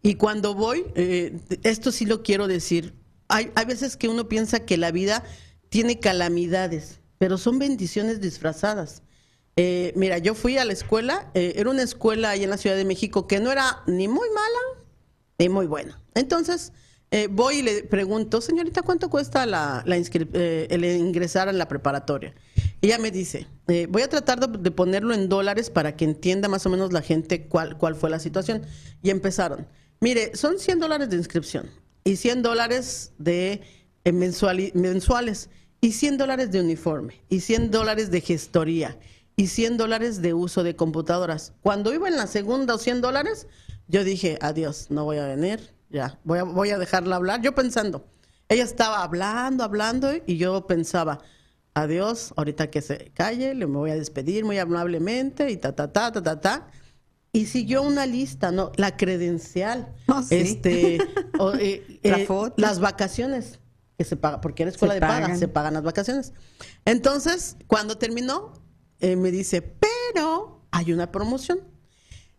y 0.01 0.15
cuando 0.15 0.53
voy, 0.55 0.85
eh, 0.95 1.37
esto 1.63 1.91
sí 1.91 2.05
lo 2.05 2.23
quiero 2.23 2.47
decir, 2.47 2.93
hay, 3.27 3.51
hay 3.55 3.65
veces 3.65 3.97
que 3.97 4.07
uno 4.07 4.29
piensa 4.29 4.61
que 4.65 4.77
la 4.77 4.91
vida 4.91 5.23
tiene 5.67 5.99
calamidades, 5.99 7.01
pero 7.17 7.37
son 7.37 7.59
bendiciones 7.59 8.21
disfrazadas. 8.21 9.03
Eh, 9.57 9.91
mira, 9.97 10.17
yo 10.17 10.35
fui 10.35 10.57
a 10.57 10.63
la 10.63 10.71
escuela, 10.71 11.29
eh, 11.33 11.53
era 11.57 11.69
una 11.69 11.81
escuela 11.83 12.29
ahí 12.29 12.45
en 12.45 12.49
la 12.49 12.57
Ciudad 12.57 12.77
de 12.77 12.85
México 12.85 13.27
que 13.27 13.41
no 13.41 13.51
era 13.51 13.83
ni 13.87 14.07
muy 14.07 14.29
mala 14.29 14.85
ni 15.37 15.49
muy 15.49 15.65
buena. 15.67 16.01
Entonces, 16.15 16.71
eh, 17.11 17.27
voy 17.29 17.57
y 17.57 17.61
le 17.63 17.83
pregunto, 17.83 18.41
señorita, 18.41 18.81
¿cuánto 18.83 19.09
cuesta 19.09 19.45
la, 19.45 19.83
la 19.85 19.97
eh, 19.97 20.67
el 20.69 20.85
ingresar 20.85 21.49
a 21.49 21.53
la 21.53 21.67
preparatoria? 21.67 22.33
Ella 22.81 22.97
me 22.97 23.11
dice, 23.11 23.47
eh, 23.67 23.87
voy 23.89 24.03
a 24.03 24.09
tratar 24.09 24.39
de, 24.39 24.71
ponerlo 24.71 25.13
en 25.13 25.27
dólares 25.27 25.69
para 25.69 25.97
que 25.97 26.05
entienda 26.05 26.47
más 26.47 26.65
o 26.65 26.69
menos 26.69 26.93
la 26.93 27.01
gente 27.01 27.47
cuál, 27.47 27.77
cuál 27.77 27.95
fue 27.95 28.09
la 28.09 28.19
situación. 28.19 28.61
Y 29.03 29.09
empezaron, 29.09 29.67
mire, 29.99 30.35
son 30.35 30.59
100 30.59 30.79
dólares 30.79 31.09
de 31.09 31.17
inscripción 31.17 31.69
y 32.05 32.15
100 32.15 32.41
dólares 32.41 33.11
de 33.17 33.61
eh, 34.05 34.11
mensuales 34.13 35.49
y 35.81 35.91
100 35.91 36.17
dólares 36.17 36.51
de 36.51 36.61
uniforme 36.61 37.21
y 37.27 37.41
100 37.41 37.71
dólares 37.71 38.11
de 38.11 38.21
gestoría 38.21 38.97
y 39.35 39.47
100 39.47 39.77
dólares 39.77 40.21
de 40.21 40.33
uso 40.33 40.63
de 40.63 40.75
computadoras. 40.75 41.53
Cuando 41.61 41.93
iba 41.93 42.07
en 42.07 42.15
la 42.15 42.27
segunda 42.27 42.75
o 42.75 42.77
100 42.77 43.01
dólares, 43.01 43.47
yo 43.87 44.05
dije, 44.05 44.37
adiós, 44.41 44.87
no 44.89 45.03
voy 45.03 45.17
a 45.17 45.25
venir, 45.25 45.73
ya, 45.89 46.19
voy 46.23 46.39
a, 46.39 46.43
voy 46.43 46.69
a 46.71 46.77
dejarla 46.77 47.15
hablar. 47.15 47.41
Yo 47.41 47.53
pensando, 47.55 48.05
ella 48.47 48.63
estaba 48.63 49.03
hablando, 49.03 49.63
hablando, 49.63 50.09
y 50.25 50.37
yo 50.37 50.65
pensaba, 50.67 51.19
adiós, 51.73 52.33
ahorita 52.35 52.69
que 52.69 52.81
se 52.81 53.11
calle, 53.13 53.53
le 53.55 53.67
me 53.67 53.77
voy 53.77 53.91
a 53.91 53.95
despedir 53.95 54.45
muy 54.45 54.57
amablemente, 54.59 55.49
y 55.51 55.57
ta, 55.57 55.75
ta, 55.75 55.91
ta, 55.91 56.11
ta, 56.11 56.21
ta, 56.23 56.41
ta. 56.41 56.67
Y 57.31 57.45
siguió 57.45 57.83
una 57.83 58.07
lista, 58.07 58.51
¿no? 58.51 58.71
La 58.75 58.97
credencial, 58.97 59.93
Oh, 60.07 60.23
sí. 60.23 60.35
este, 60.35 60.97
o, 61.37 61.53
eh, 61.59 61.99
La 62.03 62.17
eh, 62.19 62.25
foto. 62.25 62.55
las 62.57 62.79
vacaciones 62.79 63.59
que 63.97 64.03
se 64.03 64.15
paga, 64.15 64.41
porque 64.41 64.63
era 64.63 64.71
escuela 64.71 64.93
Se 64.95 64.99
de 64.99 65.05
paga, 65.05 65.21
pagan. 65.21 65.37
se 65.39 65.47
pagan 65.47 65.73
las 65.75 65.83
vacaciones. 65.83 66.33
Entonces, 66.85 67.55
cuando 67.67 67.97
terminó, 67.99 68.53
eh, 68.99 69.15
me 69.15 69.29
dice, 69.29 69.61
pero 69.61 70.65
hay 70.71 70.91
una 70.91 71.11
promoción. 71.11 71.59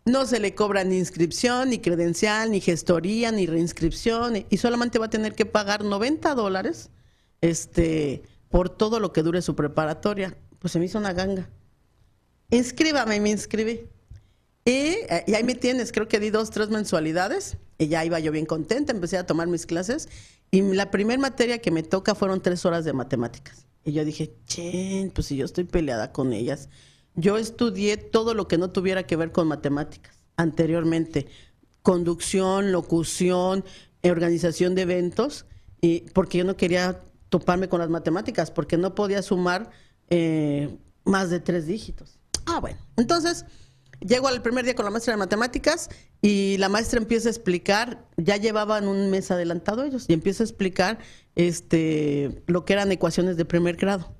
No 0.05 0.25
se 0.25 0.39
le 0.39 0.55
cobra 0.55 0.83
ni 0.83 0.97
inscripción, 0.97 1.69
ni 1.69 1.79
credencial, 1.79 2.51
ni 2.51 2.59
gestoría, 2.59 3.31
ni 3.31 3.45
reinscripción, 3.45 4.45
y 4.49 4.57
solamente 4.57 4.97
va 4.97 5.05
a 5.05 5.09
tener 5.09 5.35
que 5.35 5.45
pagar 5.45 5.83
90 5.83 6.33
dólares 6.33 6.89
este, 7.41 8.23
por 8.49 8.69
todo 8.69 8.99
lo 8.99 9.13
que 9.13 9.21
dure 9.21 9.41
su 9.41 9.55
preparatoria. 9.55 10.35
Pues 10.59 10.73
se 10.73 10.79
me 10.79 10.85
hizo 10.85 10.97
una 10.97 11.13
ganga. 11.13 11.49
Inscríbame, 12.49 13.19
me 13.19 13.29
inscribí. 13.29 13.81
Y, 14.65 14.71
eh, 14.71 15.23
y 15.27 15.33
ahí 15.35 15.43
me 15.43 15.55
tienes, 15.55 15.91
creo 15.91 16.07
que 16.07 16.19
di 16.19 16.29
dos, 16.29 16.49
tres 16.51 16.69
mensualidades, 16.69 17.57
y 17.77 17.87
ya 17.87 18.03
iba 18.05 18.19
yo 18.19 18.31
bien 18.31 18.45
contenta, 18.45 18.91
empecé 18.91 19.17
a 19.17 19.25
tomar 19.25 19.47
mis 19.47 19.65
clases, 19.65 20.09
y 20.51 20.61
la 20.61 20.91
primera 20.91 21.19
materia 21.19 21.59
que 21.59 21.71
me 21.71 21.83
toca 21.83 22.13
fueron 22.13 22.41
tres 22.41 22.65
horas 22.65 22.85
de 22.85 22.93
matemáticas. 22.93 23.65
Y 23.83 23.93
yo 23.93 24.05
dije, 24.05 24.35
chen, 24.45 25.11
pues 25.11 25.27
si 25.27 25.37
yo 25.37 25.45
estoy 25.45 25.63
peleada 25.63 26.11
con 26.11 26.33
ellas. 26.33 26.69
Yo 27.15 27.37
estudié 27.37 27.97
todo 27.97 28.33
lo 28.33 28.47
que 28.47 28.57
no 28.57 28.71
tuviera 28.71 29.03
que 29.03 29.15
ver 29.15 29.31
con 29.31 29.47
matemáticas 29.47 30.21
anteriormente, 30.37 31.27
conducción, 31.81 32.71
locución, 32.71 33.63
organización 34.03 34.75
de 34.75 34.83
eventos, 34.83 35.45
y 35.81 36.01
porque 36.13 36.39
yo 36.39 36.43
no 36.43 36.57
quería 36.57 37.01
toparme 37.29 37.69
con 37.69 37.79
las 37.79 37.89
matemáticas, 37.89 38.51
porque 38.51 38.77
no 38.77 38.95
podía 38.95 39.21
sumar 39.21 39.71
eh, 40.09 40.77
más 41.05 41.29
de 41.29 41.39
tres 41.39 41.65
dígitos. 41.67 42.19
Ah, 42.45 42.59
bueno, 42.59 42.79
entonces 42.97 43.45
llego 43.99 44.27
al 44.27 44.41
primer 44.41 44.65
día 44.65 44.75
con 44.75 44.85
la 44.85 44.91
maestra 44.91 45.13
de 45.13 45.17
matemáticas 45.17 45.89
y 46.21 46.57
la 46.57 46.69
maestra 46.69 46.99
empieza 46.99 47.29
a 47.29 47.31
explicar, 47.31 48.07
ya 48.17 48.37
llevaban 48.37 48.87
un 48.87 49.09
mes 49.11 49.31
adelantado 49.31 49.83
ellos, 49.83 50.05
y 50.07 50.13
empieza 50.13 50.43
a 50.43 50.45
explicar 50.45 50.99
este 51.35 52.43
lo 52.47 52.65
que 52.65 52.73
eran 52.73 52.91
ecuaciones 52.91 53.37
de 53.37 53.45
primer 53.45 53.75
grado. 53.75 54.15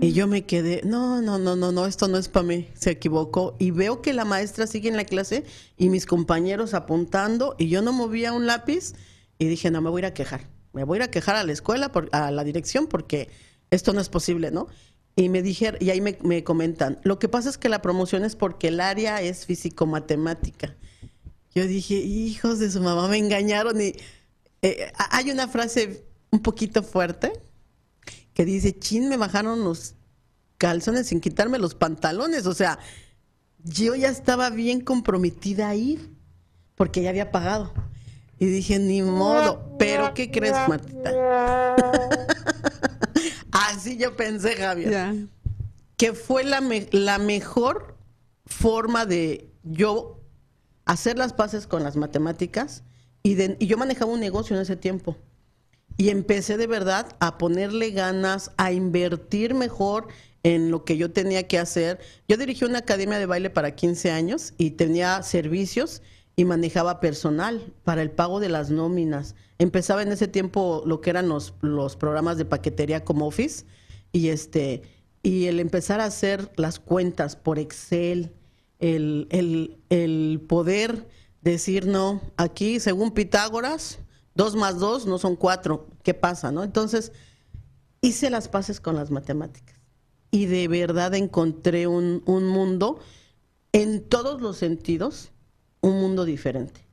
Y 0.00 0.12
yo 0.12 0.26
me 0.28 0.44
quedé, 0.44 0.82
no, 0.84 1.20
no, 1.20 1.38
no, 1.38 1.56
no, 1.56 1.72
no, 1.72 1.86
esto 1.86 2.06
no 2.06 2.18
es 2.18 2.28
para 2.28 2.46
mí, 2.46 2.68
se 2.74 2.90
equivocó. 2.92 3.56
Y 3.58 3.72
veo 3.72 4.00
que 4.00 4.12
la 4.12 4.24
maestra 4.24 4.66
sigue 4.68 4.88
en 4.88 4.96
la 4.96 5.04
clase 5.04 5.44
y 5.76 5.88
mis 5.88 6.06
compañeros 6.06 6.72
apuntando 6.74 7.56
y 7.58 7.68
yo 7.68 7.82
no 7.82 7.92
movía 7.92 8.32
un 8.32 8.46
lápiz 8.46 8.94
y 9.38 9.46
dije, 9.46 9.70
no, 9.70 9.80
me 9.82 9.90
voy 9.90 9.98
a 10.00 10.06
ir 10.06 10.06
a 10.06 10.14
quejar, 10.14 10.48
me 10.72 10.84
voy 10.84 10.96
a 10.96 10.98
ir 10.98 11.02
a 11.02 11.10
quejar 11.10 11.34
a 11.36 11.42
la 11.44 11.52
escuela, 11.52 11.90
por- 11.90 12.08
a 12.12 12.30
la 12.30 12.44
dirección, 12.44 12.86
porque 12.86 13.28
esto 13.70 13.92
no 13.92 14.00
es 14.00 14.08
posible, 14.08 14.50
¿no? 14.52 14.68
Y 15.16 15.28
me 15.30 15.42
dijeron, 15.42 15.78
y 15.82 15.90
ahí 15.90 16.00
me, 16.00 16.16
me 16.22 16.44
comentan, 16.44 17.00
lo 17.02 17.18
que 17.18 17.28
pasa 17.28 17.50
es 17.50 17.58
que 17.58 17.68
la 17.68 17.82
promoción 17.82 18.24
es 18.24 18.36
porque 18.36 18.68
el 18.68 18.80
área 18.80 19.20
es 19.20 19.46
físico-matemática. 19.46 20.76
Yo 21.54 21.66
dije, 21.66 21.94
hijos 21.96 22.60
de 22.60 22.70
su 22.70 22.80
mamá, 22.80 23.08
me 23.08 23.18
engañaron 23.18 23.80
y 23.80 23.94
eh, 24.62 24.92
hay 25.10 25.30
una 25.32 25.48
frase 25.48 26.04
un 26.30 26.40
poquito 26.40 26.84
fuerte 26.84 27.32
que 28.38 28.44
dice, 28.44 28.78
chin, 28.78 29.08
me 29.08 29.16
bajaron 29.16 29.64
los 29.64 29.96
calzones 30.58 31.08
sin 31.08 31.20
quitarme 31.20 31.58
los 31.58 31.74
pantalones. 31.74 32.46
O 32.46 32.54
sea, 32.54 32.78
yo 33.64 33.96
ya 33.96 34.10
estaba 34.10 34.48
bien 34.50 34.80
comprometida 34.80 35.68
a 35.68 35.74
ir 35.74 36.14
porque 36.76 37.02
ya 37.02 37.10
había 37.10 37.32
pagado. 37.32 37.72
Y 38.38 38.46
dije, 38.46 38.78
ni 38.78 39.02
modo. 39.02 39.74
Pero, 39.76 40.14
¿qué 40.14 40.30
crees, 40.30 40.54
Martita? 40.68 41.10
Así 43.50 43.96
yo 43.96 44.14
pensé, 44.16 44.54
Javier 44.54 44.88
que 45.96 46.12
fue 46.12 46.44
la, 46.44 46.60
me- 46.60 46.86
la 46.92 47.18
mejor 47.18 47.96
forma 48.46 49.04
de 49.04 49.50
yo 49.64 50.20
hacer 50.84 51.18
las 51.18 51.32
paces 51.32 51.66
con 51.66 51.82
las 51.82 51.96
matemáticas 51.96 52.84
y, 53.24 53.34
de- 53.34 53.56
y 53.58 53.66
yo 53.66 53.76
manejaba 53.78 54.12
un 54.12 54.20
negocio 54.20 54.54
en 54.54 54.62
ese 54.62 54.76
tiempo. 54.76 55.16
Y 55.98 56.08
empecé 56.08 56.56
de 56.56 56.66
verdad 56.66 57.14
a 57.18 57.36
ponerle 57.36 57.90
ganas, 57.90 58.52
a 58.56 58.72
invertir 58.72 59.52
mejor 59.52 60.06
en 60.42 60.70
lo 60.70 60.84
que 60.84 60.96
yo 60.96 61.10
tenía 61.10 61.46
que 61.46 61.58
hacer. 61.58 61.98
Yo 62.28 62.36
dirigí 62.36 62.64
una 62.64 62.78
academia 62.78 63.18
de 63.18 63.26
baile 63.26 63.50
para 63.50 63.74
15 63.74 64.10
años 64.10 64.54
y 64.56 64.70
tenía 64.70 65.22
servicios 65.22 66.00
y 66.36 66.44
manejaba 66.44 67.00
personal 67.00 67.74
para 67.82 68.00
el 68.00 68.12
pago 68.12 68.38
de 68.38 68.48
las 68.48 68.70
nóminas. 68.70 69.34
Empezaba 69.58 70.02
en 70.02 70.12
ese 70.12 70.28
tiempo 70.28 70.84
lo 70.86 71.00
que 71.00 71.10
eran 71.10 71.28
los, 71.28 71.52
los 71.62 71.96
programas 71.96 72.38
de 72.38 72.44
paquetería 72.44 73.04
como 73.04 73.26
Office 73.26 73.66
y 74.12 74.28
este 74.28 74.82
y 75.24 75.46
el 75.46 75.58
empezar 75.58 76.00
a 76.00 76.04
hacer 76.04 76.48
las 76.54 76.78
cuentas 76.78 77.34
por 77.34 77.58
Excel, 77.58 78.32
el, 78.78 79.26
el, 79.30 79.78
el 79.90 80.40
poder 80.48 81.08
decir 81.42 81.86
no, 81.86 82.22
aquí 82.36 82.78
según 82.78 83.10
Pitágoras, 83.10 83.98
dos 84.38 84.54
más 84.54 84.78
dos 84.78 85.04
no 85.04 85.18
son 85.18 85.34
cuatro, 85.34 85.88
¿qué 86.04 86.14
pasa? 86.14 86.52
no? 86.52 86.62
Entonces, 86.62 87.12
hice 88.00 88.30
las 88.30 88.48
paces 88.48 88.80
con 88.80 88.94
las 88.94 89.10
matemáticas 89.10 89.76
y 90.30 90.46
de 90.46 90.68
verdad 90.68 91.12
encontré 91.14 91.88
un, 91.88 92.22
un 92.24 92.46
mundo 92.46 93.00
en 93.72 94.08
todos 94.08 94.40
los 94.40 94.56
sentidos, 94.56 95.32
un 95.80 96.00
mundo 96.00 96.24
diferente. 96.24 96.86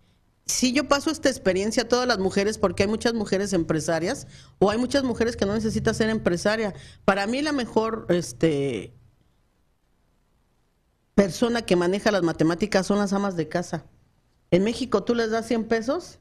Si 0.47 0.73
yo 0.73 0.87
paso 0.87 1.11
esta 1.11 1.29
experiencia 1.29 1.83
a 1.83 1.87
todas 1.87 2.07
las 2.07 2.17
mujeres, 2.17 2.57
porque 2.57 2.83
hay 2.83 2.89
muchas 2.89 3.13
mujeres 3.13 3.53
empresarias 3.53 4.25
o 4.57 4.71
hay 4.71 4.79
muchas 4.79 5.03
mujeres 5.03 5.35
que 5.37 5.45
no 5.45 5.53
necesitan 5.53 5.93
ser 5.93 6.09
empresaria. 6.09 6.73
Para 7.03 7.27
mí 7.27 7.43
la 7.43 7.51
mejor 7.51 8.07
este, 8.09 8.95
persona 11.13 11.61
que 11.61 11.75
maneja 11.75 12.11
las 12.11 12.23
matemáticas 12.23 12.87
son 12.87 12.97
las 12.97 13.13
amas 13.13 13.35
de 13.35 13.47
casa. 13.47 13.85
En 14.49 14.63
México 14.63 15.03
tú 15.03 15.13
les 15.13 15.29
das 15.29 15.47
100 15.47 15.67
pesos 15.67 16.19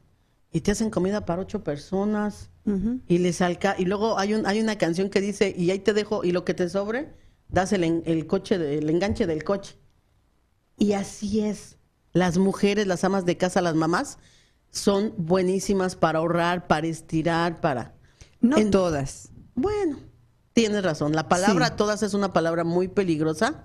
y 0.55 0.61
te 0.63 0.71
hacen 0.71 0.89
comida 0.89 1.27
para 1.27 1.43
ocho 1.43 1.63
personas 1.65 2.49
y 3.09 3.19
les 3.19 3.43
alca 3.43 3.75
y 3.79 3.85
luego 3.85 4.19
hay 4.19 4.33
un 4.33 4.47
hay 4.47 4.59
una 4.61 4.79
canción 4.79 5.11
que 5.11 5.21
dice 5.21 5.55
y 5.55 5.71
ahí 5.71 5.81
te 5.81 5.93
dejo 5.93 6.25
y 6.25 6.33
lo 6.33 6.47
que 6.47 6.55
te 6.55 6.71
sobre 6.71 7.13
das 7.49 7.73
el, 7.75 7.85
en- 7.85 8.03
el 8.07 8.27
coche 8.27 8.57
de- 8.57 8.79
el 8.79 8.89
enganche 8.89 9.27
del 9.27 9.45
coche 9.45 9.77
Y 10.79 10.93
así 10.95 11.41
es. 11.41 11.77
Las 12.13 12.39
mujeres, 12.39 12.87
las 12.87 13.05
amas 13.05 13.25
de 13.27 13.37
casa, 13.37 13.61
las 13.61 13.75
mamás, 13.75 14.19
son 14.71 15.13
buenísimas 15.19 15.95
para 15.95 16.19
ahorrar, 16.21 16.67
para 16.67 16.87
estirar, 16.87 17.61
para... 17.61 17.95
No 18.41 18.57
En- 18.57 18.71
todas. 18.71 19.31
Bueno, 19.55 19.99
tienes 20.53 20.83
razón. 20.83 21.13
La 21.13 21.29
palabra 21.29 21.67
Sí. 21.69 21.73
todas 21.77 22.03
es 22.03 22.15
una 22.15 22.33
palabra 22.33 22.65
muy 22.65 22.89
peligrosa 22.89 23.65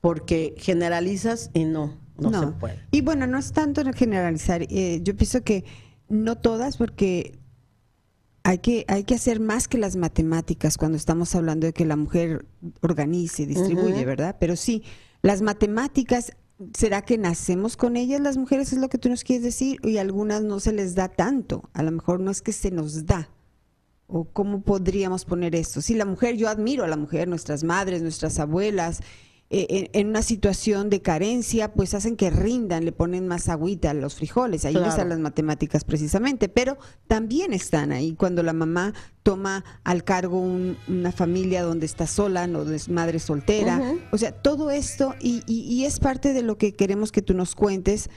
porque 0.00 0.54
generalizas 0.58 1.50
y 1.54 1.64
no, 1.64 1.98
no, 2.18 2.40
se 2.40 2.46
puede. 2.58 2.78
Y 2.90 3.00
bueno, 3.00 3.26
no 3.26 3.38
es 3.38 3.52
tanto 3.52 3.80
en 3.80 3.92
generalizar. 3.94 4.62
eh, 4.68 5.00
yo 5.02 5.16
pienso 5.16 5.42
que 5.42 5.64
no 6.08 6.36
todas, 6.36 6.76
porque 6.76 7.38
hay 8.42 8.58
que, 8.58 8.84
hay 8.88 9.04
que 9.04 9.14
hacer 9.14 9.40
más 9.40 9.68
que 9.68 9.78
las 9.78 9.96
matemáticas 9.96 10.76
cuando 10.76 10.96
estamos 10.96 11.34
hablando 11.34 11.66
de 11.66 11.72
que 11.72 11.86
la 11.86 11.96
mujer 11.96 12.46
organice 12.82 13.44
y 13.44 13.46
distribuye. 13.46 14.04
¿verdad? 14.04 14.36
Pero 14.38 14.54
sí, 14.54 14.84
las 15.22 15.40
matemáticas, 15.40 16.32
¿será 16.74 17.02
que 17.02 17.16
nacemos 17.16 17.76
con 17.76 17.96
ellas 17.96 18.20
las 18.20 18.36
mujeres? 18.36 18.72
Es 18.72 18.78
lo 18.78 18.90
que 18.90 18.98
tú 18.98 19.08
nos 19.08 19.24
quieres 19.24 19.42
decir. 19.42 19.78
Y 19.82 19.96
a 19.96 20.02
algunas 20.02 20.42
no 20.42 20.60
se 20.60 20.72
les 20.72 20.94
da 20.94 21.08
tanto. 21.08 21.70
A 21.72 21.82
lo 21.82 21.90
mejor 21.90 22.20
no 22.20 22.30
es 22.30 22.42
que 22.42 22.52
se 22.52 22.70
nos 22.70 23.06
da. 23.06 23.30
¿O 24.06 24.26
cómo 24.26 24.60
podríamos 24.60 25.24
poner 25.24 25.54
esto? 25.54 25.80
Si 25.80 25.94
la 25.94 26.04
mujer, 26.04 26.36
yo 26.36 26.50
admiro 26.50 26.84
a 26.84 26.88
la 26.88 26.98
mujer, 26.98 27.26
nuestras 27.26 27.64
madres, 27.64 28.02
nuestras 28.02 28.38
abuelas, 28.38 29.00
eh, 29.50 29.66
en, 29.92 30.00
en 30.00 30.08
una 30.08 30.22
situación 30.22 30.90
de 30.90 31.02
carencia, 31.02 31.72
pues 31.74 31.94
hacen 31.94 32.16
que 32.16 32.30
rindan, 32.30 32.84
le 32.84 32.92
ponen 32.92 33.28
más 33.28 33.48
agüita 33.48 33.90
a 33.90 33.94
los 33.94 34.14
frijoles. 34.16 34.64
Ahí 34.64 34.72
no 34.74 34.80
Claro. 34.80 34.90
están 34.92 35.08
las 35.10 35.18
matemáticas 35.20 35.84
precisamente, 35.84 36.48
pero 36.48 36.78
también 37.06 37.52
están 37.52 37.92
ahí 37.92 38.14
cuando 38.14 38.42
la 38.42 38.52
mamá 38.54 38.94
toma 39.22 39.64
al 39.84 40.02
cargo 40.02 40.40
un- 40.40 40.76
una 40.88 41.12
familia 41.12 41.62
donde 41.62 41.86
está 41.86 42.06
sola, 42.06 42.46
no 42.46 42.62
es 42.70 42.88
madre 42.88 43.18
soltera. 43.18 43.80
O 44.12 44.18
sea, 44.18 44.32
todo 44.32 44.70
esto, 44.70 45.14
y, 45.20 45.42
y- 45.46 45.60
y 45.72 45.84
es 45.84 46.00
parte 46.00 46.32
de 46.32 46.42
lo 46.42 46.56
que 46.58 46.72
queremos 46.74 47.12
que 47.12 47.22
tú 47.22 47.34
nos 47.34 47.54
cuentes, 47.54 48.08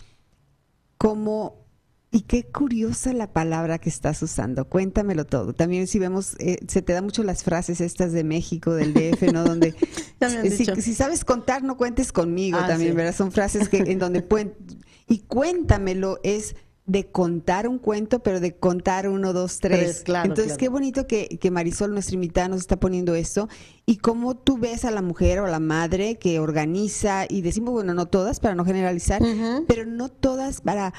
como 0.98 1.67
y 2.12 2.22
qué 2.22 2.44
curiosa 2.46 3.12
la 3.14 3.34
palabra 3.34 3.80
que 3.80 3.90
estás 3.90 4.22
usando. 4.22 4.66
Cuéntamelo 4.66 5.26
todo. 5.26 5.54
También 5.54 5.88
si 5.88 6.00
vemos, 6.00 6.36
eh, 6.40 6.58
se 6.68 6.82
te 6.82 6.94
dan 6.94 7.04
mucho 7.04 7.24
las 7.24 7.44
frases 7.44 7.82
estas 7.82 8.14
de 8.14 8.24
México, 8.24 8.74
del 8.74 8.94
DF, 8.94 9.34
¿no? 9.34 9.44
Donde 9.44 9.76
si, 10.50 10.66
si 10.82 10.94
sabes 10.94 11.26
contar, 11.26 11.64
no 11.64 11.76
cuentes 11.78 12.12
conmigo 12.12 12.58
Ah, 12.62 12.68
también, 12.68 12.92
sí. 12.92 12.98
¿verdad? 12.98 13.16
Son 13.16 13.32
frases 13.32 13.68
que 13.68 13.78
en 13.78 14.00
donde 14.00 14.22
pueden 14.22 14.54
y 15.08 15.20
cuéntamelo 15.20 16.20
es 16.24 16.56
de 16.86 17.06
contar 17.12 17.68
un 17.68 17.80
cuento, 17.80 18.20
pero 18.24 18.40
de 18.40 18.56
contar 18.56 19.10
uno, 19.10 19.34
dos, 19.34 19.60
tres. 19.60 19.80
Tres, 19.80 20.02
claro, 20.04 20.30
Entonces, 20.30 20.54
claro. 20.54 20.60
qué 20.60 20.70
bonito 20.70 21.06
que, 21.06 21.28
que 21.28 21.52
Marisol, 21.52 21.92
nuestra 21.92 22.16
invitada, 22.16 22.48
nos 22.48 22.62
está 22.62 22.80
poniendo 22.80 23.14
esto. 23.14 23.50
Y 23.86 23.98
cómo 23.98 24.38
tú 24.38 24.58
ves 24.58 24.86
a 24.86 24.92
la 24.92 25.02
mujer 25.02 25.40
o 25.40 25.46
a 25.46 25.50
la 25.50 25.60
madre 25.60 26.18
que 26.18 26.40
organiza, 26.40 27.26
y 27.28 27.42
decimos, 27.42 27.74
bueno, 27.74 27.94
no 27.94 28.06
todas, 28.06 28.40
para 28.40 28.56
no 28.56 28.64
generalizar, 28.64 29.22
pero 29.68 29.86
no 29.86 30.08
todas 30.08 30.62
para, 30.62 30.94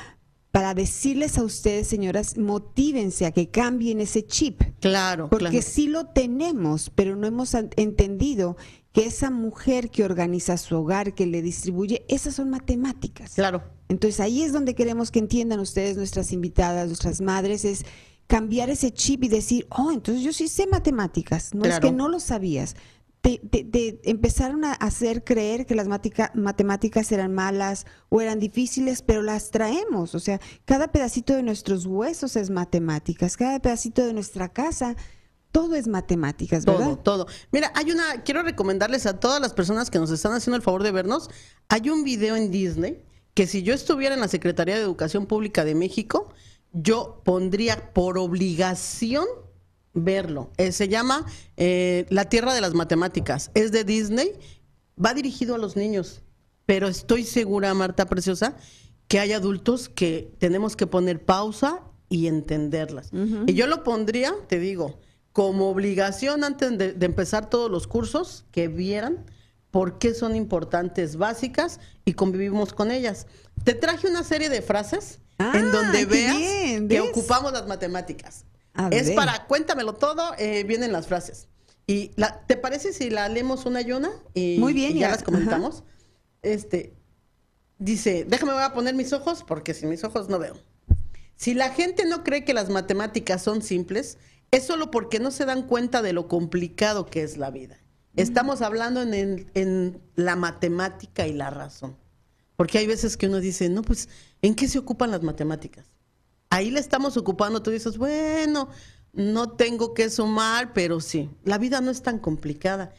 para 0.51 0.75
decirles 0.75 1.39
a 1.39 1.45
ustedes, 1.45 1.87
señoras, 1.87 2.39
motívense 2.39 3.27
a 3.27 3.33
que 3.33 3.51
cambien 3.51 4.01
ese 4.01 4.27
chip. 4.27 4.63
Claro, 4.81 5.29
Porque 5.29 5.49
claro. 5.49 5.67
sí 5.67 5.89
lo 5.89 6.07
tenemos, 6.07 6.91
pero 6.95 7.17
no 7.17 7.27
hemos 7.27 7.55
entendido 7.55 8.57
que 8.93 9.07
esa 9.07 9.31
mujer 9.31 9.91
que 9.91 10.05
organiza 10.05 10.57
su 10.57 10.77
hogar, 10.77 11.15
que 11.15 11.27
le 11.27 11.43
distribuye, 11.43 12.05
esas 12.09 12.35
son 12.35 12.51
matemáticas. 12.51 13.35
Claro. 13.35 13.63
Entonces 13.89 14.21
ahí 14.21 14.43
es 14.43 14.53
donde 14.53 14.75
queremos 14.75 15.11
que 15.11 15.19
entiendan 15.19 15.61
ustedes, 15.61 15.97
nuestras 15.97 16.33
invitadas, 16.33 16.89
nuestras 16.89 17.21
madres, 17.21 17.65
es 17.65 17.85
cambiar 18.27 18.71
ese 18.71 18.93
chip 18.93 19.25
y 19.25 19.29
decir, 19.29 19.67
oh, 19.71 19.91
entonces 19.91 20.23
yo 20.23 20.33
sí 20.33 20.49
sé 20.49 20.67
matemáticas, 20.67 21.55
no 21.55 21.65
es 21.65 21.81
que 21.81 21.93
no 21.93 22.09
lo 22.09 22.21
sabías. 22.21 22.77
Te, 23.29 23.39
te- 23.39 23.65
te 23.65 24.11
empezaron 24.11 24.65
a 24.65 24.73
hacer 24.73 25.23
creer 25.23 25.67
que 25.67 25.75
las 25.75 25.87
matica- 25.87 26.31
matemáticas 26.35 27.13
eran 27.13 27.35
malas 27.35 27.85
o 28.09 28.23
eran 28.23 28.39
difíciles, 28.39 29.03
pero 29.03 29.21
las 29.21 29.51
traemos. 29.51 30.15
O 30.15 30.21
sea, 30.21 30.41
cada 30.65 30.89
pedacito 30.89 31.35
de 31.35 31.43
nuestros 31.43 31.85
huesos 31.85 32.37
es 32.37 32.49
matemáticas, 32.49 33.37
cada 33.37 33.59
pedacito 33.61 34.07
de 34.07 34.15
nuestra 34.15 34.49
casa, 34.49 34.97
todo 35.53 35.75
es 35.75 35.89
matemáticas, 35.89 36.65
¿verdad? 36.65 36.85
Todo, 36.85 36.97
todo. 36.99 37.27
Mira, 37.53 37.71
hay 37.75 37.91
una, 37.91 38.23
quiero 38.23 38.43
recomendarles 38.43 39.05
a 39.05 39.21
todas 39.21 39.41
las 39.43 39.53
personas 39.53 39.91
que 39.91 39.99
nos 39.99 40.11
están 40.11 40.33
haciendo 40.33 40.57
el 40.57 40.63
favor 40.63 40.83
de 40.83 40.91
vernos, 40.93 41.29
hay 41.69 41.91
un 41.91 42.05
video 42.05 42.35
en 42.35 42.51
Disney 42.51 43.03
que 43.35 43.47
si 43.47 43.63
yo 43.63 43.75
estuviera 43.75 44.15
en 44.15 44.21
la 44.23 44.29
Secretaría 44.29 44.77
de 44.77 44.83
Educación 44.83 45.27
Pública 45.27 45.65
de 45.67 45.75
México, 45.75 46.33
yo 46.73 47.21
pondría 47.25 47.93
por 47.93 48.17
obligación 48.19 49.27
verlo. 49.99 50.51
Eh, 50.57 50.73
se 50.73 50.89
llama 50.89 51.27
eh, 51.57 52.07
La 52.11 52.27
Tierra 52.27 52.55
de 52.55 52.61
las 52.61 52.75
Matemáticas. 52.75 53.51
Es 53.55 53.73
de 53.73 53.85
Disney, 53.85 54.33
va 55.03 55.15
dirigido 55.15 55.55
a 55.55 55.59
los 55.59 55.77
niños, 55.77 56.23
pero 56.67 56.89
estoy 56.89 57.25
segura, 57.25 57.73
Marta 57.75 58.07
Preciosa, 58.07 58.57
que 59.07 59.21
hay 59.21 59.33
adultos 59.33 59.89
que 59.89 60.35
tenemos 60.39 60.77
que 60.77 60.87
poner 60.87 61.25
pausa 61.25 61.81
y 62.09 62.27
entenderlas. 62.27 63.11
Y 63.47 63.55
yo 63.55 63.67
lo 63.67 63.85
pondría, 63.85 64.35
te 64.49 64.59
digo, 64.59 64.99
como 65.33 65.69
obligación 65.69 66.45
antes 66.45 66.77
de, 66.77 66.93
de 66.93 67.07
empezar 67.07 67.51
todos 67.51 67.71
los 67.71 67.87
cursos, 67.87 68.45
que 68.51 68.69
vieran 68.69 69.25
por 69.71 69.99
qué 69.99 70.15
son 70.15 70.37
importantes, 70.37 71.17
básicas 71.17 71.81
y 72.05 72.15
convivimos 72.15 72.73
con 72.73 72.91
ellas. 72.91 73.27
Te 73.65 73.75
traje 73.75 74.09
una 74.09 74.25
serie 74.25 74.49
de 74.49 74.63
frases 74.63 75.21
Ah, 75.39 75.53
en 75.55 75.71
donde 75.71 75.99
qué 76.01 76.07
veas 76.07 76.37
bien, 76.37 76.89
que 76.89 77.01
ocupamos 77.01 77.53
las 77.53 77.67
matemáticas. 77.69 78.45
A 78.79 78.89
es 78.89 79.09
ver. 79.09 79.15
para 79.17 79.47
cuéntamelo 79.47 79.93
todo, 79.95 80.33
eh, 80.39 80.65
vienen 80.65 80.93
las 80.93 81.07
frases. 81.07 81.49
Y 81.87 82.13
la, 82.17 82.41
¿te 82.47 82.57
parece 82.57 82.93
si 82.93 83.11
la 83.11 83.29
leemos 83.29 83.67
una 83.67 83.81
y 83.83 83.93
una? 83.93 84.11
Y, 84.35 84.57
Muy 84.59 84.73
bien, 84.73 84.93
y 84.97 85.01
ya 85.01 85.07
ya, 85.09 85.11
las 85.13 85.23
comentamos. 85.23 85.85
Este 86.43 86.95
dice, 87.79 88.25
déjame 88.29 88.53
voy 88.53 88.63
a 88.63 88.73
poner 88.73 88.95
mis 88.95 89.13
ojos 89.13 89.45
porque 89.47 89.75
sin 89.75 89.89
mis 89.89 90.05
ojos 90.05 90.29
no 90.29 90.39
veo. 90.39 90.57
Si 91.37 91.55
la 91.55 91.71
gente 91.71 92.05
no 92.05 92.25
cree 92.25 92.45
que 92.45 92.55
las 92.55 92.69
matemáticas 92.71 93.43
son 93.43 93.63
simples, 93.63 94.19
es 94.51 94.65
solo 94.65 94.91
porque 94.91 95.21
no 95.21 95.31
se 95.31 95.45
dan 95.45 95.67
cuenta 95.67 96.03
de 96.03 96.13
lo 96.13 96.27
complicado 96.29 97.07
que 97.07 97.23
es 97.23 97.37
la 97.37 97.51
vida. 97.51 97.77
Estamos 98.17 98.63
hablando 98.63 99.03
en, 99.03 99.15
el- 99.15 99.47
en 99.55 100.01
la 100.17 100.35
matemática 100.37 101.27
y 101.27 101.33
la 101.33 101.51
razón. 101.51 101.97
Porque 102.57 102.79
hay 102.79 102.87
veces 102.89 103.17
que 103.17 103.29
uno 103.29 103.39
dice, 103.39 103.69
no, 103.69 103.83
pues, 103.83 104.09
¿en 104.43 104.57
qué 104.57 104.67
se 104.67 104.79
ocupan 104.81 105.13
las 105.13 105.23
matemáticas? 105.23 105.87
Ahí 106.51 106.71
le 106.71 106.81
estamos 106.81 107.17
ocupando, 107.17 107.63
tú 107.63 107.71
dices, 107.71 107.99
bueno, 107.99 108.69
no 109.13 109.51
tengo 109.51 109.95
que 109.95 110.11
sumar, 110.11 110.73
pero 110.73 111.01
sí, 111.01 111.31
la 111.45 111.59
vida 111.59 111.81
no 111.81 111.91
es 111.91 112.03
tan 112.03 112.19
complicada. 112.19 112.93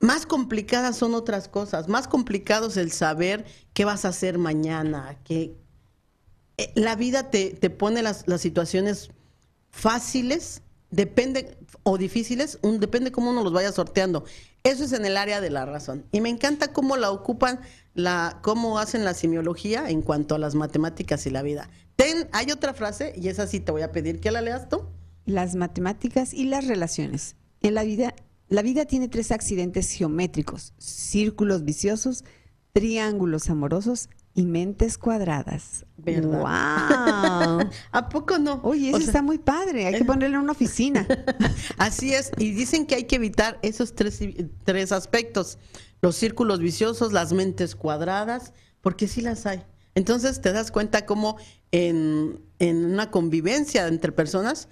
Más 0.00 0.26
complicadas 0.26 0.96
son 0.96 1.14
otras 1.14 1.48
cosas, 1.48 1.88
más 1.88 2.08
complicado 2.08 2.68
es 2.68 2.76
el 2.76 2.90
saber 2.90 3.44
qué 3.74 3.84
vas 3.84 4.04
a 4.04 4.08
hacer 4.08 4.38
mañana, 4.38 5.18
que 5.24 5.56
eh, 6.56 6.72
la 6.74 6.96
vida 6.96 7.30
te, 7.30 7.50
te 7.50 7.70
pone 7.70 8.02
las, 8.02 8.24
situaciones 8.38 9.10
fáciles, 9.70 10.62
depende, 10.90 11.56
o 11.82 11.98
difíciles, 11.98 12.58
un- 12.62 12.80
depende 12.80 13.12
cómo 13.12 13.30
uno 13.30 13.44
los 13.44 13.52
vaya 13.52 13.72
sorteando. 13.72 14.24
Eso 14.62 14.84
es 14.84 14.92
en 14.92 15.06
el 15.06 15.16
área 15.16 15.40
de 15.40 15.50
la 15.50 15.64
razón. 15.64 16.04
Y 16.12 16.20
me 16.20 16.28
encanta 16.28 16.72
cómo 16.72 16.96
la 16.96 17.10
ocupan, 17.10 17.60
la, 17.94 18.38
cómo 18.42 18.78
hacen 18.78 19.04
la 19.04 19.14
semiología 19.14 19.90
en 19.90 20.02
cuanto 20.02 20.34
a 20.34 20.38
las 20.38 20.54
matemáticas 20.54 21.26
y 21.26 21.30
la 21.30 21.42
vida. 21.42 21.68
Ten, 21.96 22.28
hay 22.32 22.50
otra 22.50 22.72
frase, 22.74 23.12
y 23.16 23.28
esa 23.28 23.46
sí 23.46 23.60
te 23.60 23.72
voy 23.72 23.82
a 23.82 23.92
pedir 23.92 24.20
que 24.20 24.30
la 24.30 24.40
leas 24.40 24.68
tú. 24.68 24.82
las 25.26 25.54
matemáticas 25.54 26.32
y 26.34 26.44
las 26.44 26.66
relaciones. 26.66 27.36
En 27.60 27.74
la 27.74 27.82
vida, 27.84 28.14
la 28.48 28.62
vida 28.62 28.86
tiene 28.86 29.08
tres 29.08 29.30
accidentes 29.32 29.92
geométricos: 29.92 30.72
círculos 30.78 31.64
viciosos, 31.64 32.24
triángulos 32.72 33.50
amorosos 33.50 34.08
y 34.34 34.46
mentes 34.46 34.96
cuadradas. 34.96 35.84
¿Verdad? 35.98 36.40
¡Wow! 37.60 37.70
¿A 37.92 38.08
poco 38.08 38.38
no? 38.38 38.60
Oye, 38.62 38.92
O 38.94 38.96
eso 38.96 38.98
sea, 38.98 39.06
está 39.06 39.22
muy 39.22 39.38
padre. 39.38 39.86
Hay 39.86 39.94
que 39.94 40.04
ponerlo 40.04 40.36
en 40.38 40.44
una 40.44 40.52
oficina. 40.52 41.06
Así 41.76 42.14
es, 42.14 42.30
y 42.38 42.52
dicen 42.52 42.86
que 42.86 42.94
hay 42.94 43.04
que 43.04 43.16
evitar 43.16 43.58
esos 43.62 43.94
tres, 43.94 44.20
tres 44.64 44.92
aspectos, 44.92 45.58
los 46.02 46.16
círculos 46.16 46.60
viciosos, 46.60 47.12
las 47.12 47.32
mentes 47.32 47.74
cuadradas, 47.76 48.52
porque 48.80 49.08
sí 49.08 49.20
las 49.20 49.46
hay. 49.46 49.62
Entonces 49.94 50.40
te 50.40 50.52
das 50.52 50.70
cuenta 50.70 51.04
cómo 51.06 51.36
en, 51.72 52.40
en 52.58 52.84
una 52.86 53.10
convivencia 53.10 53.86
entre 53.88 54.12
personas 54.12 54.68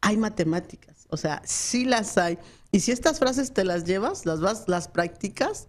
hay 0.00 0.16
matemáticas, 0.16 1.06
o 1.10 1.16
sea, 1.16 1.42
sí 1.44 1.84
las 1.84 2.16
hay. 2.18 2.38
Y 2.70 2.80
si 2.80 2.92
estas 2.92 3.18
frases 3.18 3.52
te 3.52 3.64
las 3.64 3.84
llevas, 3.84 4.26
las 4.26 4.40
vas, 4.40 4.64
las 4.68 4.88
practicas, 4.88 5.68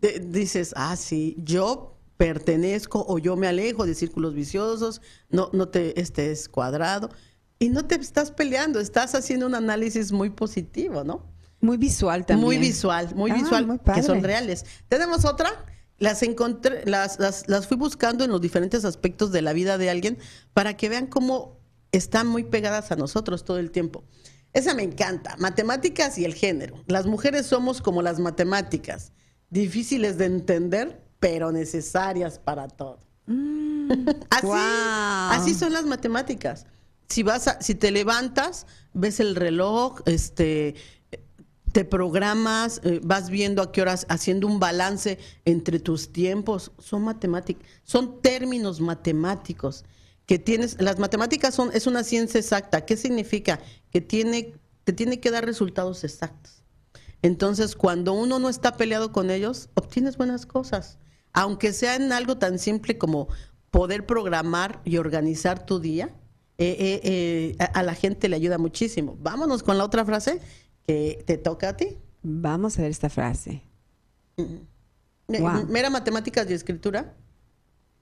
de- 0.00 0.20
dices, 0.20 0.72
ah, 0.76 0.96
sí, 0.96 1.36
yo 1.38 1.96
pertenezco 2.16 3.04
o 3.08 3.18
yo 3.18 3.36
me 3.36 3.46
alejo 3.46 3.86
de 3.86 3.94
círculos 3.94 4.34
viciosos, 4.34 5.00
no, 5.30 5.50
no 5.52 5.68
te 5.68 6.00
estés 6.00 6.48
cuadrado. 6.48 7.10
Y 7.58 7.68
no 7.68 7.86
te 7.86 7.94
estás 7.96 8.30
peleando, 8.32 8.80
estás 8.80 9.14
haciendo 9.14 9.46
un 9.46 9.54
análisis 9.54 10.12
muy 10.12 10.30
positivo, 10.30 11.04
¿no? 11.04 11.30
Muy 11.60 11.76
visual 11.76 12.24
también. 12.26 12.46
Muy 12.46 12.58
visual, 12.58 13.14
muy 13.14 13.30
Ah, 13.30 13.34
visual, 13.34 13.66
muy 13.66 13.78
que 13.78 14.02
son 14.02 14.22
reales. 14.22 14.64
Tenemos 14.88 15.24
otra, 15.24 15.50
las 15.98 16.22
encontré, 16.22 16.84
las, 16.86 17.18
las, 17.18 17.48
las 17.48 17.66
fui 17.66 17.76
buscando 17.76 18.24
en 18.24 18.30
los 18.30 18.40
diferentes 18.40 18.84
aspectos 18.84 19.30
de 19.32 19.42
la 19.42 19.52
vida 19.52 19.76
de 19.78 19.90
alguien 19.90 20.18
para 20.54 20.76
que 20.76 20.88
vean 20.88 21.06
cómo 21.06 21.58
están 21.92 22.26
muy 22.26 22.44
pegadas 22.44 22.90
a 22.92 22.96
nosotros 22.96 23.44
todo 23.44 23.58
el 23.58 23.70
tiempo. 23.70 24.04
Esa 24.52 24.74
me 24.74 24.82
encanta, 24.82 25.36
matemáticas 25.38 26.18
y 26.18 26.24
el 26.24 26.34
género. 26.34 26.82
Las 26.86 27.06
mujeres 27.06 27.46
somos 27.46 27.82
como 27.82 28.00
las 28.02 28.18
matemáticas, 28.18 29.12
difíciles 29.50 30.16
de 30.18 30.24
entender, 30.24 31.04
pero 31.20 31.52
necesarias 31.52 32.38
para 32.38 32.66
todo. 32.68 32.98
Mm, 33.26 33.90
Así, 34.30 34.48
así 35.50 35.54
son 35.54 35.72
las 35.72 35.84
matemáticas. 35.84 36.66
Si 37.08 37.22
vas 37.22 37.48
a- 37.48 37.60
si 37.60 37.74
te 37.74 37.90
levantas, 37.90 38.66
ves 38.94 39.20
el 39.20 39.34
reloj, 39.36 40.00
este 40.06 40.74
te 41.72 41.84
programas, 41.84 42.80
eh, 42.84 43.00
vas 43.02 43.30
viendo 43.30 43.62
a 43.62 43.72
qué 43.72 43.82
horas, 43.82 44.06
haciendo 44.08 44.46
un 44.46 44.58
balance 44.58 45.18
entre 45.44 45.78
tus 45.78 46.12
tiempos, 46.12 46.72
son 46.78 47.02
matemáticas, 47.02 47.66
son 47.84 48.20
términos 48.20 48.80
matemáticos 48.80 49.84
que 50.30 50.38
tienes, 50.38 50.80
las 50.80 51.00
matemáticas 51.00 51.54
son, 51.54 51.70
es 51.74 51.88
una 51.88 52.04
ciencia 52.04 52.38
exacta. 52.38 52.84
¿Qué 52.86 52.96
significa? 52.96 53.58
Que 53.90 54.00
tiene, 54.00 54.54
te 54.84 54.92
tiene 54.92 55.18
que 55.18 55.32
dar 55.32 55.44
resultados 55.44 56.04
exactos. 56.04 56.62
Entonces, 57.20 57.74
cuando 57.74 58.12
uno 58.12 58.38
no 58.38 58.48
está 58.48 58.76
peleado 58.76 59.10
con 59.10 59.30
ellos, 59.30 59.70
obtienes 59.74 60.16
buenas 60.16 60.46
cosas. 60.46 60.98
Aunque 61.32 61.72
sea 61.72 61.96
en 61.96 62.12
algo 62.12 62.38
tan 62.38 62.60
simple 62.60 62.96
como 62.96 63.26
poder 63.72 64.06
programar 64.06 64.80
y 64.84 64.98
organizar 64.98 65.66
tu 65.66 65.80
día, 65.80 66.14
eh, 66.58 66.76
eh, 66.78 67.00
eh, 67.02 67.56
a, 67.58 67.64
a 67.64 67.82
la 67.82 67.94
gente 67.94 68.28
le 68.28 68.36
ayuda 68.36 68.56
muchísimo. 68.56 69.16
Vámonos 69.20 69.62
con 69.62 69.78
la 69.78 69.84
otra 69.84 70.04
frase 70.04 70.40
te 71.26 71.38
toca 71.38 71.70
a 71.70 71.76
ti. 71.76 71.98
Vamos 72.22 72.78
a 72.78 72.82
ver 72.82 72.90
esta 72.90 73.08
frase. 73.08 73.62
Wow. 74.36 75.66
Mera 75.68 75.90
matemáticas 75.90 76.48
y 76.50 76.54
escritura. 76.54 77.14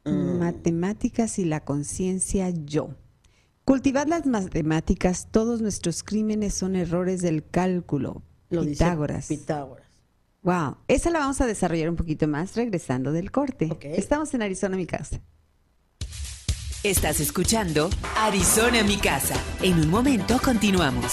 Matemáticas 0.04 1.38
y 1.38 1.44
la 1.44 1.64
conciencia 1.64 2.50
yo. 2.50 2.94
Cultivad 3.64 4.06
las 4.06 4.24
matemáticas, 4.24 5.28
todos 5.30 5.60
nuestros 5.60 6.02
crímenes 6.02 6.54
son 6.54 6.74
errores 6.74 7.20
del 7.20 7.46
cálculo. 7.46 8.22
Lo 8.48 8.62
dice 8.62 8.84
Pitágoras. 8.84 9.26
Pitágoras. 9.26 9.86
Wow, 10.42 10.76
esa 10.86 11.10
la 11.10 11.18
vamos 11.18 11.40
a 11.42 11.46
desarrollar 11.46 11.90
un 11.90 11.96
poquito 11.96 12.26
más 12.26 12.56
regresando 12.56 13.12
del 13.12 13.30
corte. 13.30 13.68
Estamos 13.82 14.32
en 14.32 14.40
Arizona, 14.40 14.76
mi 14.76 14.86
casa. 14.86 15.20
Estás 16.82 17.20
escuchando 17.20 17.90
Arizona 18.16 18.82
mi 18.84 18.96
casa. 18.96 19.34
En 19.60 19.80
un 19.80 19.90
momento 19.90 20.38
continuamos. 20.42 21.12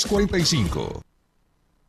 345. 0.05 1.10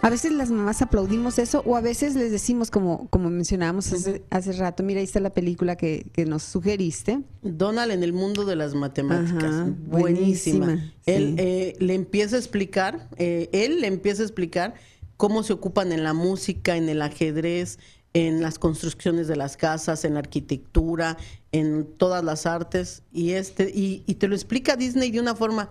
A 0.03 0.09
veces 0.09 0.31
las 0.31 0.49
mamás 0.49 0.81
aplaudimos 0.81 1.37
eso 1.37 1.61
o 1.65 1.75
a 1.75 1.81
veces 1.81 2.15
les 2.15 2.31
decimos, 2.31 2.71
como, 2.71 3.07
como 3.09 3.29
mencionábamos 3.29 3.93
hace, 3.93 4.23
hace 4.31 4.51
rato, 4.53 4.81
mira, 4.81 4.99
ahí 4.99 5.03
está 5.03 5.19
la 5.19 5.29
película 5.29 5.75
que, 5.75 6.07
que 6.11 6.25
nos 6.25 6.41
sugeriste. 6.41 7.21
Donald 7.43 7.91
en 7.91 8.01
el 8.01 8.11
mundo 8.11 8.43
de 8.45 8.55
las 8.55 8.73
matemáticas. 8.73 9.43
Ajá, 9.43 9.73
buenísima. 9.87 10.65
buenísima, 10.65 10.93
Él 11.05 11.35
sí. 11.37 11.43
eh, 11.43 11.75
le 11.79 11.93
empieza 11.93 12.35
a 12.35 12.39
explicar, 12.39 13.09
eh, 13.17 13.49
él 13.51 13.81
le 13.81 13.87
empieza 13.87 14.23
a 14.23 14.25
explicar 14.25 14.73
cómo 15.17 15.43
se 15.43 15.53
ocupan 15.53 15.91
en 15.91 16.03
la 16.03 16.13
música, 16.13 16.75
en 16.77 16.89
el 16.89 17.01
ajedrez, 17.03 17.77
en 18.13 18.41
las 18.41 18.57
construcciones 18.57 19.27
de 19.27 19.35
las 19.35 19.55
casas, 19.55 20.03
en 20.03 20.15
la 20.15 20.19
arquitectura, 20.21 21.17
en 21.51 21.85
todas 21.85 22.23
las 22.23 22.47
artes. 22.47 23.03
Y 23.13 23.33
este, 23.33 23.69
y, 23.69 24.03
y 24.07 24.15
te 24.15 24.27
lo 24.27 24.33
explica 24.33 24.75
Disney 24.75 25.11
de 25.11 25.19
una 25.19 25.35
forma 25.35 25.69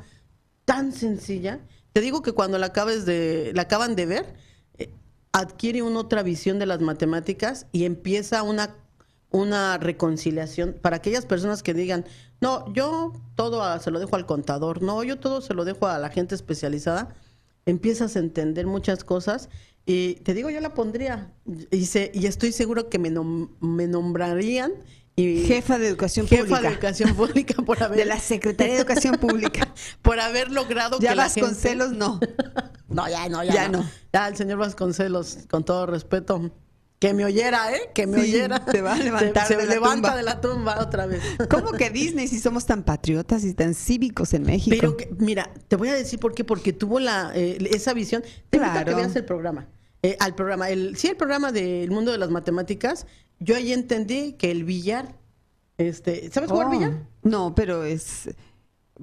tan 0.64 0.92
sencilla. 0.92 1.58
Te 1.92 2.00
digo 2.00 2.22
que 2.22 2.32
cuando 2.32 2.58
la 2.58 2.66
acabes 2.66 3.04
de, 3.06 3.52
la 3.54 3.62
acaban 3.62 3.96
de 3.96 4.06
ver, 4.06 4.34
eh, 4.78 4.90
adquiere 5.32 5.82
una 5.82 6.00
otra 6.00 6.22
visión 6.22 6.58
de 6.58 6.66
las 6.66 6.80
matemáticas 6.80 7.66
y 7.72 7.84
empieza 7.84 8.42
una 8.42 8.76
una 9.32 9.78
reconciliación 9.78 10.76
para 10.82 10.96
aquellas 10.96 11.24
personas 11.24 11.62
que 11.62 11.72
digan, 11.72 12.04
no, 12.40 12.72
yo 12.72 13.12
todo 13.36 13.78
se 13.78 13.92
lo 13.92 14.00
dejo 14.00 14.16
al 14.16 14.26
contador, 14.26 14.82
no, 14.82 15.04
yo 15.04 15.20
todo 15.20 15.40
se 15.40 15.54
lo 15.54 15.64
dejo 15.64 15.86
a 15.86 16.00
la 16.00 16.08
gente 16.08 16.34
especializada, 16.34 17.14
empiezas 17.64 18.16
a 18.16 18.18
entender 18.18 18.66
muchas 18.66 19.04
cosas 19.04 19.48
y 19.86 20.14
te 20.16 20.34
digo, 20.34 20.50
yo 20.50 20.60
la 20.60 20.74
pondría 20.74 21.32
y, 21.70 21.86
se- 21.86 22.10
y 22.12 22.26
estoy 22.26 22.50
seguro 22.50 22.88
que 22.88 22.98
me, 22.98 23.08
nom- 23.12 23.50
me 23.60 23.86
nombrarían 23.86 24.72
y 25.20 25.46
Jefa 25.46 25.78
de 25.78 25.88
Educación 25.88 26.26
jefa 26.26 26.42
Pública. 26.44 26.60
de 26.62 26.68
educación 26.74 27.14
pública 27.14 27.62
por 27.62 27.82
haber 27.82 27.98
De 27.98 28.04
la 28.04 28.18
Secretaría 28.18 28.74
de 28.74 28.80
Educación 28.80 29.16
Pública. 29.16 29.72
por 30.02 30.20
haber 30.20 30.50
logrado 30.50 30.98
Ya 31.00 31.10
que 31.10 31.16
la 31.16 31.22
Vasconcelos 31.24 31.90
gente- 31.90 31.98
no. 31.98 32.20
no, 32.88 33.08
ya 33.08 33.28
no, 33.28 33.42
ya, 33.44 33.52
Ya 33.54 33.68
no. 33.68 33.78
no. 33.82 33.90
Ya 34.12 34.28
el 34.28 34.36
señor 34.36 34.58
Vasconcelos, 34.58 35.38
con 35.50 35.64
todo 35.64 35.86
respeto, 35.86 36.50
que 36.98 37.14
me 37.14 37.24
oyera, 37.24 37.74
¿eh? 37.74 37.80
Que 37.94 38.06
me 38.06 38.22
Sí, 38.22 38.30
oyera. 38.34 38.62
te 38.64 38.82
va 38.82 38.92
a 38.92 38.98
levantar 38.98 39.46
Se, 39.46 39.54
de 39.56 39.62
se 39.62 39.66
la 39.68 39.74
levanta 39.74 39.94
tumba. 40.08 40.16
de 40.16 40.22
la 40.22 40.40
tumba 40.42 40.80
otra 40.80 41.06
vez. 41.06 41.22
¿Cómo 41.48 41.72
que 41.72 41.88
Disney 41.88 42.28
si 42.28 42.38
somos 42.38 42.66
tan 42.66 42.82
patriotas 42.82 43.42
y 43.44 43.54
tan 43.54 43.74
cívicos 43.74 44.34
en 44.34 44.42
México? 44.42 44.76
Pero 44.78 44.96
que- 44.98 45.08
mira, 45.18 45.50
te 45.68 45.76
voy 45.76 45.88
a 45.88 45.94
decir 45.94 46.18
por 46.20 46.34
qué, 46.34 46.44
porque 46.44 46.74
tuvo 46.74 47.00
la 47.00 47.32
eh, 47.34 47.56
esa 47.70 47.94
visión. 47.94 48.22
Te 48.50 48.58
a 48.58 48.60
que 48.64 48.70
Claro. 48.84 48.96
veas 48.96 49.16
el 49.16 49.24
programa. 49.24 49.66
Eh, 50.02 50.16
al 50.20 50.34
programa, 50.34 50.68
el, 50.70 50.96
sí, 50.96 51.08
el 51.08 51.16
programa 51.16 51.52
del 51.52 51.90
mundo 51.90 52.10
de 52.12 52.18
las 52.18 52.28
matemáticas, 52.30 53.06
yo 53.40 53.56
ahí 53.56 53.72
entendí 53.72 54.34
que 54.34 54.50
el 54.50 54.64
billar, 54.64 55.18
este, 55.78 56.30
¿sabes 56.30 56.50
jugar 56.50 56.68
Oh, 56.68 56.70
billar? 56.70 57.08
No, 57.22 57.54
pero 57.54 57.84
es... 57.84 58.30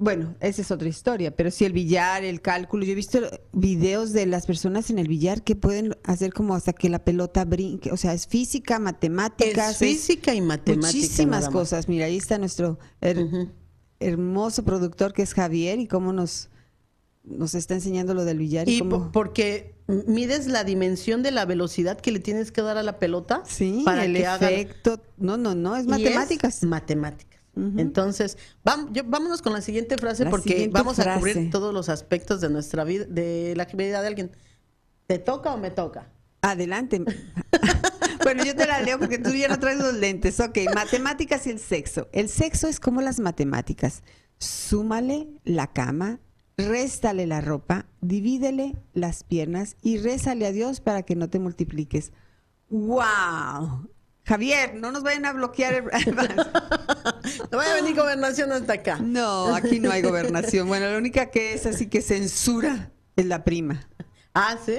Bueno, 0.00 0.36
esa 0.38 0.62
es 0.62 0.70
otra 0.70 0.86
historia, 0.88 1.34
pero 1.34 1.50
sí 1.50 1.64
el 1.64 1.72
billar, 1.72 2.22
el 2.22 2.40
cálculo. 2.40 2.84
Yo 2.84 2.92
he 2.92 2.94
visto 2.94 3.18
videos 3.52 4.12
de 4.12 4.26
las 4.26 4.46
personas 4.46 4.90
en 4.90 4.98
el 5.00 5.08
billar 5.08 5.42
que 5.42 5.56
pueden 5.56 5.96
hacer 6.04 6.32
como 6.32 6.54
hasta 6.54 6.72
que 6.72 6.88
la 6.88 7.04
pelota 7.04 7.44
brinque. 7.44 7.90
O 7.90 7.96
sea, 7.96 8.14
es 8.14 8.28
física, 8.28 8.78
matemáticas. 8.78 9.70
Es 9.72 9.78
física 9.78 10.32
y 10.36 10.40
matemática. 10.40 10.86
Muchísimas 10.96 11.48
cosas. 11.48 11.88
Mira, 11.88 12.06
ahí 12.06 12.16
está 12.16 12.38
nuestro 12.38 12.78
her- 13.00 13.50
hermoso 13.98 14.64
productor 14.64 15.12
que 15.12 15.22
es 15.22 15.34
Javier 15.34 15.80
y 15.80 15.88
cómo 15.88 16.12
nos, 16.12 16.48
nos 17.24 17.56
está 17.56 17.74
enseñando 17.74 18.14
lo 18.14 18.24
del 18.24 18.38
billar. 18.38 18.68
Y, 18.68 18.76
Y 18.76 18.78
cómo... 18.78 19.06
po- 19.06 19.10
porque 19.10 19.74
mides 19.88 20.46
la 20.46 20.64
dimensión 20.64 21.22
de 21.22 21.30
la 21.30 21.44
velocidad 21.46 21.98
que 21.98 22.12
le 22.12 22.20
tienes 22.20 22.52
que 22.52 22.62
dar 22.62 22.76
a 22.76 22.82
la 22.82 22.98
pelota 22.98 23.42
Sí, 23.46 23.82
para 23.84 24.04
el 24.04 24.14
que 24.14 24.26
haga. 24.26 24.50
No, 25.16 25.36
no, 25.36 25.54
no, 25.54 25.76
es 25.76 25.86
matemáticas. 25.86 26.62
matemáticas. 26.62 27.40
Ujú. 27.56 27.72
Entonces, 27.80 28.36
vam- 28.64 28.92
yo- 28.92 29.02
vámonos 29.04 29.42
con 29.42 29.52
la 29.52 29.60
siguiente 29.62 29.96
frase 29.98 30.24
La 30.24 30.30
porque 30.30 30.50
siguiente 30.50 30.72
vamos 30.78 30.98
a 31.00 31.16
cubrir 31.18 31.50
todos 31.50 31.74
los 31.74 31.88
aspectos 31.88 32.40
de 32.40 32.50
nuestra 32.50 32.84
vida, 32.84 33.04
de 33.08 33.54
la 33.56 33.64
vida 33.64 34.00
de 34.00 34.06
alguien. 34.06 34.30
¿Te 35.06 35.18
toca 35.18 35.52
o 35.54 35.58
me 35.58 35.70
toca? 35.70 36.08
Adelante. 36.42 37.02
Bueno, 38.24 38.44
yo 38.44 38.54
te 38.54 38.66
la 38.66 38.82
leo 38.82 38.98
porque 38.98 39.16
tú 39.18 39.30
ya 39.30 39.48
no 39.48 39.58
traes 39.58 39.78
los 39.78 39.94
lentes. 39.94 40.38
Ok, 40.40 40.58
matemáticas 40.74 41.46
y 41.46 41.50
el 41.50 41.58
sexo. 41.60 42.08
El 42.12 42.28
sexo 42.28 42.68
es 42.68 42.78
como 42.78 43.00
las 43.00 43.20
matemáticas. 43.20 44.02
Súmale 44.38 45.28
la 45.44 45.68
cama, 45.68 46.20
réstale 46.58 47.26
la 47.26 47.40
ropa, 47.40 47.86
divídele 48.00 48.76
las 48.92 49.22
piernas 49.22 49.76
y 49.80 49.98
rézale 49.98 50.44
a 50.46 50.52
Dios 50.52 50.80
para 50.80 51.02
que 51.04 51.16
no 51.16 51.30
te 51.30 51.38
multipliques. 51.38 52.12
¡Wow! 52.68 53.88
Javier, 54.24 54.74
no 54.74 54.92
nos 54.92 55.02
vayan 55.02 55.24
a 55.24 55.32
bloquear. 55.32 55.74
El... 55.74 55.84
no 56.16 57.56
vaya 57.56 57.72
a 57.72 57.74
venir 57.76 57.96
gobernación 57.96 58.52
hasta 58.52 58.74
acá. 58.74 58.98
No, 59.00 59.54
aquí 59.54 59.80
no 59.80 59.90
hay 59.90 60.02
gobernación. 60.02 60.68
Bueno, 60.68 60.90
la 60.90 60.98
única 60.98 61.30
que 61.30 61.54
es 61.54 61.64
así 61.64 61.86
que 61.86 62.02
censura 62.02 62.92
es 63.16 63.24
la 63.24 63.44
prima. 63.44 63.88
Ah, 64.34 64.58
¿sí? 64.64 64.76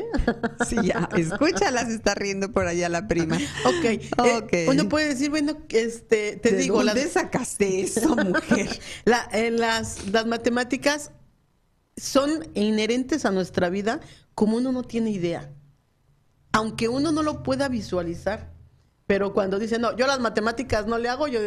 Sí, 0.68 0.78
ya. 0.84 1.10
Escúchala, 1.18 1.86
se 1.86 1.96
está 1.96 2.14
riendo 2.14 2.52
por 2.52 2.68
allá 2.68 2.88
la 2.90 3.08
prima. 3.08 3.38
Ok. 3.66 3.84
Eh, 3.84 4.10
ok. 4.18 4.54
uno 4.70 4.88
puede 4.88 5.10
decir, 5.10 5.32
bueno, 5.32 5.58
este, 5.70 6.38
te 6.38 6.52
¿De 6.52 6.58
digo... 6.58 6.84
¿Dónde 6.84 7.08
sacaste 7.08 7.82
eso, 7.82 8.16
mujer? 8.16 8.80
La, 9.06 9.28
en 9.34 9.60
las, 9.60 10.08
las 10.10 10.28
matemáticas 10.28 11.12
son 12.00 12.48
inherentes 12.54 13.26
a 13.26 13.32
nuestra 13.32 13.70
vida 13.70 14.00
como 14.36 14.58
uno 14.58 14.72
no 14.72 14.84
tiene 14.84 15.12
idea. 15.12 15.52
Aunque 16.52 16.88
uno 16.88 17.12
no 17.12 17.24
lo 17.24 17.44
pueda 17.44 17.68
visualizar. 17.68 18.52
Pero 19.06 19.34
cuando 19.34 19.60
dice, 19.60 19.80
no, 19.80 19.96
yo 19.96 20.08
las 20.08 20.20
matemáticas 20.20 20.86
no 20.86 20.98
le 20.98 21.10
hago, 21.10 21.28
yo 21.28 21.40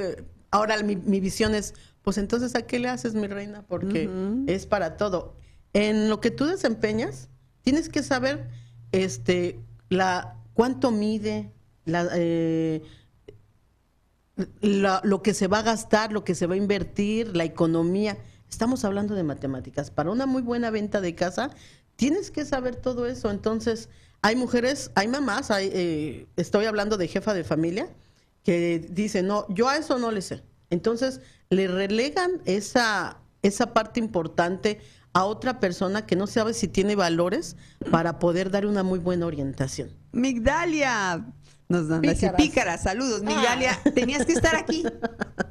ahora 0.51 0.83
mi, 0.83 1.21
visión 1.21 1.55
es, 1.55 1.75
pues 2.03 2.19
entonces 2.19 2.55
¿a 2.55 2.63
qué 2.63 2.79
le 2.79 2.89
haces, 2.89 3.15
mi 3.15 3.29
reina? 3.29 3.65
Porque 3.67 4.11
es 4.47 4.67
para 4.67 4.97
todo. 4.97 5.37
En 5.73 6.09
lo 6.09 6.21
que 6.21 6.31
tú 6.31 6.45
desempeñas, 6.45 7.29
tienes 7.63 7.89
que 7.89 8.03
saber 8.03 8.49
este 8.91 9.61
la 9.89 10.37
cuánto 10.55 10.91
mide 10.91 11.53
la, 11.85 12.09
eh, 12.15 12.83
lo 14.61 15.23
que 15.23 15.35
se 15.35 15.47
va 15.47 15.61
a 15.61 15.63
gastar, 15.63 16.13
lo 16.13 16.25
que 16.25 16.35
se 16.35 16.47
va 16.47 16.55
a 16.55 16.59
invertir, 16.59 17.37
la 17.37 17.45
economía. 17.45 18.19
Estamos 18.53 18.85
hablando 18.85 19.15
de 19.15 19.23
matemáticas. 19.23 19.91
Para 19.91 20.11
una 20.11 20.27
muy 20.27 20.43
buena 20.43 20.69
venta 20.69 21.01
de 21.01 21.15
casa, 21.15 21.49
tienes 21.97 22.31
que 22.31 22.45
saber 22.45 22.77
todo 22.77 23.07
eso. 23.07 23.31
Entonces, 23.31 23.89
hay 24.21 24.37
mujeres, 24.37 24.91
hay 24.95 25.09
mamás, 25.09 25.51
hay, 25.51 25.71
eh, 25.73 26.27
estoy 26.37 26.67
hablando 26.67 26.99
de 26.99 27.09
jefa 27.09 27.33
de 27.33 27.45
familia, 27.45 27.89
que 28.45 28.87
dicen, 28.91 29.27
no, 29.27 29.47
yo 29.49 29.71
a 29.71 29.79
eso 29.79 29.99
no 29.99 30.11
le 30.13 30.21
sé. 30.21 30.43
Entonces, 30.69 31.23
le 31.49 31.67
relegan 31.67 32.43
esa, 32.45 33.23
esa 33.41 33.73
parte 33.73 34.01
importante 34.01 34.81
a 35.15 35.25
otra 35.25 35.59
persona 35.59 36.05
que 36.05 36.15
no 36.15 36.27
sabe 36.27 36.53
si 36.53 36.69
tiene 36.69 36.95
valores 36.95 37.57
para 37.91 38.19
poder 38.19 38.51
dar 38.51 38.67
una 38.67 38.83
muy 38.83 38.99
buena 38.99 39.25
orientación. 39.25 39.89
Migdalia, 40.13 41.25
nos 41.71 41.89
dan 41.89 42.03
pícara, 42.37 42.77
saludos. 42.77 43.23
Migdalia, 43.23 43.81
ah. 43.83 43.91
tenías 43.95 44.27
que 44.27 44.35
estar 44.35 44.57
aquí. 44.57 44.85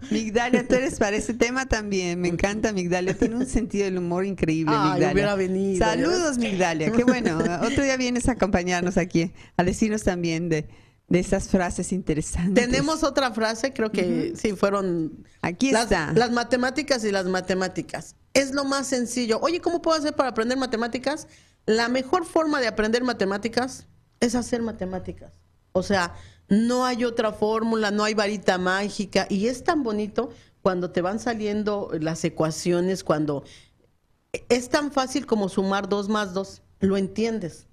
Migdalia, 0.09 0.67
tú 0.67 0.75
eres 0.75 0.97
para 0.97 1.15
ese 1.15 1.33
tema 1.33 1.67
también. 1.67 2.19
Me 2.19 2.27
encanta 2.27 2.73
Migdalia, 2.73 3.13
tiene 3.13 3.35
un 3.35 3.45
sentido 3.45 3.85
del 3.85 3.97
humor 3.97 4.25
increíble. 4.25 4.75
Migdalia. 4.75 5.35
Venido, 5.35 5.85
saludos, 5.85 6.37
Migdalia, 6.37 6.91
qué 6.91 7.03
bueno. 7.03 7.37
Otro 7.61 7.83
día 7.83 7.97
vienes 7.97 8.27
a 8.27 8.33
acompañarnos 8.33 8.97
aquí, 8.97 9.33
a 9.57 9.63
decirnos 9.63 10.03
también 10.03 10.49
de, 10.49 10.67
de 11.07 11.19
esas 11.19 11.49
frases 11.49 11.91
interesantes. 11.91 12.65
Tenemos 12.65 13.03
otra 13.03 13.31
frase, 13.31 13.73
creo 13.73 13.91
que 13.91 14.33
sí, 14.35 14.53
fueron... 14.53 15.25
Aquí 15.41 15.69
está. 15.69 16.13
Las 16.13 16.31
matemáticas 16.31 17.03
y 17.03 17.11
las 17.11 17.25
matemáticas. 17.25 18.15
Es 18.33 18.53
lo 18.53 18.63
más 18.63 18.87
sencillo. 18.87 19.39
Oye, 19.41 19.59
¿cómo 19.59 19.81
puedo 19.81 19.97
hacer 19.97 20.15
para 20.15 20.29
aprender 20.29 20.57
matemáticas? 20.57 21.27
La 21.65 21.89
mejor 21.89 22.25
forma 22.25 22.59
de 22.61 22.67
aprender 22.67 23.03
matemáticas 23.03 23.87
es 24.19 24.35
hacer 24.35 24.61
matemáticas. 24.61 25.33
O 25.73 25.83
sea, 25.83 26.15
no 26.51 26.83
hay 26.83 27.05
otra 27.05 27.31
fórmula, 27.31 27.91
no 27.91 28.03
hay 28.03 28.13
varita 28.13 28.57
mágica. 28.57 29.25
Y 29.29 29.47
es 29.47 29.63
tan 29.63 29.83
bonito 29.83 30.31
cuando 30.61 30.91
te 30.91 31.01
van 31.01 31.17
saliendo 31.17 31.89
las 31.97 32.25
ecuaciones, 32.25 33.05
cuando 33.05 33.45
es 34.49 34.67
tan 34.67 34.91
fácil 34.91 35.25
como 35.25 35.47
sumar 35.47 35.87
dos 35.87 36.09
más 36.09 36.33
dos. 36.33 36.61
Lo 36.81 36.97
entiendes. 36.97 37.67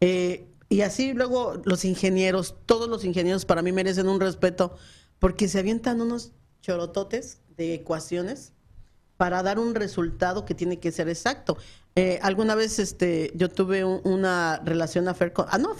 Eh, 0.00 0.48
y 0.68 0.80
así 0.80 1.12
luego 1.12 1.62
los 1.64 1.84
ingenieros, 1.84 2.56
todos 2.66 2.88
los 2.88 3.04
ingenieros 3.04 3.44
para 3.44 3.62
mí 3.62 3.70
merecen 3.70 4.08
un 4.08 4.18
respeto 4.18 4.74
porque 5.20 5.46
se 5.46 5.60
avientan 5.60 6.00
unos 6.00 6.32
chorototes 6.60 7.38
de 7.56 7.74
ecuaciones 7.74 8.52
para 9.16 9.44
dar 9.44 9.60
un 9.60 9.76
resultado 9.76 10.44
que 10.44 10.54
tiene 10.54 10.80
que 10.80 10.90
ser 10.90 11.08
exacto. 11.08 11.56
Eh, 11.94 12.18
alguna 12.22 12.56
vez 12.56 12.80
este, 12.80 13.30
yo 13.36 13.48
tuve 13.48 13.84
una 13.84 14.60
relación 14.64 15.06
afer 15.06 15.32
con, 15.32 15.46
ah, 15.50 15.58
no, 15.58 15.76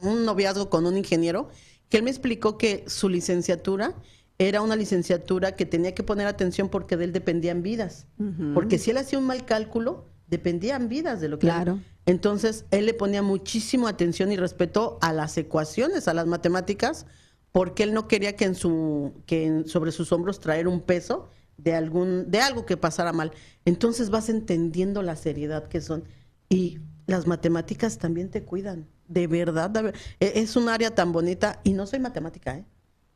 un 0.00 0.24
noviazgo 0.24 0.70
con 0.70 0.86
un 0.86 0.96
ingeniero 0.96 1.50
que 1.92 1.98
él 1.98 2.04
me 2.04 2.10
explicó 2.10 2.56
que 2.56 2.84
su 2.86 3.10
licenciatura 3.10 3.92
era 4.38 4.62
una 4.62 4.76
licenciatura 4.76 5.56
que 5.56 5.66
tenía 5.66 5.94
que 5.94 6.02
poner 6.02 6.26
atención 6.26 6.70
porque 6.70 6.96
de 6.96 7.04
él 7.04 7.12
dependían 7.12 7.62
vidas. 7.62 8.06
Porque 8.54 8.78
si 8.78 8.92
él 8.92 8.96
hacía 8.96 9.18
un 9.18 9.26
mal 9.26 9.44
cálculo, 9.44 10.06
dependían 10.26 10.88
vidas 10.88 11.20
de 11.20 11.28
lo 11.28 11.38
que 11.38 11.48
claro. 11.48 11.80
Entonces, 12.06 12.64
él 12.70 12.86
le 12.86 12.94
ponía 12.94 13.20
muchísima 13.20 13.90
atención 13.90 14.32
y 14.32 14.38
respeto 14.38 14.96
a 15.02 15.12
las 15.12 15.36
ecuaciones, 15.36 16.08
a 16.08 16.14
las 16.14 16.26
matemáticas, 16.26 17.04
porque 17.52 17.82
él 17.82 17.92
no 17.92 18.08
quería 18.08 18.36
que 18.36 18.46
en 18.46 18.54
su 18.54 19.12
que 19.26 19.64
sobre 19.66 19.92
sus 19.92 20.12
hombros 20.12 20.40
traer 20.40 20.68
un 20.68 20.80
peso 20.80 21.28
de 21.58 21.74
algún 21.74 22.30
de 22.30 22.40
algo 22.40 22.64
que 22.64 22.78
pasara 22.78 23.12
mal. 23.12 23.32
Entonces 23.66 24.08
vas 24.08 24.30
entendiendo 24.30 25.02
la 25.02 25.14
seriedad 25.14 25.68
que 25.68 25.82
son 25.82 26.04
y 26.48 26.78
las 27.12 27.26
matemáticas 27.26 27.98
también 27.98 28.30
te 28.30 28.42
cuidan, 28.42 28.88
de 29.06 29.26
verdad, 29.28 29.94
e, 30.18 30.32
es 30.34 30.56
un 30.56 30.68
área 30.68 30.94
tan 30.94 31.12
bonita 31.12 31.60
y 31.62 31.72
no 31.72 31.86
soy 31.86 32.00
matemática, 32.00 32.56
¿eh? 32.56 32.64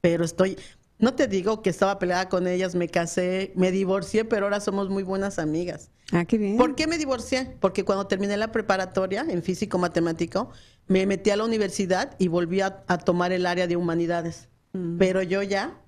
pero 0.01 0.24
estoy 0.24 0.57
no 0.99 1.14
te 1.14 1.28
digo 1.28 1.62
que 1.62 1.70
estaba 1.70 1.99
peleada 1.99 2.28
con 2.28 2.47
ellas, 2.47 2.74
me 2.74 2.88
casé, 2.88 3.53
me 3.55 3.70
divorcié, 3.70 4.24
pero 4.24 4.47
ahora 4.47 4.61
somos 4.61 4.88
muy 4.88 5.03
buenas 5.03 5.38
amigas. 5.38 5.90
Ah, 6.12 6.24
qué 6.24 6.38
bien. 6.38 6.57
¿Por 6.57 6.74
qué 6.74 6.86
me 6.86 6.97
divorcié? 6.97 7.55
Porque 7.61 7.84
cuando 7.84 8.07
terminé 8.07 8.36
la 8.36 8.51
preparatoria 8.51 9.26
en 9.28 9.42
físico 9.42 9.76
matemático, 9.76 10.51
me 10.86 11.05
metí 11.05 11.30
a 11.30 11.36
la 11.36 11.44
universidad 11.44 12.14
y 12.18 12.28
volví 12.28 12.62
a, 12.62 12.70
tomar 13.05 13.32
el 13.32 13.44
área 13.44 13.66
de 13.66 13.76
humanidades. 13.76 14.49
Mm. 14.72 14.97
Pero 14.97 15.22
yo 15.22 15.42
ya 15.42 15.78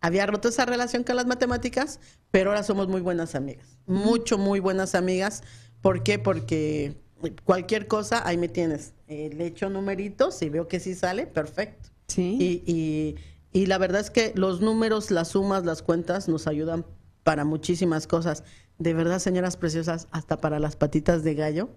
había 0.00 0.26
roto 0.26 0.48
esa 0.48 0.64
relación 0.64 1.04
con 1.04 1.16
las 1.16 1.26
matemáticas, 1.26 2.00
pero 2.30 2.50
ahora 2.50 2.62
somos 2.62 2.88
muy 2.88 3.02
buenas 3.02 3.34
amigas. 3.34 3.78
Mucho, 3.86 4.38
muy 4.38 4.60
buenas 4.60 4.94
amigas. 4.94 5.42
¿Por 5.82 6.02
qué? 6.02 6.18
Porque 6.18 6.96
cualquier 7.44 7.86
cosa, 7.86 8.26
ahí 8.26 8.36
me 8.36 8.48
tienes. 8.48 8.94
Eh, 9.08 9.30
le 9.34 9.46
echo 9.46 9.70
numeritos 9.70 10.40
y 10.42 10.48
veo 10.48 10.68
que 10.68 10.80
sí 10.80 10.94
sale, 10.94 11.26
perfecto. 11.26 11.90
Sí. 12.06 12.62
y 12.66 13.16
y 13.54 13.66
la 13.66 13.78
verdad 13.78 14.00
es 14.00 14.10
que 14.10 14.32
los 14.34 14.60
números, 14.60 15.12
las 15.12 15.28
sumas, 15.28 15.64
las 15.64 15.80
cuentas 15.80 16.28
nos 16.28 16.48
ayudan 16.48 16.84
para 17.22 17.44
muchísimas 17.44 18.08
cosas. 18.08 18.42
De 18.78 18.94
verdad, 18.94 19.20
señoras 19.20 19.56
preciosas, 19.56 20.08
hasta 20.10 20.40
para 20.40 20.58
las 20.58 20.74
patitas 20.74 21.22
de 21.22 21.34
gallo. 21.36 21.68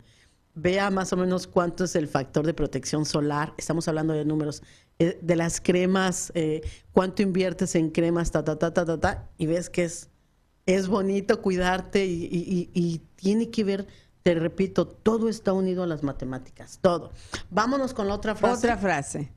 Vea 0.56 0.90
más 0.90 1.14
o 1.14 1.18
menos 1.18 1.46
cuánto 1.46 1.84
es 1.84 1.96
el 1.96 2.08
factor 2.08 2.48
de 2.48 2.56
protección 2.56 3.06
solar. 3.06 3.54
Estamos 3.60 3.88
hablando 3.88 4.14
de 4.14 4.26
números. 4.26 4.64
Eh, 4.98 5.20
de 5.22 5.36
las 5.36 5.62
cremas, 5.62 6.32
eh, 6.34 6.62
cuánto 6.94 7.22
inviertes 7.22 7.76
en 7.76 7.92
cremas, 7.92 8.32
ta, 8.32 8.44
ta, 8.44 8.58
ta, 8.58 8.74
ta, 8.74 8.84
ta, 8.84 9.00
ta. 9.00 9.30
Y 9.38 9.46
ves 9.46 9.70
que 9.70 9.84
es, 9.84 10.10
es 10.66 10.88
bonito 10.88 11.44
cuidarte 11.44 12.08
y, 12.08 12.72
y 12.74 13.02
tiene 13.18 13.52
que 13.52 13.64
ver 13.64 13.88
te 14.28 14.36
repito, 14.36 14.86
todo 14.86 15.30
está 15.30 15.54
unido 15.54 15.84
a 15.84 15.88
las 15.88 16.04
matemáticas, 16.04 16.80
todo. 16.82 17.14
Vámonos 17.50 17.94
con 17.94 18.10
la 18.10 18.14
otra 18.14 18.36
frase. 18.36 18.58
Otra 18.58 18.78
frase. 18.78 19.32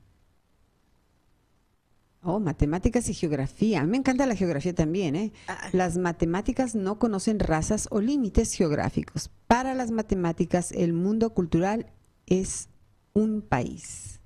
Oh, 2.23 2.41
matemáticas 2.41 3.07
y 3.07 3.13
geografía. 3.13 3.79
A 3.79 3.83
mí 3.85 3.91
me 3.91 3.97
encanta 3.97 4.25
la 4.25 4.35
geografía 4.35 4.75
también. 4.75 5.15
¿eh? 5.15 5.31
Las 5.71 5.97
matemáticas 5.97 6.75
no 6.75 6.99
conocen 6.99 7.39
razas 7.39 7.87
o 7.89 8.01
límites 8.01 8.53
geográficos. 8.53 9.29
Para 9.47 9.73
las 9.75 9.91
matemáticas, 9.91 10.73
el 10.73 10.91
mundo 10.91 11.33
cultural 11.33 11.85
es 12.25 12.67
un 13.13 13.41
país. 13.41 14.19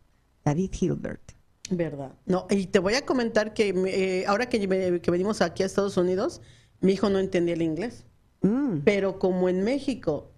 David 0.43 0.71
Hilbert. 0.81 1.33
Verdad. 1.69 2.13
No, 2.25 2.47
y 2.49 2.65
te 2.65 2.79
voy 2.79 2.95
a 2.95 3.05
comentar 3.05 3.53
que 3.53 3.69
eh, 3.69 4.25
ahora 4.25 4.49
que, 4.49 4.59
que, 4.59 5.11
venimos 5.11 5.43
aquí 5.43 5.61
a 5.61 5.67
Estados 5.67 5.97
Unidos, 5.97 6.41
mi 6.81 6.93
hijo 6.93 7.11
no 7.11 7.19
entendía 7.19 7.53
el 7.53 7.61
inglés. 7.61 8.03
Mm. 8.41 8.79
Pero 8.83 9.19
como 9.19 9.47
en 9.47 9.63
México 9.63 10.31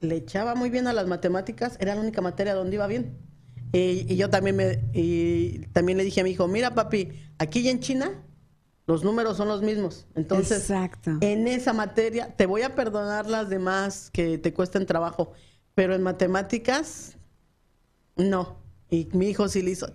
le 0.00 0.16
echaba 0.16 0.54
muy 0.54 0.70
bien 0.70 0.86
a 0.86 0.92
las 0.92 1.06
matemáticas, 1.06 1.76
era 1.80 1.94
la 1.94 2.00
única 2.00 2.20
materia 2.20 2.54
donde 2.54 2.76
iba 2.76 2.86
bien. 2.86 3.18
Y, 3.72 4.16
yo 4.16 4.30
también, 4.30 4.56
me, 4.56 4.80
y 4.94 5.66
también 5.72 5.98
le 5.98 6.04
dije 6.04 6.20
a 6.20 6.24
mi 6.24 6.30
hijo, 6.30 6.48
mira 6.48 6.74
papi, 6.74 7.12
aquí 7.38 7.60
y 7.60 7.68
en 7.68 7.80
China 7.80 8.24
los 8.86 9.04
números 9.04 9.36
son 9.36 9.48
los 9.48 9.60
mismos. 9.60 10.06
Entonces, 10.14 10.70
en 11.20 11.46
esa 11.46 11.74
materia, 11.74 12.34
te 12.34 12.46
voy 12.46 12.62
a 12.62 12.74
perdonar 12.74 13.28
las 13.28 13.50
demás 13.50 14.10
que 14.10 14.38
te 14.38 14.54
cuesten 14.54 14.86
trabajo, 14.86 15.32
pero 15.74 15.94
en 15.94 16.02
matemáticas, 16.02 17.18
no. 18.16 18.56
Y 18.90 19.08
mi 19.12 19.28
hijo 19.28 19.48
sí 19.48 19.60
le 19.60 19.72
hizo, 19.72 19.92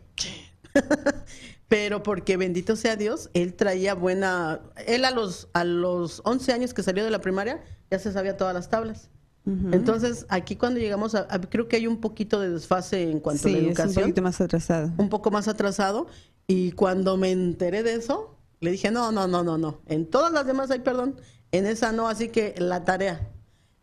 pero 1.67 2.03
porque 2.03 2.37
bendito 2.37 2.75
sea 2.75 2.95
Dios, 2.95 3.31
él 3.33 3.55
traía 3.55 3.95
buena, 3.95 4.61
él 4.85 5.05
a 5.05 5.09
los, 5.09 5.49
a 5.53 5.63
los 5.63 6.21
11 6.25 6.53
años 6.53 6.73
que 6.75 6.83
salió 6.83 7.03
de 7.03 7.09
la 7.09 7.21
primaria, 7.21 7.63
ya 7.89 7.97
se 7.97 8.11
sabía 8.11 8.37
todas 8.37 8.53
las 8.53 8.69
tablas. 8.69 9.09
Entonces, 9.45 10.25
aquí 10.29 10.55
cuando 10.55 10.79
llegamos 10.79 11.15
a, 11.15 11.27
creo 11.41 11.67
que 11.67 11.75
hay 11.75 11.85
un 11.85 11.99
poquito 11.99 12.39
de 12.39 12.49
desfase 12.49 13.11
en 13.11 13.19
cuanto 13.19 13.49
a 13.49 13.51
la 13.51 13.57
educación. 13.57 13.89
Es 13.89 13.97
un 13.97 14.03
poquito 14.03 14.21
más 14.21 14.39
atrasado. 14.39 14.91
Un 14.97 15.09
poco 15.09 15.31
más 15.31 15.47
atrasado. 15.47 16.07
Y 16.47 16.71
cuando 16.71 17.17
me 17.17 17.31
enteré 17.31 17.83
de 17.83 17.95
eso, 17.95 18.37
le 18.61 18.71
dije, 18.71 18.89
no, 18.89 19.11
no, 19.11 19.27
no, 19.27 19.43
no, 19.43 19.57
no. 19.57 19.81
En 19.85 20.09
todas 20.09 20.31
las 20.31 20.45
demás 20.45 20.71
hay 20.71 20.79
perdón, 20.79 21.15
en 21.51 21.65
esa 21.65 21.91
no, 21.91 22.07
así 22.07 22.29
que 22.29 22.55
la 22.57 22.85
tarea. 22.85 23.29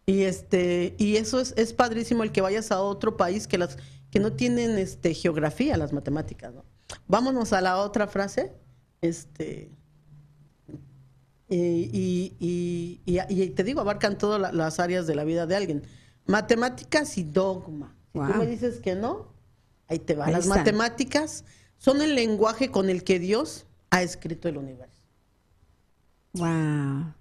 Y 0.07 0.23
este, 0.23 0.95
y 0.99 1.17
eso 1.17 1.41
es, 1.41 1.53
es 1.57 1.75
padrísimo 1.75 2.23
el 2.23 2.33
que 2.33 2.41
vayas 2.41 2.73
a 2.73 2.81
otro 2.81 3.17
país 3.19 3.47
que 3.47 3.59
las, 3.59 3.77
que 4.11 4.19
no 4.19 4.33
tienen 4.33 4.79
este 4.79 5.13
geografía, 5.15 5.77
las 5.77 5.93
matemáticas, 5.93 6.55
¿no? 6.55 6.65
Vámonos 7.07 7.53
a 7.53 7.61
la 7.61 7.77
otra 7.79 8.07
frase. 8.07 8.53
Este, 9.03 9.71
y, 11.51 12.37
y, 12.39 13.01
y, 13.07 13.49
te 13.51 13.65
digo, 13.65 13.81
abarcan 13.81 14.17
todas 14.17 14.55
las 14.55 14.79
áreas 14.79 15.07
de 15.07 15.17
la 15.17 15.25
vida 15.25 15.47
de 15.47 15.57
alguien. 15.57 15.83
Matemáticas 16.27 17.19
y 17.19 17.25
dogma. 17.25 17.97
Si 18.13 18.19
tú 18.19 18.39
me 18.39 18.47
dices 18.47 18.81
que 18.81 18.95
no, 18.95 19.27
ahí 19.89 19.99
te 19.99 20.15
va. 20.15 20.31
las 20.31 20.47
matemáticas 20.47 21.45
son 21.79 22.03
el 22.03 22.15
lenguaje 22.15 22.71
con 22.71 22.89
el 22.89 23.03
que 23.03 23.19
Dios 23.19 23.67
ha 23.91 24.03
escrito 24.03 24.49
el 24.49 24.59
universo. 24.59 25.09
Wow. 26.35 27.15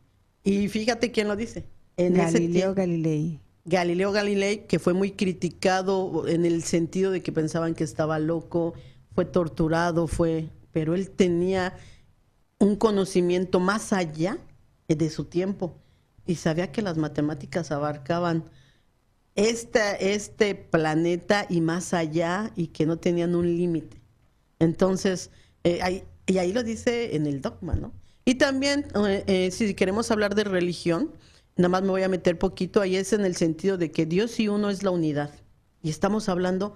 Y 0.44 0.68
fíjate 0.68 1.12
quién 1.12 1.28
lo 1.28 1.36
dice. 1.36 1.66
En 1.98 2.14
Galileo 2.14 2.76
Galilei. 2.76 3.40
Galileo 3.66 4.12
Galilei, 4.12 4.68
que 4.68 4.80
fue 4.80 4.94
muy 4.94 5.12
criticado 5.12 6.28
en 6.28 6.46
el 6.46 6.64
sentido 6.64 7.12
de 7.12 7.22
que 7.22 7.32
pensaban 7.32 7.74
que 7.74 7.84
estaba 7.84 8.20
loco, 8.20 8.74
fue 9.14 9.26
torturado, 9.26 10.08
fue, 10.08 10.50
pero 10.72 10.94
él 10.94 11.10
tenía 11.10 11.76
un 12.60 12.76
conocimiento 12.76 13.60
más 13.60 13.94
allá 13.94 14.38
de 14.88 15.10
su 15.10 15.26
tiempo 15.26 15.76
y 16.26 16.36
sabía 16.36 16.72
que 16.72 16.82
las 16.82 16.98
matemáticas 16.98 17.72
abarcaban 17.72 18.44
este, 19.36 20.56
planeta 20.56 21.46
y 21.50 21.62
más 21.62 21.94
allá 21.94 22.52
y 22.56 22.68
que 22.68 22.86
no 22.86 22.98
tenían 22.98 23.36
un 23.36 23.46
límite. 23.48 24.02
Entonces, 24.60 25.32
eh, 25.64 26.04
y 26.28 26.38
ahí 26.38 26.52
lo 26.52 26.64
dice 26.64 27.16
en 27.16 27.26
el 27.26 27.42
dogma, 27.42 27.76
¿no? 27.76 27.94
Y 28.26 28.36
también, 28.36 28.86
eh, 29.08 29.24
eh, 29.28 29.52
si 29.52 29.74
queremos 29.74 30.12
hablar 30.12 30.36
de 30.36 30.44
religión, 30.44 31.12
nada 31.56 31.70
más 31.70 31.82
me 31.82 31.90
voy 31.90 32.04
a 32.04 32.10
meter 32.10 32.38
poquito, 32.38 32.82
ahí 32.82 32.96
es 32.96 33.14
en 33.14 33.26
el 33.26 33.36
sentido 33.36 33.78
de 33.78 33.92
que 33.92 34.06
Dios 34.06 34.40
y 34.40 34.50
uno 34.50 34.70
es 34.70 34.84
la 34.84 34.92
unidad. 34.92 35.32
Y 35.82 35.90
estamos 35.90 36.30
hablando 36.30 36.74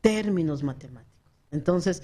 términos 0.00 0.64
matemáticos. 0.64 1.32
Entonces, 1.52 2.02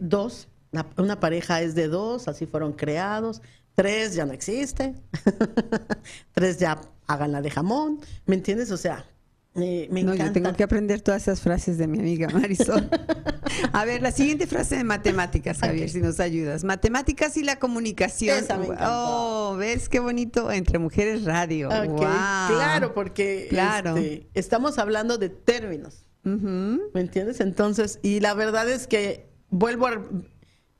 dos 0.00 0.48
una, 0.96 1.20
pareja 1.20 1.62
es 1.62 1.74
de 1.74 1.88
dos, 1.88 2.28
así 2.28 2.46
fueron 2.46 2.72
creados. 2.72 3.42
Tres 3.74 4.14
ya 4.14 4.26
no 4.26 4.32
existe. 4.32 4.94
Tres 6.32 6.58
ya 6.58 6.80
hagan 7.06 7.32
la 7.32 7.42
de 7.42 7.50
jamón. 7.50 8.00
¿Me 8.26 8.34
entiendes? 8.34 8.70
O 8.72 8.76
sea, 8.76 9.06
me 9.54 9.88
no, 10.02 10.14
yo 10.14 10.32
tengo 10.32 10.52
que 10.52 10.62
aprender 10.62 11.00
todas 11.00 11.22
esas 11.22 11.40
frases 11.40 11.78
de 11.78 11.86
mi 11.86 11.98
amiga 11.98 12.28
Marisol. 12.28 12.88
A 13.72 13.84
ver, 13.84 14.02
la 14.02 14.12
siguiente 14.12 14.46
frase 14.46 14.76
de 14.76 14.84
matemáticas, 14.84 15.58
Javier, 15.58 15.88
si 15.88 16.00
nos 16.00 16.20
ayudas. 16.20 16.64
Matemáticas 16.64 17.36
y 17.36 17.42
la 17.42 17.58
comunicación. 17.58 18.44
oh, 18.80 19.56
¿ves 19.58 19.88
qué 19.88 20.00
bonito? 20.00 20.52
Entre 20.52 20.78
mujeres 20.78 21.24
radio. 21.24 21.68
Claro, 21.68 22.94
porque 22.94 23.46
claro. 23.48 23.96
Este, 23.96 24.28
estamos 24.34 24.78
hablando 24.78 25.18
de 25.18 25.30
términos. 25.30 26.04
¿Me 26.22 27.00
entiendes? 27.00 27.40
Entonces, 27.40 28.00
y 28.02 28.20
la 28.20 28.34
verdad 28.34 28.68
es 28.68 28.86
que 28.86 29.30
vuelvo 29.50 29.86
a 29.86 30.02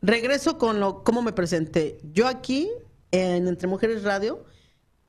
regreso 0.02 0.58
con 0.58 0.80
lo 0.80 1.02
cómo 1.04 1.22
me 1.22 1.32
presenté. 1.32 1.98
Yo 2.12 2.26
aquí, 2.26 2.68
en 3.10 3.48
Entre 3.48 3.68
Mujeres 3.68 4.02
Radio, 4.02 4.44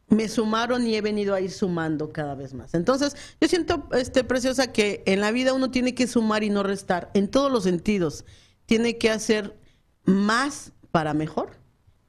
me 0.09 0.27
sumaron 0.27 0.87
y 0.87 0.95
he 0.95 1.01
venido 1.01 1.35
a 1.35 1.41
ir 1.41 1.51
sumando 1.51 2.11
cada 2.11 2.35
vez 2.35 2.53
más. 2.53 2.73
Entonces, 2.73 3.15
yo 3.39 3.47
siento, 3.47 3.87
este, 3.91 4.23
preciosa, 4.23 4.71
que 4.71 5.03
en 5.05 5.21
la 5.21 5.31
vida 5.31 5.53
uno 5.53 5.71
tiene 5.71 5.93
que 5.93 6.07
sumar 6.07 6.43
y 6.43 6.49
no 6.49 6.63
restar, 6.63 7.11
en 7.13 7.27
todos 7.27 7.51
los 7.51 7.63
sentidos. 7.63 8.25
Tiene 8.65 8.97
que 8.97 9.09
hacer 9.09 9.55
más 10.05 10.71
para 10.91 11.13
mejor 11.13 11.51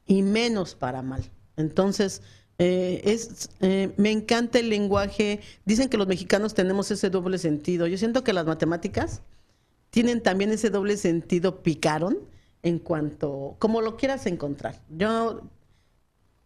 y 0.06 0.22
menos 0.22 0.74
para 0.74 1.02
mal. 1.02 1.30
Entonces, 1.56 2.22
eh, 2.58 3.00
es, 3.04 3.50
eh, 3.60 3.92
me 3.96 4.10
encanta 4.10 4.58
el 4.58 4.70
lenguaje. 4.70 5.40
Dicen 5.64 5.88
que 5.88 5.98
los 5.98 6.08
mexicanos 6.08 6.54
tenemos 6.54 6.90
ese 6.90 7.10
doble 7.10 7.38
sentido. 7.38 7.86
Yo 7.86 7.98
siento 7.98 8.24
que 8.24 8.32
las 8.32 8.46
matemáticas 8.46 9.22
tienen 9.90 10.22
también 10.22 10.50
ese 10.50 10.70
doble 10.70 10.96
sentido 10.96 11.62
picaron 11.62 12.18
en 12.62 12.78
cuanto, 12.78 13.56
como 13.58 13.80
lo 13.80 13.96
quieras 13.96 14.26
encontrar. 14.26 14.80
Yo 14.90 15.42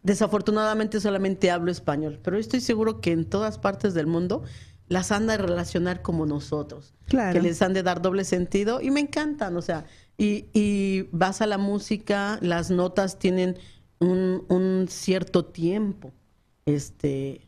desafortunadamente 0.03 0.99
solamente 1.01 1.51
hablo 1.51 1.71
español, 1.71 2.19
pero 2.23 2.37
estoy 2.37 2.61
seguro 2.61 3.01
que 3.01 3.11
en 3.11 3.25
todas 3.25 3.57
partes 3.57 3.93
del 3.93 4.07
mundo 4.07 4.43
las 4.87 5.11
han 5.11 5.25
de 5.25 5.37
relacionar 5.37 6.01
como 6.01 6.25
nosotros, 6.25 6.93
que 7.07 7.41
les 7.41 7.61
han 7.61 7.73
de 7.73 7.81
dar 7.81 8.01
doble 8.01 8.23
sentido 8.23 8.81
y 8.81 8.91
me 8.91 8.99
encantan, 8.99 9.57
o 9.57 9.61
sea, 9.61 9.85
y, 10.17 10.45
y 10.53 11.09
vas 11.11 11.41
a 11.41 11.47
la 11.47 11.57
música, 11.57 12.37
las 12.41 12.69
notas 12.69 13.17
tienen 13.17 13.57
un, 13.99 14.45
un 14.47 14.85
cierto 14.87 15.45
tiempo. 15.45 16.13
Este, 16.65 17.41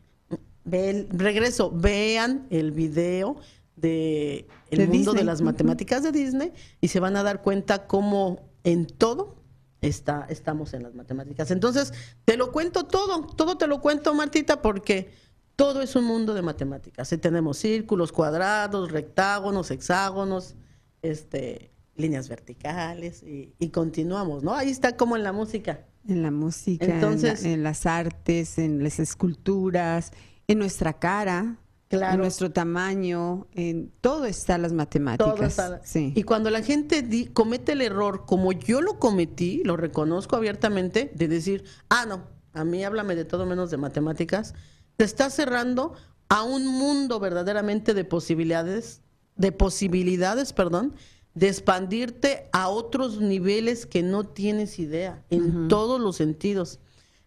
ve 0.64 1.06
regreso, 1.10 1.70
vean 1.70 2.46
el 2.50 2.72
video 2.72 3.36
de 3.76 4.48
El 4.70 4.88
mundo 4.88 5.12
de 5.12 5.24
las 5.24 5.40
matemáticas 5.40 6.02
de 6.02 6.12
Disney 6.12 6.52
y 6.80 6.88
se 6.88 6.98
van 7.00 7.16
a 7.16 7.22
dar 7.22 7.42
cuenta 7.42 7.86
cómo 7.86 8.47
en 8.64 8.86
todo 8.86 9.38
está, 9.80 10.26
estamos 10.28 10.74
en 10.74 10.82
las 10.82 10.94
matemáticas. 10.94 11.50
Entonces, 11.50 11.92
te 12.24 12.36
lo 12.36 12.52
cuento 12.52 12.84
todo, 12.84 13.26
todo 13.26 13.56
te 13.56 13.66
lo 13.66 13.80
cuento, 13.80 14.14
Martita, 14.14 14.62
porque 14.62 15.10
todo 15.56 15.82
es 15.82 15.96
un 15.96 16.04
mundo 16.04 16.34
de 16.34 16.42
matemáticas. 16.42 17.08
tenemos 17.20 17.58
círculos, 17.58 18.12
cuadrados, 18.12 18.92
rectágonos, 18.92 19.70
hexágonos, 19.70 20.54
este, 21.02 21.72
líneas 21.96 22.28
verticales 22.28 23.22
y, 23.22 23.68
continuamos, 23.70 24.42
¿no? 24.42 24.54
Ahí 24.54 24.70
está 24.70 24.96
como 24.96 25.16
en 25.16 25.24
la 25.24 25.32
música. 25.32 25.84
En 26.06 26.22
la 26.22 26.30
música, 26.30 26.86
Entonces, 26.86 27.44
en 27.44 27.62
las 27.62 27.86
artes, 27.86 28.58
en 28.58 28.82
las 28.82 28.98
esculturas, 28.98 30.12
en 30.46 30.58
nuestra 30.58 30.94
cara. 30.94 31.58
Claro. 31.88 32.14
En 32.14 32.20
nuestro 32.20 32.50
tamaño, 32.50 33.46
en 33.54 33.90
todo 34.02 34.26
está 34.26 34.58
las 34.58 34.74
matemáticas. 34.74 35.56
Y 35.94 36.22
cuando 36.22 36.50
la 36.50 36.62
gente 36.62 37.30
comete 37.32 37.72
el 37.72 37.80
error, 37.80 38.26
como 38.26 38.52
yo 38.52 38.82
lo 38.82 38.98
cometí, 38.98 39.62
lo 39.64 39.76
reconozco 39.78 40.36
abiertamente, 40.36 41.10
de 41.14 41.28
decir, 41.28 41.64
ah, 41.88 42.04
no, 42.06 42.24
a 42.52 42.64
mí 42.64 42.84
háblame 42.84 43.14
de 43.14 43.24
todo 43.24 43.46
menos 43.46 43.70
de 43.70 43.78
matemáticas, 43.78 44.54
te 44.96 45.04
está 45.04 45.30
cerrando 45.30 45.94
a 46.28 46.42
un 46.42 46.66
mundo 46.66 47.20
verdaderamente 47.20 47.94
de 47.94 48.04
posibilidades, 48.04 49.00
de 49.36 49.52
posibilidades, 49.52 50.52
perdón, 50.52 50.94
de 51.32 51.48
expandirte 51.48 52.48
a 52.52 52.68
otros 52.68 53.20
niveles 53.20 53.86
que 53.86 54.02
no 54.02 54.24
tienes 54.24 54.78
idea, 54.78 55.24
en 55.30 55.68
todos 55.68 56.00
los 56.00 56.16
sentidos. 56.16 56.80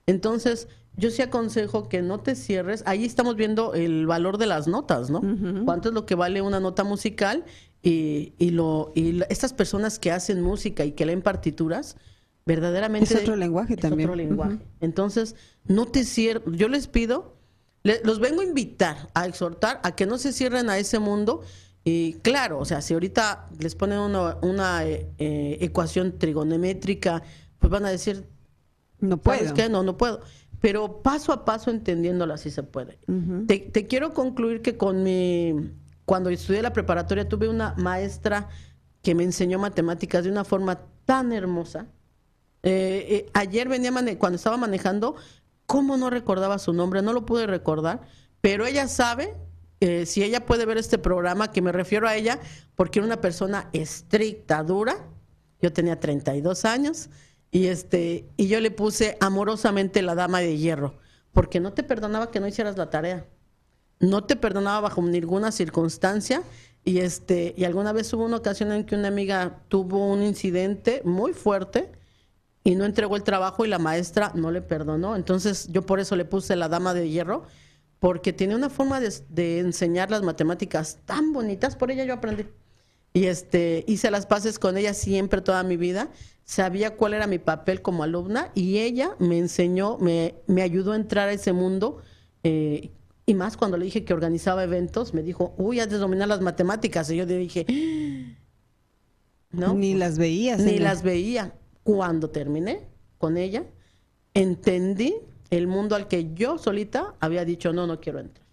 Entonces, 0.05 0.68
yo 0.98 1.10
sí 1.10 1.22
aconsejo 1.22 1.88
que 1.88 2.02
no 2.02 2.20
te 2.20 2.36
cierres. 2.36 2.84
Ahí 2.86 3.06
estamos 3.06 3.36
viendo 3.36 3.74
el 3.74 4.06
valor 4.06 4.38
de 4.38 4.46
las 4.46 4.68
notas, 4.68 5.10
¿no? 5.10 5.22
¿Cuánto 5.66 5.89
es 5.89 5.96
lo 5.96 6.06
que 6.06 6.16
vale 6.16 6.42
una 6.42 6.60
nota 6.60 6.84
musical? 6.84 7.46
Y, 7.82 8.34
y 8.38 8.52
lo, 8.52 8.92
y 8.94 9.22
estas 9.30 9.54
personas 9.54 9.98
que 10.00 10.12
hacen 10.12 10.42
música 10.42 10.86
y 10.86 10.92
que 10.92 11.06
leen 11.06 11.22
partituras, 11.22 11.98
verdaderamente... 12.46 13.14
Es 13.14 13.22
otro 13.22 13.36
lenguaje 13.36 13.78
también. 13.78 14.10
Otro 14.10 14.16
lenguaje. 14.16 14.60
Entonces, 14.82 15.36
no 15.66 15.88
te 15.88 16.04
cierres. 16.04 16.44
Yo 16.52 16.68
les 16.68 16.88
pido, 16.88 17.38
los 18.04 18.20
vengo 18.20 18.42
a 18.42 18.46
invitar, 18.46 19.10
a 19.14 19.26
exhortar 19.26 19.80
a 19.84 19.96
que 19.96 20.06
no 20.06 20.18
se 20.18 20.34
cierren 20.34 20.70
a 20.70 20.78
ese 20.78 21.00
mundo. 21.00 21.42
Y 21.84 22.14
claro, 22.16 22.60
o 22.60 22.66
sea, 22.66 22.82
si 22.82 22.94
ahorita 22.94 23.50
les 23.58 23.74
ponen 23.76 23.98
una, 23.98 24.38
una 24.42 24.86
eh, 24.86 25.10
eh, 25.18 25.58
ecuación 25.62 26.20
trigonométrica, 26.20 27.24
pues 27.58 27.72
van 27.72 27.86
a 27.86 27.89
decir, 27.89 28.28
no 29.00 29.18
puedo. 29.18 29.54
qué? 29.56 29.70
No, 29.70 29.82
no 29.82 29.98
puedo 29.98 30.22
pero 30.62 31.01
paso 31.01 31.34
a 31.34 31.43
paso 31.43 31.72
entendiéndola 31.72 32.38
si 32.38 32.51
se 32.51 32.64
puede. 32.64 32.99
te, 33.47 33.88
quiero 33.88 34.14
concluir 34.14 34.62
que 34.62 34.78
con 34.78 35.03
mi, 35.03 35.72
cuando 36.05 36.30
estudié 36.30 36.62
la 36.62 36.72
preparatoria 36.72 37.28
tuve 37.28 37.49
una 37.49 37.74
maestra 37.78 38.47
que 39.01 39.16
me 39.16 39.24
enseñó 39.24 39.57
matemáticas 39.57 40.24
de 40.24 40.32
una 40.32 40.43
forma 40.43 40.80
tan 41.05 41.34
hermosa. 41.34 41.88
Eh, 42.62 43.07
eh, 43.09 43.30
ayer 43.34 43.68
venía 43.68 43.91
cuando 44.20 44.36
estaba 44.36 44.55
manejando, 44.55 45.16
¿cómo 45.66 45.97
no 45.97 46.12
recordaba 46.12 46.59
su 46.59 46.74
nombre? 46.74 47.01
No 47.01 47.12
lo 47.12 47.26
pude 47.26 47.47
recordar, 47.47 48.01
pero 48.39 48.68
ella 48.68 48.88
sabe, 48.88 49.34
eh, 49.80 50.05
si 50.05 50.24
ella 50.24 50.45
puede 50.45 50.68
ver 50.68 50.78
este 50.78 50.99
programa, 50.99 51.51
que 51.51 51.64
me 51.64 51.72
refiero 51.72 52.07
a 52.07 52.16
ella, 52.16 52.39
porque 52.76 52.99
era 52.99 53.07
una 53.07 53.20
persona 53.20 53.68
estricta, 53.74 54.62
dura. 54.64 55.07
Yo 55.59 55.74
tenía 55.74 55.99
32 55.99 56.66
años 56.66 57.09
y 57.52 57.68
este, 57.68 58.30
y 58.38 58.47
yo 58.47 58.60
le 58.62 58.72
puse 58.72 59.18
amorosamente 59.20 60.02
la 60.02 60.16
dama 60.16 60.39
de 60.39 60.58
hierro, 60.58 60.95
porque 61.34 61.60
no 61.60 61.74
te 61.74 61.84
perdonaba 61.84 62.32
que 62.32 62.39
no 62.39 62.47
hicieras 62.47 62.78
la 62.78 62.89
tarea. 62.89 63.26
No 63.99 64.24
te 64.24 64.36
perdonaba 64.36 64.80
bajo 64.82 65.02
ninguna 65.02 65.52
circunstancia. 65.52 66.41
Y 66.84 66.99
este, 66.99 67.54
y 67.56 67.66
alguna 67.66 67.93
vez 67.93 68.12
hubo 68.14 68.26
una 68.26 68.38
ocasión 68.38 68.72
en 68.72 68.86
que 68.86 68.95
una 68.95 69.10
amiga 69.10 69.62
tuvo 69.68 70.08
un 70.08 70.24
incidente 70.24 71.02
muy 71.06 71.34
fuerte 71.34 71.91
y 72.64 72.76
no 72.76 72.86
entregó 72.86 73.16
el 73.16 73.24
trabajo 73.24 73.66
y 73.66 73.68
la 73.68 73.78
maestra 73.78 74.32
no 74.34 74.49
le 74.49 74.62
perdonó. 74.62 75.16
Entonces, 75.16 75.68
yo 75.70 75.86
por 75.86 75.99
eso 75.99 76.16
le 76.16 76.26
puse 76.26 76.56
la 76.56 76.70
dama 76.70 76.93
de 76.93 77.10
hierro, 77.10 77.43
porque 77.99 78.34
tiene 78.34 78.56
una 78.56 78.70
forma 78.70 78.99
de, 78.99 79.14
de 79.30 79.60
enseñar 79.60 80.10
las 80.10 80.24
matemáticas 80.24 80.99
tan 81.06 81.34
bonitas, 81.34 81.76
por 81.76 81.91
ella 81.91 82.04
yo 82.04 82.16
aprendí. 82.16 82.47
Y 83.14 83.26
este, 83.26 83.84
hice 83.88 84.09
las 84.12 84.26
paces 84.26 84.57
con 84.59 84.78
ella 84.78 84.93
siempre 84.93 85.41
toda 85.41 85.64
mi 85.64 85.78
vida. 85.78 86.09
Sabía 86.45 86.95
cuál 86.95 87.14
era 87.14 87.28
mi 87.28 87.39
papel 87.39 87.82
como 87.82 88.03
alumna 88.03 88.51
y 88.55 88.80
ella 88.80 89.16
me 89.20 89.38
enseñó, 89.38 89.97
me, 89.99 90.36
me 90.47 90.62
ayudó 90.62 90.93
a 90.93 90.95
entrar 90.95 91.30
a 91.30 91.34
ese 91.34 91.53
mundo. 91.53 92.01
eh, 92.43 92.91
y 93.26 93.34
más 93.36 93.55
cuando 93.55 93.78
le 93.78 93.86
dije 93.86 94.03
que 94.03 94.14
organizaba 94.14 94.64
eventos, 94.64 95.14
me 95.14 95.22
dijo, 95.24 95.53
uy, 95.57 95.80
has 95.80 95.89
de 95.89 95.97
dominar 95.97 96.28
las 96.28 96.41
matemáticas. 96.41 97.09
Y 97.12 97.18
yo 97.18 97.26
le 97.26 97.38
dije, 97.38 97.66
no, 99.51 99.74
Ni 99.74 99.93
las 99.93 100.18
veías. 100.18 100.59
ni 100.59 100.80
las 100.80 101.03
veía. 101.03 101.53
Cuando 101.84 102.30
terminé 102.30 102.88
con 103.18 103.38
ella, 103.38 103.64
entendí 104.34 105.16
el 105.49 105.68
mundo 105.68 105.95
al 105.95 106.07
que 106.07 106.34
yo 106.34 106.57
solita 106.57 107.16
había 107.20 107.45
dicho, 107.45 107.74
no, 107.74 107.88
no 107.88 107.99
quiero 107.99 108.20
entrar. 108.20 108.45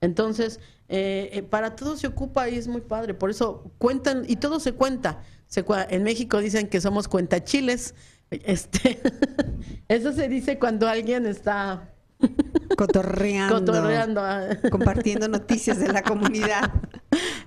Entonces, 0.00 0.60
eh, 0.94 1.30
eh, 1.38 1.42
para 1.42 1.74
todo 1.74 1.96
se 1.96 2.06
ocupa 2.06 2.50
y 2.50 2.58
es 2.58 2.68
muy 2.68 2.82
padre. 2.82 3.14
Por 3.14 3.30
eso 3.30 3.72
cuentan, 3.78 4.24
y 4.28 4.36
todo 4.36 4.60
se 4.60 4.72
cuenta. 4.72 5.22
Se 5.46 5.64
en 5.88 6.02
México 6.02 6.38
dicen 6.38 6.68
que 6.68 6.82
somos 6.82 7.08
cuentachiles. 7.08 7.94
Este, 8.30 9.00
eso 9.88 10.12
se 10.12 10.28
dice 10.28 10.58
cuando 10.58 10.86
alguien 10.86 11.24
está 11.24 11.94
Cotorreando. 12.76 13.54
cotorreando. 13.60 14.20
ah. 14.22 14.48
Compartiendo 14.70 15.28
noticias 15.28 15.80
de 15.80 15.88
la 15.88 16.02
comunidad. 16.02 16.70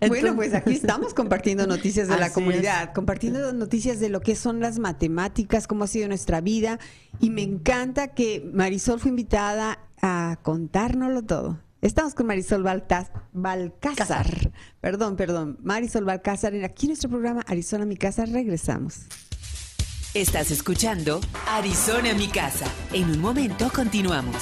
bueno, 0.07 0.35
pues 0.35 0.55
aquí 0.55 0.73
estamos 0.73 1.13
compartiendo 1.13 1.67
noticias 1.67 2.07
de 2.07 2.17
la 2.17 2.33
comunidad, 2.33 2.93
compartiendo 2.95 3.53
noticias 3.53 3.99
de 3.99 4.09
lo 4.09 4.21
que 4.21 4.35
son 4.35 4.59
las 4.59 4.79
matemáticas, 4.79 5.67
cómo 5.67 5.83
ha 5.83 5.87
sido 5.87 6.07
nuestra 6.07 6.41
vida. 6.41 6.79
Y 7.19 7.29
me 7.29 7.43
encanta 7.43 8.07
que 8.15 8.49
Marisol 8.55 8.99
fue 8.99 9.09
invitada 9.09 9.77
a 10.01 10.39
contárnoslo 10.41 11.21
todo. 11.21 11.64
Estamos 11.85 12.15
con 12.15 12.25
Marisol 12.25 12.63
Baltaz- 12.63 13.11
Balcázar. 13.31 14.51
Perdón, 14.81 15.15
perdón. 15.15 15.59
Marisol 15.61 16.03
Balcázar. 16.03 16.55
en 16.55 16.65
Aquí 16.65 16.87
en 16.87 16.89
nuestro 16.89 17.11
programa 17.11 17.41
Arizona 17.45 17.85
Mi 17.85 17.95
Casa. 17.95 18.25
Regresamos. 18.25 19.01
Estás 20.15 20.49
escuchando 20.49 21.21
Arizona 21.47 22.15
mi 22.15 22.27
casa. 22.27 22.65
En 22.91 23.11
un 23.11 23.19
momento 23.19 23.69
continuamos. 23.71 24.41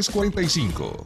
345 0.09 1.05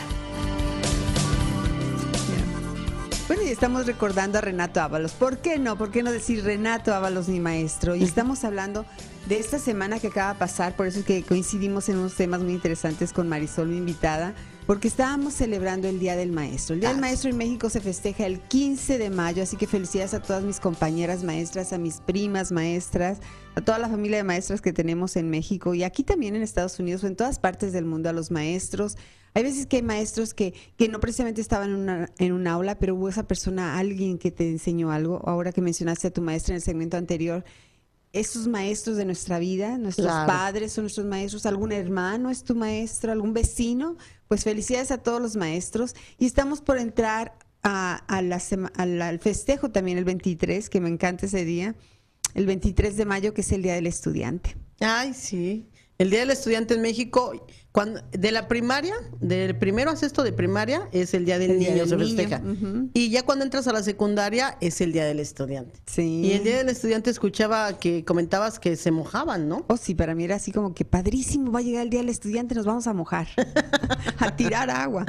Bueno, 3.27 3.43
y 3.43 3.47
estamos 3.47 3.85
recordando 3.85 4.37
a 4.37 4.41
Renato 4.41 4.81
Ábalos. 4.81 5.13
¿Por 5.13 5.37
qué 5.37 5.57
no? 5.57 5.77
¿Por 5.77 5.91
qué 5.91 6.03
no 6.03 6.11
decir 6.11 6.43
Renato 6.43 6.93
Ábalos, 6.93 7.29
mi 7.29 7.39
maestro? 7.39 7.95
Y 7.95 8.03
estamos 8.03 8.43
hablando 8.43 8.85
de 9.27 9.39
esta 9.39 9.59
semana 9.59 9.99
que 9.99 10.07
acaba 10.07 10.33
de 10.33 10.39
pasar, 10.39 10.75
por 10.75 10.87
eso 10.87 10.99
es 10.99 11.05
que 11.05 11.23
coincidimos 11.23 11.87
en 11.89 11.99
unos 11.99 12.15
temas 12.15 12.41
muy 12.41 12.53
interesantes 12.53 13.13
con 13.13 13.29
Marisol, 13.29 13.69
mi 13.69 13.77
invitada, 13.77 14.33
porque 14.65 14.87
estábamos 14.87 15.33
celebrando 15.33 15.87
el 15.89 15.99
Día 15.99 16.15
del 16.15 16.31
Maestro. 16.31 16.73
El 16.75 16.79
Día 16.81 16.89
del 16.89 17.01
Maestro 17.01 17.29
en 17.29 17.37
México 17.37 17.69
se 17.69 17.81
festeja 17.81 18.25
el 18.25 18.39
15 18.39 18.97
de 18.97 19.09
mayo, 19.09 19.43
así 19.43 19.57
que 19.57 19.67
felicidades 19.67 20.13
a 20.13 20.21
todas 20.21 20.43
mis 20.43 20.59
compañeras 20.59 21.23
maestras, 21.23 21.73
a 21.73 21.77
mis 21.77 21.99
primas 21.99 22.51
maestras, 22.51 23.19
a 23.55 23.61
toda 23.61 23.77
la 23.79 23.89
familia 23.89 24.17
de 24.17 24.23
maestras 24.23 24.61
que 24.61 24.71
tenemos 24.71 25.15
en 25.17 25.29
México 25.29 25.73
y 25.73 25.83
aquí 25.83 26.03
también 26.03 26.35
en 26.35 26.41
Estados 26.41 26.79
Unidos 26.79 27.03
o 27.03 27.07
en 27.07 27.15
todas 27.15 27.39
partes 27.39 27.73
del 27.73 27.85
mundo, 27.85 28.09
a 28.09 28.13
los 28.13 28.31
maestros. 28.31 28.95
Hay 29.35 29.43
veces 29.43 29.65
que 29.65 29.77
hay 29.77 29.81
maestros 29.83 30.33
que, 30.33 30.53
que 30.77 30.87
no 30.87 30.99
precisamente 30.99 31.41
estaban 31.41 31.71
en, 31.71 31.75
una, 31.75 32.09
en 32.19 32.31
un 32.31 32.47
aula, 32.47 32.77
pero 32.79 32.95
hubo 32.95 33.09
esa 33.09 33.23
persona, 33.27 33.77
alguien 33.77 34.17
que 34.17 34.31
te 34.31 34.47
enseñó 34.49 34.91
algo. 34.91 35.21
Ahora 35.27 35.51
que 35.51 35.59
mencionaste 35.61 36.07
a 36.07 36.11
tu 36.11 36.21
maestra 36.21 36.53
en 36.53 36.57
el 36.57 36.61
segmento 36.61 36.97
anterior, 36.97 37.43
esos 38.13 38.47
maestros 38.47 38.95
de 38.95 39.05
nuestra 39.05 39.39
vida, 39.39 39.79
nuestros 39.79 40.05
Claro. 40.05 40.27
padres 40.27 40.71
son 40.71 40.83
nuestros 40.83 41.07
maestros, 41.07 41.47
algún 41.47 41.71
hermano 41.71 42.29
es 42.29 42.43
tu 42.43 42.53
maestro, 42.53 43.11
algún 43.11 43.33
vecino, 43.33 43.97
pues 44.33 44.45
felicidades 44.45 44.89
a 44.89 44.97
todos 44.97 45.21
los 45.21 45.35
maestros. 45.35 45.93
Y 46.17 46.25
estamos 46.25 46.59
por 46.59 46.79
entrar 46.79 47.37
a, 47.61 47.97
al 48.07 49.19
festejo 49.19 49.69
también 49.69 49.99
el 49.99 50.05
23, 50.05 50.71
que 50.71 50.81
me 50.81 50.89
encanta 50.89 51.27
ese 51.27 51.45
día, 51.45 51.75
el 52.33 52.47
23 52.47 52.97
de 52.97 53.05
mayo, 53.05 53.35
que 53.35 53.41
es 53.41 53.51
el 53.51 53.61
Día 53.61 53.75
del 53.75 53.85
Estudiante. 53.85 54.57
Ay, 54.79 55.13
sí. 55.13 55.69
El 55.99 56.09
Día 56.09 56.21
del 56.21 56.31
Estudiante 56.31 56.73
en 56.73 56.81
México, 56.81 57.45
cuando, 57.73 58.01
de 58.11 58.31
la 58.31 58.47
primaria, 58.47 58.93
del 59.19 59.57
primero 59.57 59.89
a 59.89 59.95
sexto 59.95 60.23
de 60.23 60.31
primaria, 60.31 60.87
es 60.91 61.13
el 61.15 61.25
Día 61.25 61.39
del 61.39 61.51
El 61.51 61.59
Día 61.59 61.69
Niño, 61.71 61.85
del 61.85 61.89
se 61.89 61.97
Niño, 61.97 62.15
festeja. 62.15 62.41
Y 62.93 63.09
ya 63.09 63.23
cuando 63.23 63.43
entras 63.43 63.67
a 63.67 63.73
la 63.73 63.81
secundaria, 63.81 64.57
es 64.61 64.79
el 64.79 64.93
Día 64.93 65.05
del 65.05 65.19
Estudiante. 65.19 65.79
Sí. 65.87 66.21
Y 66.23 66.33
el 66.33 66.43
Día 66.43 66.57
del 66.57 66.69
Estudiante 66.69 67.09
escuchaba 67.09 67.79
que 67.79 68.05
comentabas 68.05 68.59
que 68.59 68.75
se 68.75 68.91
mojaban, 68.91 69.49
¿no? 69.49 69.65
Oh, 69.67 69.77
sí, 69.77 69.95
para 69.95 70.13
mí 70.13 70.23
era 70.23 70.35
así 70.35 70.51
como 70.51 70.75
que 70.75 70.85
padrísimo, 70.85 71.51
va 71.51 71.59
a 71.59 71.61
llegar 71.63 71.81
el 71.81 71.89
día 71.89 72.01
del 72.01 72.09
estudiante, 72.09 72.53
nos 72.53 72.65
vamos 72.65 72.85
a 72.85 72.93
mojar, 72.93 73.27
a 74.19 74.35
tirar 74.35 74.69
agua. 74.69 75.05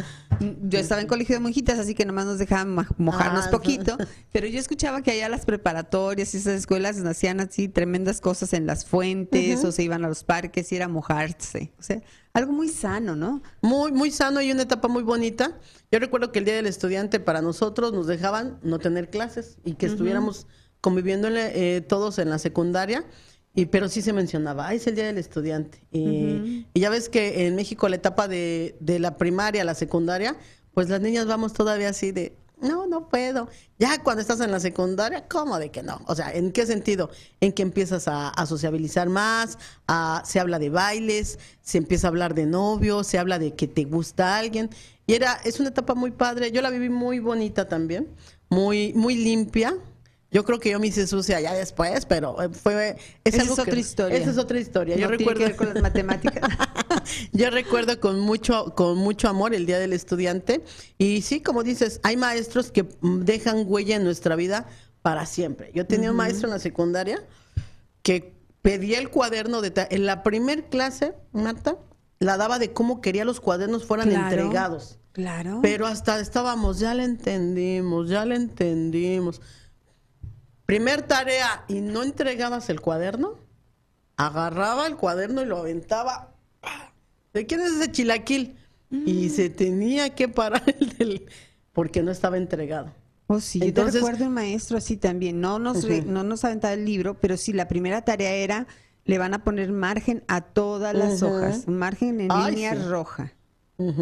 Yo 0.62 0.78
estaba 0.78 1.02
en 1.02 1.06
colegio 1.06 1.36
de 1.36 1.40
monjitas, 1.40 1.78
así 1.78 1.94
que 1.94 2.06
nomás 2.06 2.24
nos 2.24 2.38
dejaban 2.38 2.74
mojarnos 2.96 3.46
Ah, 3.46 3.50
poquito, 3.50 3.96
pero 4.32 4.46
yo 4.46 4.58
escuchaba 4.58 5.02
que 5.02 5.10
allá 5.10 5.28
las 5.28 5.44
preparatorias 5.44 6.34
y 6.34 6.38
esas 6.38 6.54
escuelas 6.54 6.98
hacían 6.98 7.40
así 7.40 7.68
tremendas 7.68 8.20
cosas 8.20 8.52
en 8.54 8.66
las 8.66 8.86
fuentes 8.86 9.62
o 9.64 9.70
se 9.70 9.82
iban 9.82 10.04
a 10.04 10.08
los 10.08 10.24
parques 10.24 10.72
y 10.72 10.76
era 10.76 10.88
mojarse. 10.88 11.72
O 11.78 11.82
sea, 11.82 12.00
algo 12.34 12.52
muy 12.52 12.68
sano, 12.68 13.14
¿no? 13.14 13.42
Muy, 13.62 13.92
muy 13.92 14.10
sano 14.10 14.42
y 14.42 14.50
una 14.50 14.62
etapa 14.62 14.88
muy 14.88 15.04
bonita. 15.04 15.56
Yo 15.90 16.00
recuerdo 16.00 16.32
que 16.32 16.40
el 16.40 16.44
Día 16.44 16.56
del 16.56 16.66
Estudiante 16.66 17.20
para 17.20 17.40
nosotros 17.40 17.92
nos 17.92 18.08
dejaban 18.08 18.58
no 18.62 18.80
tener 18.80 19.08
clases 19.08 19.58
y 19.64 19.74
que 19.74 19.86
estuviéramos 19.86 20.48
conviviendo 20.80 21.28
eh, 21.30 21.80
todos 21.88 22.18
en 22.18 22.28
la 22.30 22.38
secundaria. 22.40 23.04
Y, 23.54 23.66
pero 23.66 23.88
sí 23.88 24.02
se 24.02 24.12
mencionaba, 24.12 24.66
"Ay, 24.66 24.78
es 24.78 24.86
el 24.88 24.96
Día 24.96 25.06
del 25.06 25.18
Estudiante. 25.18 25.86
Y, 25.92 26.66
y 26.74 26.80
ya 26.80 26.90
ves 26.90 27.08
que 27.08 27.46
en 27.46 27.54
México 27.54 27.88
la 27.88 27.94
etapa 27.96 28.26
de, 28.26 28.76
de 28.80 28.98
la 28.98 29.16
primaria 29.16 29.62
a 29.62 29.64
la 29.64 29.76
secundaria, 29.76 30.36
pues 30.74 30.88
las 30.88 31.00
niñas 31.00 31.26
vamos 31.26 31.52
todavía 31.52 31.90
así 31.90 32.10
de, 32.10 32.36
no, 32.60 32.86
no 32.86 33.08
puedo. 33.08 33.48
Ya 33.78 34.02
cuando 34.02 34.22
estás 34.22 34.40
en 34.40 34.50
la 34.50 34.60
secundaria, 34.60 35.26
¿cómo 35.28 35.58
de 35.58 35.70
que 35.70 35.82
no? 35.82 36.00
O 36.06 36.14
sea, 36.14 36.32
¿en 36.32 36.52
qué 36.52 36.64
sentido? 36.66 37.10
En 37.40 37.52
que 37.52 37.62
empiezas 37.62 38.04
a, 38.08 38.32
sociabilizar 38.46 39.08
más, 39.08 39.58
a- 39.86 40.22
se 40.24 40.40
habla 40.40 40.58
de 40.58 40.70
bailes, 40.70 41.38
se 41.62 41.78
empieza 41.78 42.06
a 42.06 42.10
hablar 42.10 42.34
de 42.34 42.46
novios, 42.46 43.06
se 43.06 43.18
habla 43.18 43.38
de 43.38 43.54
que 43.54 43.66
te 43.68 43.84
gusta 43.84 44.36
alguien. 44.38 44.70
Y 45.06 45.14
era, 45.14 45.34
es 45.44 45.60
una 45.60 45.68
etapa 45.70 45.94
muy 45.94 46.12
padre. 46.12 46.52
Yo 46.52 46.62
la 46.62 46.70
viví 46.70 46.88
muy 46.88 47.18
bonita 47.18 47.68
también, 47.68 48.08
muy, 48.48 48.92
muy 48.94 49.16
limpia. 49.16 49.74
Yo 50.34 50.44
creo 50.44 50.58
que 50.58 50.68
yo 50.70 50.80
me 50.80 50.88
hice 50.88 51.06
sucia 51.06 51.40
ya 51.40 51.54
después, 51.54 52.04
pero 52.06 52.42
eh, 52.42 52.48
fue 52.50 52.96
es 53.24 53.34
Esa 53.34 53.42
algo 53.42 53.54
es 53.54 53.60
otra 53.60 53.74
que- 53.74 53.80
historia. 53.80 54.18
Esa 54.18 54.30
es 54.32 54.36
otra 54.38 54.58
historia. 54.60 54.96
yo 54.96 55.06
tiene 55.06 55.16
recuerdo 55.18 55.38
que 55.38 55.46
ver 55.46 55.56
con 55.56 55.68
las 55.72 55.80
matemáticas. 55.80 56.50
yo 57.32 57.50
recuerdo 57.50 58.00
con 58.00 58.18
mucho 58.20 58.74
con 58.74 58.98
mucho 58.98 59.28
amor 59.28 59.54
el 59.54 59.64
Día 59.64 59.78
del 59.78 59.92
Estudiante 59.92 60.64
y 60.98 61.22
sí, 61.22 61.40
como 61.40 61.62
dices, 61.62 62.00
hay 62.02 62.16
maestros 62.16 62.72
que 62.72 62.84
dejan 63.00 63.64
huella 63.66 63.94
en 63.96 64.02
nuestra 64.04 64.34
vida 64.34 64.66
para 65.02 65.24
siempre. 65.24 65.70
Yo 65.72 65.86
tenía 65.86 66.10
un 66.10 66.16
maestro 66.16 66.48
en 66.48 66.54
la 66.54 66.58
secundaria 66.58 67.22
que 68.02 68.34
pedía 68.60 68.98
el 68.98 69.10
cuaderno 69.10 69.60
de 69.62 69.72
en 69.90 70.04
la 70.04 70.22
primer 70.24 70.64
clase, 70.64 71.14
Marta, 71.32 71.76
la 72.18 72.36
daba 72.36 72.58
de 72.58 72.72
cómo 72.72 73.00
quería 73.00 73.24
los 73.24 73.40
cuadernos 73.40 73.84
fueran 73.84 74.08
Claro. 74.08 74.24
entregados. 74.24 74.98
Claro. 75.12 75.60
Pero 75.62 75.86
hasta 75.86 76.18
estábamos, 76.18 76.80
ya 76.80 76.92
le 76.94 77.04
entendimos, 77.04 78.08
ya 78.08 78.24
le 78.24 78.34
entendimos. 78.34 79.40
Primer 80.66 81.02
tarea 81.02 81.64
y 81.68 81.80
no 81.80 82.02
entregabas 82.02 82.70
el 82.70 82.80
cuaderno, 82.80 83.38
agarraba 84.16 84.86
el 84.86 84.96
cuaderno 84.96 85.42
y 85.42 85.46
lo 85.46 85.58
aventaba. 85.58 86.32
¿De 87.32 87.46
quién 87.46 87.60
es 87.60 87.72
ese 87.72 87.92
chilaquil? 87.92 88.56
Y 88.90 89.28
se 89.30 89.50
tenía 89.50 90.14
que 90.14 90.28
parar 90.28 90.62
el 90.78 90.96
del... 90.96 91.26
porque 91.72 92.02
no 92.02 92.12
estaba 92.12 92.36
entregado. 92.36 92.92
Oh, 93.26 93.40
sí, 93.40 93.58
yo 93.58 93.72
te 93.74 93.84
recuerdo 93.90 94.26
un 94.26 94.34
maestro 94.34 94.76
así 94.78 94.96
también. 94.96 95.40
No 95.40 95.58
nos, 95.58 95.82
re- 95.84 96.00
Ujú. 96.00 96.10
no 96.10 96.22
nos 96.22 96.44
aventaba 96.44 96.74
el 96.74 96.84
libro, 96.84 97.18
pero 97.20 97.36
sí, 97.36 97.52
la 97.52 97.66
primera 97.68 98.02
tarea 98.02 98.32
era, 98.32 98.66
le 99.04 99.18
van 99.18 99.34
a 99.34 99.42
poner 99.42 99.72
margen 99.72 100.22
a 100.28 100.42
todas 100.42 100.94
las 100.94 101.22
hojas. 101.22 101.66
Margen 101.66 102.20
en 102.20 102.30
Ay, 102.30 102.52
línea 102.54 102.74
sí. 102.74 102.82
roja. 102.88 103.32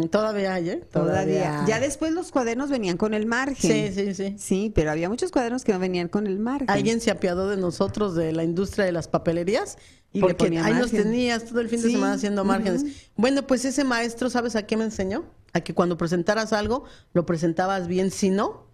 Todavía 0.09 0.53
hay, 0.53 0.69
¿eh? 0.69 0.83
Todavía. 0.91 1.65
Ya 1.67 1.79
después 1.79 2.11
los 2.11 2.31
cuadernos 2.31 2.69
venían 2.69 2.97
con 2.97 3.13
el 3.13 3.25
margen. 3.25 3.55
Sí, 3.55 3.93
sí, 3.93 4.13
sí. 4.13 4.35
Sí, 4.37 4.71
pero 4.73 4.91
había 4.91 5.09
muchos 5.09 5.31
cuadernos 5.31 5.63
que 5.63 5.73
no 5.73 5.79
venían 5.79 6.07
con 6.07 6.27
el 6.27 6.39
margen. 6.39 6.69
Alguien 6.69 7.01
se 7.01 7.11
apiadó 7.11 7.49
de 7.49 7.57
nosotros 7.57 8.15
de 8.15 8.31
la 8.31 8.43
industria 8.43 8.85
de 8.85 8.91
las 8.91 9.07
papelerías 9.07 9.77
Y 10.11 10.19
le 10.19 10.21
porque 10.21 10.45
ponía 10.45 10.65
ahí 10.65 10.73
margen. 10.73 11.03
tenías 11.03 11.45
todo 11.45 11.59
el 11.59 11.69
fin 11.69 11.81
de 11.81 11.91
semana 11.91 12.13
haciendo 12.13 12.43
márgenes. 12.45 12.85
Bueno, 13.15 13.45
pues 13.47 13.65
ese 13.65 13.83
maestro, 13.83 14.29
¿sabes 14.29 14.55
a 14.55 14.65
qué 14.65 14.77
me 14.77 14.83
enseñó? 14.85 15.25
A 15.53 15.61
que 15.61 15.73
cuando 15.73 15.97
presentaras 15.97 16.53
algo, 16.53 16.83
lo 17.13 17.25
presentabas 17.25 17.87
bien, 17.87 18.11
si 18.11 18.29
no, 18.29 18.67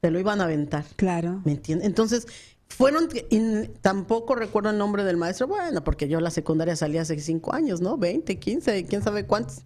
te 0.00 0.10
lo 0.10 0.18
iban 0.18 0.40
a 0.40 0.44
aventar. 0.44 0.84
Claro. 0.96 1.40
¿Me 1.44 1.52
entiendes? 1.52 1.86
Entonces, 1.86 2.26
fueron, 2.68 3.08
y 3.30 3.66
tampoco 3.80 4.34
recuerdo 4.34 4.70
el 4.70 4.78
nombre 4.78 5.02
del 5.04 5.16
maestro, 5.16 5.48
bueno, 5.48 5.82
porque 5.82 6.08
yo 6.08 6.20
la 6.20 6.30
secundaria 6.30 6.76
salí 6.76 6.98
hace 6.98 7.18
cinco 7.20 7.52
años, 7.52 7.80
¿no? 7.80 7.98
20, 7.98 8.38
15, 8.38 8.84
quién 8.84 9.02
sabe 9.02 9.26
cuántos. 9.26 9.62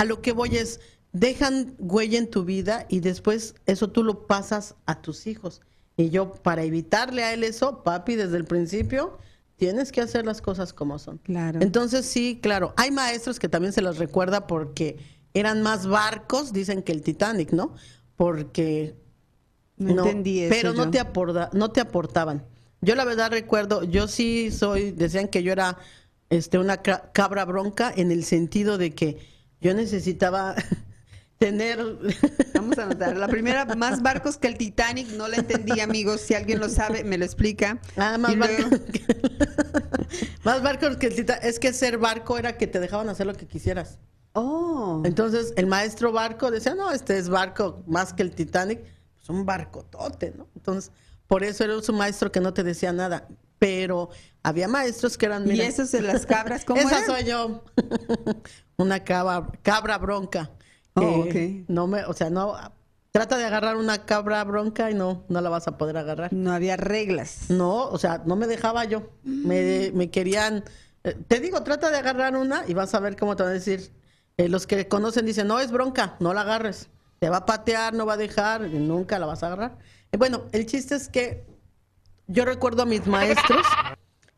A 0.00 0.04
lo 0.04 0.22
que 0.22 0.32
voy 0.32 0.56
es, 0.56 0.80
dejan 1.12 1.74
huella 1.78 2.18
en 2.18 2.30
tu 2.30 2.44
vida 2.44 2.86
y 2.88 3.00
después 3.00 3.54
eso 3.66 3.90
tú 3.90 4.02
lo 4.04 4.26
pasas 4.26 4.74
a 4.86 5.02
tus 5.02 5.26
hijos. 5.26 5.60
Y 5.96 6.08
yo, 6.10 6.32
para 6.32 6.62
evitarle 6.62 7.22
a 7.24 7.34
él 7.34 7.44
eso, 7.44 7.82
papi, 7.82 8.14
desde 8.14 8.36
el 8.38 8.44
principio, 8.44 9.18
tienes 9.56 9.92
que 9.92 10.00
hacer 10.00 10.24
las 10.24 10.40
cosas 10.40 10.72
como 10.72 10.98
son. 10.98 11.18
Claro. 11.18 11.60
Entonces, 11.60 12.06
sí, 12.06 12.38
claro, 12.42 12.72
hay 12.76 12.90
maestros 12.90 13.38
que 13.38 13.48
también 13.50 13.72
se 13.74 13.82
los 13.82 13.98
recuerda 13.98 14.46
porque 14.46 14.96
eran 15.34 15.60
más 15.62 15.86
barcos, 15.86 16.52
dicen 16.54 16.82
que 16.82 16.92
el 16.92 17.02
Titanic, 17.02 17.52
¿no? 17.52 17.74
Porque 18.16 18.94
No, 19.76 20.06
entendí 20.06 20.40
eso. 20.40 20.48
pero 20.48 20.72
no 20.72 20.90
te 20.90 20.98
aporta, 20.98 21.50
no 21.52 21.70
te 21.70 21.80
aportaban. 21.80 22.44
Yo 22.80 22.94
la 22.94 23.04
verdad 23.04 23.30
recuerdo, 23.30 23.82
yo 23.84 24.08
sí 24.08 24.50
soy, 24.50 24.92
decían 24.92 25.28
que 25.28 25.42
yo 25.42 25.52
era 25.52 25.76
este 26.30 26.56
una 26.58 26.78
ca- 26.78 27.10
cabra 27.12 27.44
bronca 27.44 27.92
en 27.94 28.10
el 28.10 28.24
sentido 28.24 28.78
de 28.78 28.94
que 28.94 29.18
yo 29.60 29.74
necesitaba 29.74 30.54
tener 31.38 31.78
Vamos 32.54 32.78
a 32.78 32.82
anotar. 32.84 33.16
La 33.16 33.28
primera, 33.28 33.64
más 33.76 34.02
barcos 34.02 34.36
que 34.36 34.48
el 34.48 34.58
Titanic, 34.58 35.08
no 35.12 35.26
la 35.28 35.36
entendí, 35.36 35.80
amigos. 35.80 36.20
Si 36.20 36.34
alguien 36.34 36.60
lo 36.60 36.68
sabe, 36.68 37.04
me 37.04 37.16
lo 37.18 37.24
explica. 37.24 37.80
Ah, 37.96 38.18
más 38.18 38.34
luego- 38.36 38.68
barcos 38.70 38.80
que, 38.90 39.04
más 40.44 40.62
barcos 40.62 40.96
que 40.96 41.06
el 41.06 41.14
Tita- 41.16 41.38
es 41.42 41.58
que 41.58 41.72
ser 41.72 41.98
barco 41.98 42.36
era 42.38 42.56
que 42.58 42.66
te 42.66 42.80
dejaban 42.80 43.08
hacer 43.08 43.26
lo 43.26 43.34
que 43.34 43.46
quisieras. 43.46 43.98
Oh. 44.32 45.02
Entonces, 45.04 45.52
el 45.56 45.66
maestro 45.66 46.12
barco 46.12 46.50
decía, 46.50 46.74
no, 46.74 46.92
este 46.92 47.18
es 47.18 47.28
barco 47.28 47.82
más 47.86 48.12
que 48.12 48.22
el 48.22 48.30
Titanic, 48.32 48.80
pues 49.16 49.28
un 49.28 49.44
barcotote, 49.44 50.32
¿no? 50.36 50.48
Entonces, 50.54 50.92
por 51.26 51.42
eso 51.42 51.64
era 51.64 51.74
un 51.76 51.96
maestro 51.96 52.30
que 52.30 52.40
no 52.40 52.52
te 52.54 52.62
decía 52.62 52.92
nada. 52.92 53.26
Pero 53.58 54.10
había 54.42 54.68
maestros 54.68 55.16
que 55.18 55.26
eran... 55.26 55.44
¿Y 55.46 55.52
mira, 55.52 55.66
esos 55.66 55.90
de 55.92 56.02
las 56.02 56.26
cabras 56.26 56.64
cómo 56.64 56.80
Esa 56.80 56.98
eran? 56.98 57.06
soy 57.06 57.24
yo. 57.24 57.64
una 58.76 59.04
cabra, 59.04 59.46
cabra 59.62 59.98
bronca. 59.98 60.50
Oh, 60.94 61.24
ok. 61.26 61.34
No 61.68 61.86
me, 61.86 62.04
o 62.04 62.12
sea, 62.12 62.30
no... 62.30 62.54
Trata 63.12 63.36
de 63.38 63.44
agarrar 63.44 63.76
una 63.76 64.06
cabra 64.06 64.44
bronca 64.44 64.88
y 64.88 64.94
no, 64.94 65.24
no 65.28 65.40
la 65.40 65.50
vas 65.50 65.66
a 65.66 65.76
poder 65.76 65.96
agarrar. 65.96 66.32
No 66.32 66.52
había 66.52 66.76
reglas. 66.76 67.46
No, 67.50 67.88
o 67.88 67.98
sea, 67.98 68.22
no 68.24 68.36
me 68.36 68.46
dejaba 68.46 68.84
yo. 68.84 69.10
Me, 69.24 69.90
me 69.94 70.10
querían. 70.10 70.62
eh, 71.02 71.16
te 71.26 71.40
digo, 71.40 71.64
trata 71.64 71.90
de 71.90 71.98
agarrar 71.98 72.36
una 72.36 72.62
y 72.68 72.74
vas 72.74 72.94
a 72.94 73.00
ver 73.00 73.16
cómo 73.16 73.34
te 73.34 73.42
van 73.42 73.50
a 73.50 73.54
decir. 73.54 73.90
Eh, 74.36 74.48
los 74.48 74.68
que 74.68 74.86
conocen 74.86 75.26
dicen, 75.26 75.48
no 75.48 75.58
es 75.58 75.72
bronca, 75.72 76.14
no 76.20 76.32
la 76.34 76.42
agarres. 76.42 76.88
Te 77.18 77.28
va 77.28 77.38
a 77.38 77.46
patear, 77.46 77.94
no 77.94 78.06
va 78.06 78.12
a 78.12 78.16
dejar, 78.16 78.66
y 78.72 78.78
nunca 78.78 79.18
la 79.18 79.26
vas 79.26 79.42
a 79.42 79.48
agarrar. 79.48 79.78
Y 80.12 80.16
bueno, 80.16 80.44
el 80.52 80.66
chiste 80.66 80.94
es 80.94 81.08
que 81.08 81.44
yo 82.28 82.44
recuerdo 82.44 82.82
a 82.82 82.86
mis 82.86 83.08
maestros, 83.08 83.66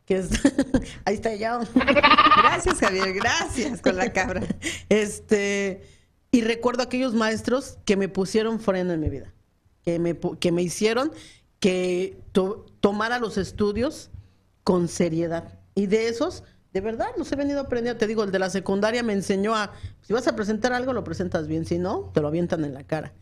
que 0.05 0.17
es. 0.17 0.29
ahí 1.05 1.15
está 1.15 1.33
ya. 1.35 1.59
Gracias, 1.75 2.79
Javier. 2.79 3.13
Gracias 3.13 3.81
con 3.81 3.95
la 3.97 4.11
cabra. 4.11 4.41
Este, 4.89 5.81
y 6.31 6.41
recuerdo 6.41 6.83
aquellos 6.83 7.13
maestros 7.13 7.77
que 7.85 7.95
me 7.97 8.09
pusieron 8.09 8.59
freno 8.59 8.93
en 8.93 8.99
mi 8.99 9.09
vida, 9.09 9.33
que 9.83 9.99
me, 9.99 10.17
que 10.39 10.51
me 10.51 10.61
hicieron 10.61 11.11
que 11.59 12.19
to- 12.31 12.65
tomara 12.79 13.19
los 13.19 13.37
estudios 13.37 14.09
con 14.63 14.87
seriedad. 14.87 15.59
Y 15.75 15.87
de 15.87 16.07
esos, 16.09 16.43
de 16.73 16.81
verdad, 16.81 17.07
los 17.17 17.31
he 17.31 17.35
venido 17.35 17.61
aprendiendo. 17.61 17.97
Te 17.99 18.07
digo, 18.07 18.23
el 18.23 18.31
de 18.31 18.39
la 18.39 18.49
secundaria 18.49 19.03
me 19.03 19.13
enseñó 19.13 19.55
a, 19.55 19.71
si 20.01 20.13
vas 20.13 20.27
a 20.27 20.35
presentar 20.35 20.73
algo, 20.73 20.93
lo 20.93 21.03
presentas 21.03 21.47
bien, 21.47 21.65
si 21.65 21.77
no, 21.77 22.11
te 22.13 22.21
lo 22.21 22.27
avientan 22.27 22.65
en 22.65 22.73
la 22.73 22.83
cara. 22.83 23.13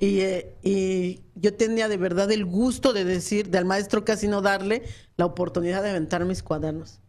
Y, 0.00 0.20
eh, 0.20 0.56
y 0.62 1.20
yo 1.34 1.54
tenía 1.54 1.86
de 1.86 1.98
verdad 1.98 2.32
el 2.32 2.46
gusto 2.46 2.92
de 2.92 3.04
decir, 3.04 3.50
del 3.50 3.66
maestro 3.66 4.04
casi 4.04 4.28
no 4.28 4.40
darle 4.40 4.82
la 5.16 5.26
oportunidad 5.26 5.82
de 5.82 5.90
aventar 5.90 6.24
mis 6.24 6.42
cuadernos. 6.42 7.00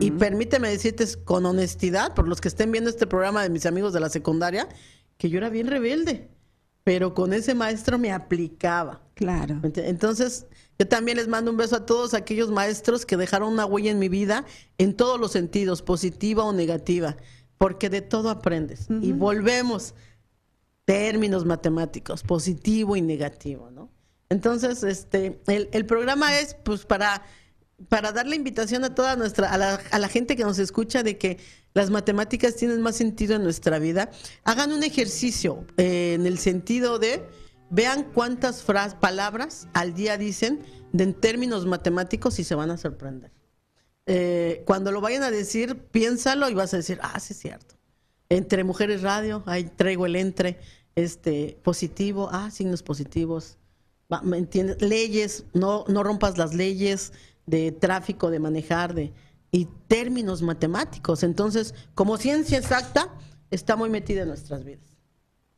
Y 0.00 0.10
permíteme 0.10 0.68
decirte 0.68 1.06
con 1.24 1.46
honestidad, 1.46 2.14
por 2.14 2.28
los 2.28 2.42
que 2.42 2.48
estén 2.48 2.70
viendo 2.70 2.90
este 2.90 3.06
programa 3.06 3.42
de 3.42 3.48
mis 3.48 3.64
amigos 3.64 3.94
de 3.94 4.00
la 4.00 4.10
secundaria, 4.10 4.68
que 5.16 5.30
yo 5.30 5.38
era 5.38 5.48
bien 5.48 5.66
rebelde, 5.66 6.28
pero 6.84 7.14
con 7.14 7.32
ese 7.32 7.54
maestro 7.54 7.98
me 7.98 8.12
aplicaba. 8.12 9.00
Claro. 9.14 9.60
Entonces, 9.62 10.46
yo 10.78 10.86
también 10.88 11.16
les 11.16 11.26
mando 11.26 11.50
un 11.50 11.56
beso 11.56 11.76
a 11.76 11.86
todos 11.86 12.12
aquellos 12.12 12.50
maestros 12.50 13.06
que 13.06 13.16
dejaron 13.16 13.50
una 13.50 13.64
huella 13.64 13.90
en 13.90 13.98
mi 13.98 14.10
vida 14.10 14.44
en 14.76 14.94
todos 14.94 15.18
los 15.18 15.32
sentidos, 15.32 15.80
positiva 15.80 16.44
o 16.44 16.52
negativa, 16.52 17.16
porque 17.56 17.88
de 17.88 18.02
todo 18.02 18.28
aprendes. 18.28 18.88
Y 19.00 19.12
volvemos, 19.12 19.94
términos 20.92 21.46
matemáticos, 21.46 22.22
positivo 22.22 22.96
y 22.96 23.00
negativo, 23.00 23.70
¿no? 23.70 23.90
Entonces, 24.28 24.82
este, 24.82 25.40
el, 25.46 25.86
programa 25.86 26.38
es 26.38 26.54
pues 26.54 26.84
para, 26.84 27.22
para 27.88 28.12
dar 28.12 28.26
la 28.26 28.34
invitación 28.34 28.84
a 28.84 28.94
toda 28.94 29.16
nuestra, 29.16 29.50
a 29.50 29.56
la, 29.56 29.80
a 29.90 29.98
la 29.98 30.08
gente 30.08 30.36
que 30.36 30.44
nos 30.44 30.58
escucha 30.58 31.02
de 31.02 31.16
que 31.16 31.38
las 31.72 31.88
matemáticas 31.88 32.56
tienen 32.56 32.82
más 32.82 32.96
sentido 32.96 33.36
en 33.36 33.42
nuestra 33.42 33.78
vida. 33.78 34.10
Hagan 34.44 34.70
un 34.70 34.82
ejercicio 34.82 35.64
eh, 35.78 36.12
en 36.14 36.26
el 36.26 36.38
sentido 36.38 36.98
de 36.98 37.26
vean 37.70 38.04
cuántas 38.12 38.62
fras- 38.62 38.94
palabras 38.94 39.68
al 39.72 39.94
día 39.94 40.18
dicen 40.18 40.60
de 40.92 41.04
en 41.04 41.14
términos 41.14 41.64
matemáticos 41.64 42.38
y 42.38 42.44
se 42.44 42.54
van 42.54 42.70
a 42.70 42.76
sorprender. 42.76 43.32
Eh, 44.04 44.62
cuando 44.66 44.92
lo 44.92 45.00
vayan 45.00 45.22
a 45.22 45.30
decir, 45.30 45.74
piénsalo 45.90 46.50
y 46.50 46.54
vas 46.54 46.74
a 46.74 46.76
decir, 46.76 46.98
ah, 47.00 47.18
sí 47.18 47.32
es 47.32 47.38
cierto. 47.38 47.76
Entre 48.28 48.64
mujeres 48.64 49.00
radio, 49.02 49.42
ahí 49.46 49.64
traigo 49.64 50.06
el 50.06 50.16
entre, 50.16 50.58
este, 50.94 51.58
positivo, 51.62 52.28
ah, 52.32 52.50
signos 52.50 52.82
positivos. 52.82 53.58
Va, 54.12 54.22
¿Me 54.22 54.38
entiendes? 54.38 54.80
Leyes, 54.82 55.44
no, 55.54 55.84
no 55.88 56.02
rompas 56.02 56.38
las 56.38 56.54
leyes 56.54 57.12
de 57.46 57.72
tráfico, 57.72 58.30
de 58.30 58.38
manejar, 58.38 58.94
de, 58.94 59.12
y 59.50 59.68
términos 59.86 60.42
matemáticos. 60.42 61.22
Entonces, 61.22 61.74
como 61.94 62.16
ciencia 62.16 62.58
exacta, 62.58 63.14
está 63.50 63.76
muy 63.76 63.90
metida 63.90 64.22
en 64.22 64.28
nuestras 64.28 64.64
vidas. 64.64 64.98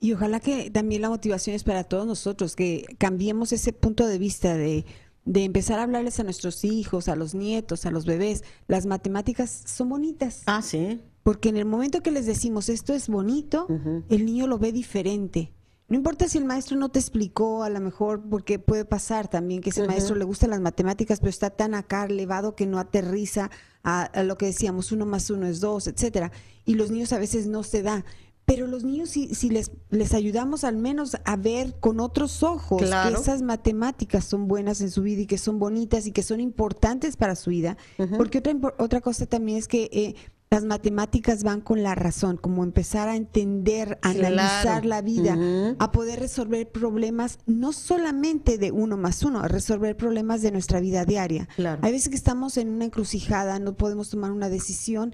Y 0.00 0.12
ojalá 0.12 0.40
que 0.40 0.70
también 0.70 1.00
la 1.00 1.08
motivación 1.08 1.56
es 1.56 1.64
para 1.64 1.84
todos 1.84 2.06
nosotros, 2.06 2.56
que 2.56 2.84
cambiemos 2.98 3.52
ese 3.52 3.72
punto 3.72 4.06
de 4.06 4.18
vista 4.18 4.54
de, 4.54 4.84
de 5.24 5.44
empezar 5.44 5.78
a 5.78 5.84
hablarles 5.84 6.20
a 6.20 6.24
nuestros 6.24 6.64
hijos, 6.64 7.08
a 7.08 7.16
los 7.16 7.34
nietos, 7.34 7.86
a 7.86 7.90
los 7.90 8.04
bebés. 8.04 8.44
Las 8.66 8.84
matemáticas 8.84 9.62
son 9.64 9.88
bonitas. 9.88 10.42
Ah, 10.46 10.60
sí. 10.60 11.00
Porque 11.24 11.48
en 11.48 11.56
el 11.56 11.64
momento 11.64 12.02
que 12.02 12.12
les 12.12 12.26
decimos 12.26 12.68
esto 12.68 12.92
es 12.94 13.08
bonito, 13.08 13.66
el 14.08 14.24
niño 14.24 14.46
lo 14.46 14.58
ve 14.58 14.70
diferente. 14.70 15.52
No 15.88 15.96
importa 15.96 16.28
si 16.28 16.38
el 16.38 16.44
maestro 16.44 16.76
no 16.76 16.88
te 16.90 16.98
explicó, 16.98 17.62
a 17.64 17.68
lo 17.70 17.80
mejor, 17.80 18.22
porque 18.30 18.58
puede 18.58 18.84
pasar 18.84 19.28
también 19.28 19.60
que 19.60 19.70
ese 19.70 19.86
maestro 19.86 20.14
le 20.16 20.24
gustan 20.24 20.50
las 20.50 20.60
matemáticas, 20.60 21.18
pero 21.20 21.30
está 21.30 21.50
tan 21.50 21.74
acá 21.74 22.04
elevado 22.04 22.54
que 22.54 22.66
no 22.66 22.78
aterriza 22.78 23.50
a, 23.82 24.04
a 24.04 24.22
lo 24.22 24.38
que 24.38 24.46
decíamos, 24.46 24.92
uno 24.92 25.04
más 25.06 25.28
uno 25.30 25.46
es 25.46 25.60
dos, 25.60 25.86
etcétera. 25.88 26.30
Y 26.64 26.74
los 26.74 26.90
niños 26.90 27.12
a 27.12 27.18
veces 27.18 27.46
no 27.48 27.62
se 27.64 27.82
da. 27.82 28.04
pero 28.46 28.66
los 28.66 28.84
niños 28.84 29.08
si, 29.10 29.34
si 29.34 29.48
les, 29.48 29.70
les 29.90 30.12
ayudamos 30.12 30.64
al 30.64 30.76
menos 30.76 31.16
a 31.24 31.36
ver 31.36 31.76
con 31.80 31.98
otros 32.00 32.42
ojos 32.42 32.82
Claro. 32.82 33.16
que 33.16 33.22
esas 33.22 33.40
matemáticas 33.40 34.24
son 34.26 34.48
buenas 34.48 34.82
en 34.82 34.90
su 34.90 35.00
vida 35.02 35.22
y 35.22 35.26
que 35.26 35.38
son 35.38 35.58
bonitas 35.58 36.06
y 36.06 36.12
que 36.12 36.22
son 36.22 36.40
importantes 36.40 37.16
para 37.16 37.36
su 37.36 37.48
vida, 37.50 37.76
porque 38.18 38.38
otra, 38.38 38.54
otra 38.78 39.00
cosa 39.00 39.24
también 39.26 39.56
es 39.58 39.66
que 39.66 39.88
eh, 39.92 40.14
las 40.54 40.64
matemáticas 40.64 41.42
van 41.42 41.60
con 41.60 41.82
la 41.82 41.96
razón, 41.96 42.36
como 42.36 42.62
empezar 42.62 43.08
a 43.08 43.16
entender, 43.16 43.98
a 44.02 44.12
Claro. 44.12 44.26
analizar 44.28 44.86
la 44.86 45.02
vida, 45.02 45.36
a 45.80 45.90
poder 45.90 46.20
resolver 46.20 46.70
problemas 46.70 47.40
no 47.44 47.72
solamente 47.72 48.56
de 48.56 48.70
uno 48.70 48.96
más 48.96 49.24
uno, 49.24 49.40
a 49.40 49.48
resolver 49.48 49.96
problemas 49.96 50.42
de 50.42 50.52
nuestra 50.52 50.78
vida 50.78 51.04
diaria. 51.04 51.48
Claro. 51.56 51.80
Hay 51.82 51.90
veces 51.90 52.08
que 52.08 52.14
estamos 52.14 52.56
en 52.56 52.68
una 52.68 52.84
encrucijada, 52.84 53.58
no 53.58 53.76
podemos 53.76 54.10
tomar 54.10 54.30
una 54.30 54.48
decisión. 54.48 55.12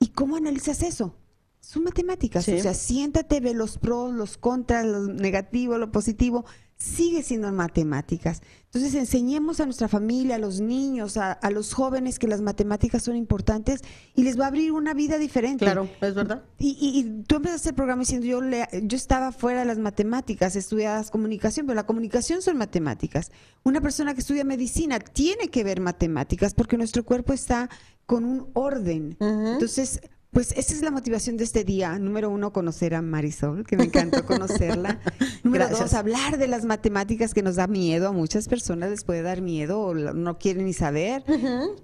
¿Y 0.00 0.08
cómo 0.08 0.34
analizas 0.34 0.82
eso? 0.82 1.14
Son 1.60 1.84
matemáticas. 1.84 2.44
Sí. 2.44 2.54
O 2.54 2.60
sea, 2.60 2.74
siéntate, 2.74 3.38
ve 3.38 3.54
los 3.54 3.78
pros, 3.78 4.12
los 4.12 4.38
contras, 4.38 4.84
lo 4.86 5.06
negativo, 5.06 5.78
lo 5.78 5.92
positivo. 5.92 6.44
Sigue 6.82 7.22
siendo 7.22 7.52
matemáticas. 7.52 8.40
Entonces, 8.64 8.94
enseñemos 8.94 9.60
a 9.60 9.66
nuestra 9.66 9.86
familia, 9.86 10.36
a 10.36 10.38
los 10.38 10.60
niños, 10.60 11.18
a, 11.18 11.32
a 11.32 11.50
los 11.50 11.74
jóvenes 11.74 12.18
que 12.18 12.26
las 12.26 12.40
matemáticas 12.40 13.02
son 13.02 13.16
importantes 13.16 13.82
y 14.14 14.22
les 14.22 14.40
va 14.40 14.44
a 14.44 14.48
abrir 14.48 14.72
una 14.72 14.94
vida 14.94 15.18
diferente. 15.18 15.66
Claro, 15.66 15.90
es 16.00 16.14
verdad. 16.14 16.42
Y, 16.58 16.78
y- 16.80 17.00
y 17.00 17.22
tú 17.24 17.36
empezaste 17.36 17.68
el 17.68 17.74
programa 17.74 18.00
diciendo, 18.00 18.26
yo, 18.26 18.40
le- 18.40 18.66
yo 18.84 18.96
estaba 18.96 19.30
fuera 19.30 19.60
de 19.60 19.66
las 19.66 19.78
matemáticas, 19.78 20.56
estudiabas 20.56 21.10
comunicación, 21.10 21.66
pero 21.66 21.74
la 21.76 21.84
comunicación 21.84 22.40
son 22.40 22.56
matemáticas. 22.56 23.30
Una 23.62 23.82
persona 23.82 24.14
que 24.14 24.20
estudia 24.20 24.44
medicina 24.44 25.00
tiene 25.00 25.48
que 25.48 25.62
ver 25.64 25.80
matemáticas 25.82 26.54
porque 26.54 26.78
nuestro 26.78 27.04
cuerpo 27.04 27.34
está 27.34 27.68
con 28.06 28.24
un 28.24 28.48
orden. 28.54 29.16
Entonces, 29.20 30.00
pues 30.30 30.52
esa 30.52 30.72
es 30.74 30.82
la 30.82 30.90
motivación 30.90 31.36
de 31.36 31.44
este 31.44 31.64
día. 31.64 31.98
Número 31.98 32.30
uno, 32.30 32.52
conocer 32.52 32.94
a 32.94 33.02
Marisol, 33.02 33.66
que 33.66 33.76
me 33.76 33.84
encantó 33.84 34.24
conocerla. 34.26 35.00
Número 35.42 35.66
Gracias. 35.66 35.90
dos, 35.90 35.94
hablar 35.94 36.38
de 36.38 36.46
las 36.46 36.64
matemáticas 36.64 37.34
que 37.34 37.42
nos 37.42 37.56
da 37.56 37.66
miedo. 37.66 38.08
A 38.08 38.12
muchas 38.12 38.48
personas 38.48 38.90
les 38.90 39.04
puede 39.04 39.22
dar 39.22 39.40
miedo 39.42 39.80
o 39.80 39.94
no 39.94 40.38
quieren 40.38 40.66
ni 40.66 40.72
saber. 40.72 41.24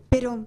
Pero 0.09 0.47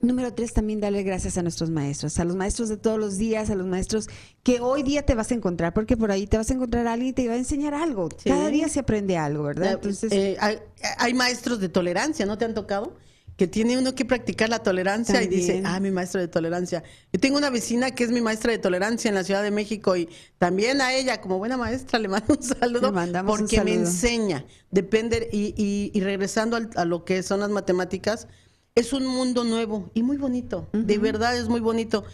Número 0.00 0.32
tres, 0.32 0.52
también 0.52 0.78
darle 0.78 1.02
gracias 1.02 1.38
a 1.38 1.42
nuestros 1.42 1.70
maestros, 1.70 2.20
a 2.20 2.24
los 2.24 2.36
maestros 2.36 2.68
de 2.68 2.76
todos 2.76 3.00
los 3.00 3.18
días, 3.18 3.50
a 3.50 3.56
los 3.56 3.66
maestros 3.66 4.06
que 4.44 4.60
hoy 4.60 4.84
día 4.84 5.04
te 5.04 5.16
vas 5.16 5.32
a 5.32 5.34
encontrar, 5.34 5.74
porque 5.74 5.96
por 5.96 6.12
ahí 6.12 6.28
te 6.28 6.36
vas 6.36 6.48
a 6.52 6.54
encontrar 6.54 6.86
a 6.86 6.92
alguien 6.92 7.10
y 7.10 7.12
te 7.14 7.26
va 7.26 7.34
a 7.34 7.36
enseñar 7.36 7.74
algo. 7.74 8.08
Sí. 8.16 8.30
Cada 8.30 8.48
día 8.48 8.68
se 8.68 8.78
aprende 8.78 9.16
algo, 9.16 9.42
¿verdad? 9.42 9.72
Eh, 9.72 9.74
Entonces, 9.74 10.12
eh, 10.12 10.36
hay, 10.38 10.58
hay 10.98 11.14
maestros 11.14 11.58
de 11.58 11.68
tolerancia, 11.68 12.26
¿no 12.26 12.38
te 12.38 12.44
han 12.44 12.54
tocado? 12.54 12.94
Que 13.38 13.46
tiene 13.46 13.78
uno 13.78 13.94
que 13.94 14.04
practicar 14.04 14.48
la 14.50 14.58
tolerancia 14.64 15.22
y 15.22 15.28
dice, 15.28 15.62
ah, 15.64 15.78
mi 15.80 15.90
maestro 15.92 16.20
de 16.20 16.28
tolerancia. 16.28 16.82
Yo 17.12 17.20
tengo 17.20 17.38
una 17.38 17.48
vecina 17.50 17.92
que 17.92 18.02
es 18.04 18.10
mi 18.10 18.20
maestra 18.20 18.52
de 18.52 18.58
tolerancia 18.58 19.08
en 19.08 19.14
la 19.14 19.22
Ciudad 19.24 19.42
de 19.42 19.50
México 19.52 19.96
y 19.96 20.08
también 20.38 20.80
a 20.82 20.92
ella, 20.92 21.20
como 21.20 21.38
buena 21.38 21.56
maestra, 21.56 21.98
le 22.00 22.08
mando 22.14 22.34
un 22.34 22.42
saludo 22.42 22.88
un 22.88 22.94
porque 23.38 23.56
me 23.64 23.70
enseña. 23.86 24.44
Depende, 24.72 25.30
y, 25.32 25.54
y- 25.56 25.90
y 25.94 26.00
regresando 26.02 26.56
al- 26.56 26.70
a 26.74 26.84
lo 26.84 27.04
que 27.06 27.22
son 27.22 27.40
las 27.40 27.50
matemáticas, 27.50 28.26
es 28.74 28.92
un 28.92 29.06
mundo 29.06 29.44
nuevo 29.44 29.88
y 29.94 30.02
muy 30.02 30.16
bonito. 30.18 30.68
De 30.72 30.98
verdad 30.98 31.36
es 31.36 31.48
muy 31.48 31.60
bonito. 31.60 32.04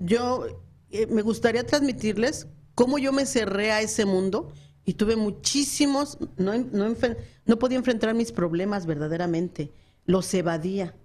Yo 0.00 0.46
eh, 0.90 1.06
me 1.06 1.22
gustaría 1.22 1.64
transmitirles 1.64 2.46
cómo 2.74 2.98
yo 2.98 3.12
me 3.12 3.26
cerré 3.26 3.70
a 3.72 3.80
ese 3.80 4.04
mundo 4.04 4.52
y 4.84 4.94
tuve 4.94 5.16
muchísimos, 5.16 6.18
no, 6.36 6.52
no, 6.56 6.94
no 7.46 7.58
podía 7.58 7.78
enfrentar 7.78 8.14
mis 8.14 8.32
problemas 8.32 8.86
verdaderamente, 8.86 9.70
los 10.08 10.32
evadía, 10.32 10.96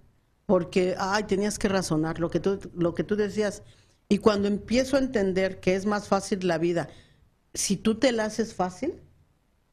porque, 0.46 0.96
ay, 0.98 1.24
tenías 1.24 1.58
que 1.58 1.68
razonar 1.68 2.18
lo 2.18 2.30
que 2.30 2.40
tú, 2.40 2.58
lo 2.74 2.94
que 2.94 3.04
tú 3.04 3.16
decías. 3.16 3.62
Y 4.08 4.18
cuando 4.18 4.48
empiezo 4.48 4.96
a 4.96 5.00
entender 5.00 5.60
que 5.60 5.76
es 5.76 5.84
más 5.84 6.08
fácil 6.08 6.48
la 6.48 6.56
vida, 6.56 6.88
si 7.52 7.76
tú 7.76 7.96
te 7.96 8.12
la 8.12 8.24
haces 8.24 8.54
fácil, 8.54 9.02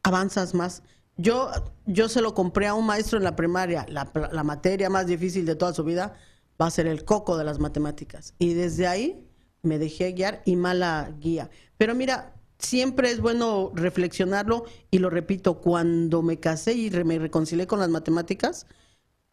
avanzas 0.04 0.54
más. 0.54 0.84
Yo, 1.16 1.50
yo 1.86 2.10
se 2.10 2.22
lo 2.22 2.34
compré 2.34 2.68
a 2.68 2.74
un 2.74 2.86
maestro 2.86 3.18
en 3.18 3.24
la 3.24 3.38
primaria, 3.38 3.86
la, 3.88 4.12
la 4.34 4.44
materia 4.44 4.90
más 4.90 5.08
difícil 5.08 5.46
de 5.46 5.56
toda 5.56 5.74
su 5.74 5.86
vida 5.86 6.14
va 6.62 6.68
a 6.68 6.72
ser 6.72 6.88
el 6.88 7.06
coco 7.06 7.38
de 7.38 7.46
las 7.46 7.60
matemáticas. 7.60 8.34
Y 8.38 8.54
desde 8.54 8.86
ahí 8.86 9.26
me 9.62 9.80
dejé 9.80 10.12
guiar 10.12 10.42
y 10.44 10.58
mala 10.58 11.16
guía. 11.20 11.50
Pero 11.78 11.96
mira, 11.96 12.36
siempre 12.60 13.12
es 13.12 13.22
bueno 13.22 13.72
reflexionarlo 13.76 14.66
y 14.90 15.00
lo 15.00 15.10
repito, 15.10 15.62
cuando 15.62 16.22
me 16.22 16.38
casé 16.38 16.74
y 16.74 16.90
me 16.90 17.18
reconcilié 17.18 17.66
con 17.66 17.80
las 17.80 17.90
matemáticas, 17.90 18.68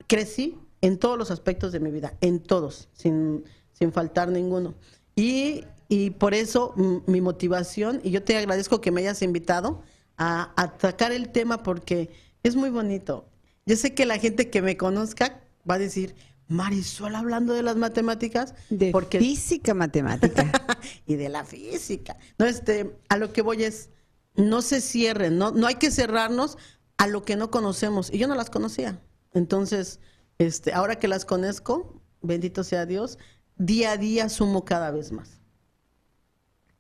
crecí 0.07 0.59
en 0.81 0.99
todos 0.99 1.19
los 1.19 1.31
aspectos 1.31 1.73
de 1.73 1.81
mi 1.81 1.91
vida, 1.91 2.15
en 2.21 2.41
todos, 2.41 2.89
sin, 2.93 3.45
sin 3.73 3.93
faltar 3.93 4.29
ninguno. 4.29 4.75
Y, 5.17 5.65
y 5.89 6.11
por 6.11 6.35
eso 6.35 6.75
mi 6.77 7.21
motivación, 7.21 8.01
y 8.05 8.11
yo 8.11 8.23
te 8.23 8.37
agradezco 8.37 8.81
que 8.81 8.91
me 8.91 9.01
hayas 9.01 9.23
invitado 9.23 9.83
a, 10.17 10.53
a 10.57 10.63
atacar 10.63 11.13
el 11.13 11.31
tema 11.31 11.63
porque 11.63 12.11
es 12.43 12.57
muy 12.57 12.71
bonito. 12.71 13.29
Yo 13.67 13.77
sé 13.77 13.95
que 13.95 14.07
la 14.07 14.19
gente 14.19 14.51
que 14.51 14.63
me 14.63 14.77
conozca 14.77 15.43
va 15.69 15.75
a 15.75 15.79
decir, 15.79 16.15
Marisol 16.49 17.15
hablando 17.15 17.53
de 17.53 17.63
las 17.63 17.77
matemáticas, 17.77 18.55
de 18.71 18.91
porque 18.91 19.19
física 19.19 19.75
matemática. 19.75 20.51
y 21.07 21.17
de 21.17 21.29
la 21.29 21.45
física. 21.45 22.17
No, 22.39 22.47
este, 22.47 22.97
a 23.09 23.19
lo 23.19 23.33
que 23.33 23.43
voy 23.43 23.65
es, 23.65 23.91
no 24.35 24.63
se 24.63 24.81
cierren, 24.81 25.37
no, 25.37 25.51
no 25.51 25.67
hay 25.67 25.75
que 25.75 25.91
cerrarnos 25.91 26.57
a 26.97 27.07
lo 27.07 27.23
que 27.23 27.37
no 27.37 27.51
conocemos. 27.51 28.11
Y 28.13 28.19
yo 28.19 28.29
no 28.29 28.35
las 28.35 28.51
conocía. 28.51 29.01
Entonces, 29.35 30.01
este, 30.39 30.73
ahora 30.73 30.97
que 30.97 31.09
las 31.09 31.25
conozco, 31.25 32.01
bendito 32.23 32.65
sea 32.65 32.87
Dios, 32.87 33.19
día 33.57 33.93
a 33.93 33.97
día 33.97 34.29
sumo 34.29 34.65
cada 34.65 34.91
vez 34.91 35.13
más. 35.13 35.39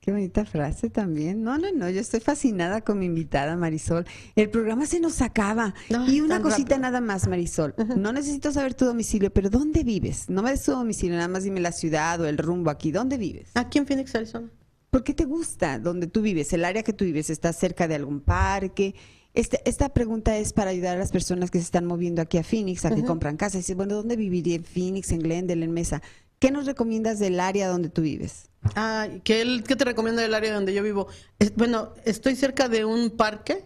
Qué 0.00 0.12
bonita 0.12 0.46
frase 0.46 0.88
también. 0.88 1.42
No, 1.42 1.58
no, 1.58 1.70
no, 1.70 1.90
yo 1.90 2.00
estoy 2.00 2.20
fascinada 2.20 2.80
con 2.80 2.98
mi 2.98 3.04
invitada 3.04 3.56
Marisol. 3.56 4.06
El 4.36 4.48
programa 4.48 4.86
se 4.86 5.00
nos 5.00 5.20
acaba. 5.20 5.74
Ay, 5.90 6.16
y 6.16 6.20
una 6.22 6.40
cosita 6.40 6.76
rápido. 6.76 6.78
nada 6.78 7.00
más, 7.02 7.28
Marisol. 7.28 7.74
No 7.94 8.12
necesito 8.12 8.50
saber 8.50 8.72
tu 8.72 8.86
domicilio, 8.86 9.30
pero 9.30 9.50
¿dónde 9.50 9.82
vives? 9.82 10.30
No 10.30 10.42
me 10.42 10.50
des 10.50 10.62
tu 10.62 10.70
domicilio, 10.70 11.16
nada 11.16 11.28
más 11.28 11.42
dime 11.42 11.60
la 11.60 11.72
ciudad 11.72 12.18
o 12.22 12.26
el 12.26 12.38
rumbo 12.38 12.70
aquí. 12.70 12.90
¿Dónde 12.90 13.18
vives? 13.18 13.50
Aquí 13.54 13.76
en 13.76 13.86
Phoenix, 13.86 14.14
Arizona. 14.14 14.48
¿Por 14.88 15.04
qué 15.04 15.12
te 15.12 15.26
gusta 15.26 15.78
donde 15.78 16.06
tú 16.06 16.22
vives? 16.22 16.52
¿El 16.54 16.64
área 16.64 16.82
que 16.82 16.94
tú 16.94 17.04
vives 17.04 17.28
está 17.28 17.52
cerca 17.52 17.86
de 17.86 17.96
algún 17.96 18.20
parque? 18.20 18.94
Este, 19.38 19.60
esta 19.66 19.90
pregunta 19.90 20.36
es 20.36 20.52
para 20.52 20.70
ayudar 20.70 20.96
a 20.96 20.98
las 20.98 21.12
personas 21.12 21.52
que 21.52 21.58
se 21.58 21.64
están 21.64 21.84
moviendo 21.86 22.20
aquí 22.20 22.38
a 22.38 22.42
Phoenix, 22.42 22.84
a 22.84 22.90
que 22.90 23.04
compran 23.04 23.36
casa. 23.36 23.56
Y 23.56 23.60
dices, 23.60 23.76
bueno, 23.76 23.94
¿dónde 23.94 24.16
viviría 24.16 24.56
en 24.56 24.64
Phoenix, 24.64 25.12
en 25.12 25.20
Glendale, 25.20 25.64
en 25.64 25.70
Mesa? 25.70 26.02
¿Qué 26.40 26.50
nos 26.50 26.66
recomiendas 26.66 27.20
del 27.20 27.38
área 27.38 27.68
donde 27.68 27.88
tú 27.88 28.02
vives? 28.02 28.50
Ah, 28.74 29.06
¿qué, 29.22 29.40
el- 29.42 29.62
qué 29.62 29.76
te 29.76 29.84
recomiendo 29.84 30.20
del 30.20 30.34
área 30.34 30.52
donde 30.52 30.74
yo 30.74 30.82
vivo? 30.82 31.06
Es- 31.38 31.54
bueno, 31.54 31.92
estoy 32.04 32.34
cerca 32.34 32.68
de 32.68 32.84
un 32.84 33.10
parque, 33.10 33.64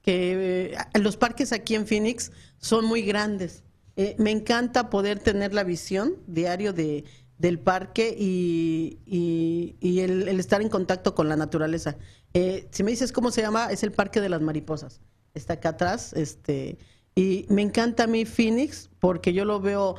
que 0.00 0.72
eh, 0.72 0.98
los 0.98 1.18
parques 1.18 1.52
aquí 1.52 1.74
en 1.74 1.86
Phoenix 1.86 2.32
son 2.56 2.86
muy 2.86 3.02
grandes. 3.02 3.62
Eh, 3.96 4.16
me 4.18 4.30
encanta 4.30 4.88
poder 4.88 5.18
tener 5.18 5.52
la 5.52 5.64
visión 5.64 6.14
diario 6.28 6.72
de, 6.72 7.04
del 7.36 7.58
parque 7.58 8.16
y, 8.18 9.00
y- 9.04 9.76
y 9.80 10.00
el, 10.00 10.28
el 10.28 10.40
estar 10.40 10.62
en 10.62 10.70
contacto 10.70 11.14
con 11.14 11.28
la 11.28 11.36
naturaleza. 11.36 11.98
Eh, 12.32 12.68
si 12.70 12.82
me 12.84 12.90
dices 12.92 13.12
cómo 13.12 13.30
se 13.30 13.42
llama, 13.42 13.70
es 13.70 13.82
el 13.82 13.92
Parque 13.92 14.20
de 14.22 14.28
las 14.30 14.40
Mariposas. 14.40 15.00
Está 15.34 15.54
acá 15.54 15.70
atrás, 15.70 16.12
este, 16.12 16.78
y 17.14 17.46
me 17.48 17.62
encanta 17.62 18.04
a 18.04 18.06
mí 18.06 18.24
Phoenix 18.24 18.90
porque 18.98 19.32
yo 19.32 19.44
lo 19.44 19.60
veo, 19.60 19.96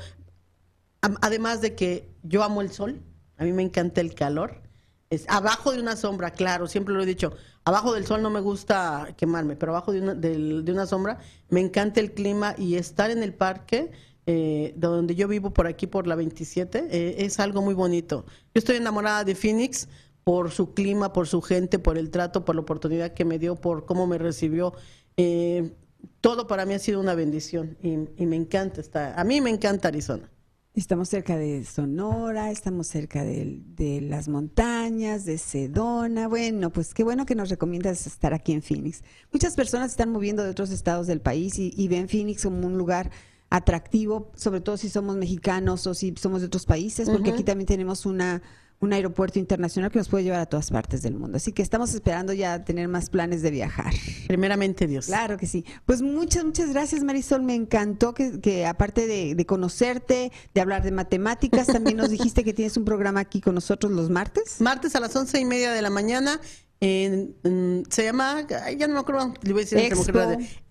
Además 1.22 1.62
de 1.62 1.74
que 1.74 2.10
yo 2.22 2.44
amo 2.44 2.62
el 2.62 2.72
sol, 2.72 3.02
a 3.38 3.44
mí 3.44 3.54
me 3.54 3.64
encanta 3.64 4.02
el 4.02 4.14
calor. 4.14 4.62
Es 5.10 5.26
abajo 5.30 5.72
de 5.72 5.80
una 5.82 5.96
sombra, 5.96 6.32
claro, 6.32 6.68
siempre 6.68 6.94
lo 6.94 7.02
he 7.02 7.06
dicho. 7.08 7.34
Abajo 7.66 7.94
del 7.94 8.06
sol 8.06 8.22
no 8.22 8.30
me 8.30 8.40
gusta 8.40 9.14
quemarme, 9.18 9.56
pero 9.56 9.72
abajo 9.72 9.92
de 9.92 10.02
una, 10.02 10.14
del- 10.14 10.64
de 10.64 10.72
una 10.72 10.86
sombra 10.86 11.18
me 11.50 11.60
encanta 11.60 12.00
el 12.00 12.14
clima 12.14 12.54
y 12.58 12.76
estar 12.76 13.10
en 13.10 13.24
el 13.24 13.34
parque, 13.34 13.92
eh, 14.28 14.74
donde 14.78 15.16
yo 15.16 15.28
vivo 15.28 15.50
por 15.52 15.66
aquí, 15.66 15.88
por 15.88 16.06
la 16.06 16.16
27, 16.16 16.88
eh, 16.92 17.16
es 17.26 17.40
algo 17.40 17.64
muy 17.64 17.74
bonito. 17.74 18.24
Yo 18.54 18.60
estoy 18.60 18.76
enamorada 18.78 19.24
de 19.24 19.34
Phoenix 19.34 19.90
por 20.24 20.52
su 20.52 20.74
clima, 20.76 21.14
por 21.14 21.28
su 21.28 21.42
gente, 21.42 21.80
por 21.80 21.98
el 21.98 22.12
trato, 22.12 22.46
por 22.46 22.54
la 22.56 22.62
oportunidad 22.62 23.14
que 23.16 23.26
me 23.26 23.40
dio, 23.40 23.56
por 23.56 23.86
cómo 23.88 24.06
me 24.06 24.20
recibió. 24.20 24.74
Eh, 25.18 25.74
todo 26.20 26.48
para 26.48 26.66
mí 26.66 26.74
ha 26.74 26.80
sido 26.80 27.00
una 27.00 27.16
bendición 27.16 27.78
y, 27.82 27.90
y 28.22 28.26
me 28.26 28.36
encanta 28.36 28.82
estar. 28.82 29.20
A 29.20 29.24
mí 29.24 29.42
me 29.42 29.50
encanta 29.50 29.88
Arizona. 29.88 30.30
Estamos 30.74 31.10
cerca 31.10 31.36
de 31.36 31.66
Sonora, 31.66 32.50
estamos 32.50 32.88
cerca 32.88 33.26
de, 33.26 33.60
de 33.76 34.00
las 34.00 34.30
montañas, 34.30 35.26
de 35.26 35.38
Sedona. 35.38 36.30
Bueno, 36.30 36.70
pues 36.70 36.94
qué 36.94 37.04
bueno 37.04 37.26
que 37.26 37.36
nos 37.36 37.50
recomiendas 37.50 38.08
estar 38.08 38.34
aquí 38.34 38.54
en 38.54 38.62
Phoenix. 38.62 39.04
Muchas 39.34 39.56
personas 39.56 39.92
están 39.92 40.12
moviendo 40.12 40.44
de 40.44 40.50
otros 40.50 40.72
estados 40.72 41.08
del 41.08 41.20
país 41.20 41.60
y, 41.60 41.74
y 41.76 41.90
ven 41.90 42.08
Phoenix 42.08 42.44
como 42.44 42.66
un 42.66 42.78
lugar 42.78 43.12
atractivo, 43.50 44.32
sobre 44.36 44.62
todo 44.62 44.78
si 44.78 44.90
somos 44.90 45.18
mexicanos 45.18 45.86
o 45.88 45.94
si 45.94 46.16
somos 46.18 46.40
de 46.40 46.48
otros 46.48 46.66
países, 46.66 47.10
porque 47.10 47.32
aquí 47.32 47.44
también 47.44 47.68
tenemos 47.68 48.06
una 48.06 48.42
un 48.82 48.94
aeropuerto 48.94 49.38
internacional 49.38 49.92
que 49.92 50.00
nos 50.00 50.10
puede 50.10 50.24
llevar 50.24 50.40
a 50.40 50.48
todas 50.48 50.72
partes 50.72 51.04
del 51.04 51.14
mundo. 51.14 51.38
Así 51.38 51.54
que 51.54 51.62
estamos 51.62 51.94
esperando 51.94 52.34
ya 52.34 52.66
tener 52.66 52.88
más 52.88 53.12
planes 53.12 53.44
de 53.44 53.52
viajar. 53.52 53.94
Primeramente 54.28 54.88
Dios. 54.88 55.06
Claro 55.06 55.38
que 55.38 55.46
sí. 55.46 55.64
Pues 55.86 56.02
muchas, 56.02 56.44
muchas 56.44 56.72
gracias 56.72 57.04
Marisol. 57.04 57.44
Me 57.44 57.54
encantó 57.54 58.16
que, 58.16 58.66
aparte 58.66 59.06
de, 59.06 59.46
conocerte, 59.46 60.32
de 60.54 60.62
hablar 60.62 60.82
de 60.82 60.92
matemáticas, 60.92 61.68
también 61.68 61.98
nos 61.98 62.10
dijiste 62.12 62.44
que 62.44 62.54
tienes 62.54 62.76
un 62.76 62.84
programa 62.84 63.20
aquí 63.20 63.40
con 63.40 63.54
nosotros 63.54 63.92
los 63.92 64.10
martes. 64.10 64.60
Martes 64.60 64.96
a 64.96 65.00
las 65.00 65.16
once 65.16 65.40
y 65.40 65.46
media 65.46 65.72
de 65.72 65.82
la 65.84 65.92
mañana. 65.92 66.42
se 66.80 68.04
llama, 68.04 68.48
ya 68.76 68.88
no 68.88 68.96
me 68.96 69.00
acuerdo, 69.00 69.32
le 69.44 69.54
voy 69.54 69.62
a 69.62 69.66
decir 69.66 69.78
Expo. 69.78 70.20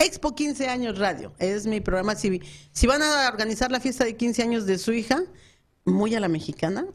Expo 0.00 0.34
15 0.34 0.66
años 0.68 0.98
radio. 0.98 1.32
Es 1.38 1.64
mi 1.64 1.80
programa. 1.80 2.16
Si, 2.16 2.42
si 2.72 2.88
van 2.88 3.02
a 3.02 3.28
organizar 3.28 3.70
la 3.70 3.78
fiesta 3.78 4.04
de 4.04 4.16
15 4.16 4.42
años 4.42 4.66
de 4.66 4.78
su 4.78 4.92
hija, 4.92 5.22
muy 5.84 6.12
a 6.16 6.20
la 6.20 6.28
mexicana, 6.28 6.86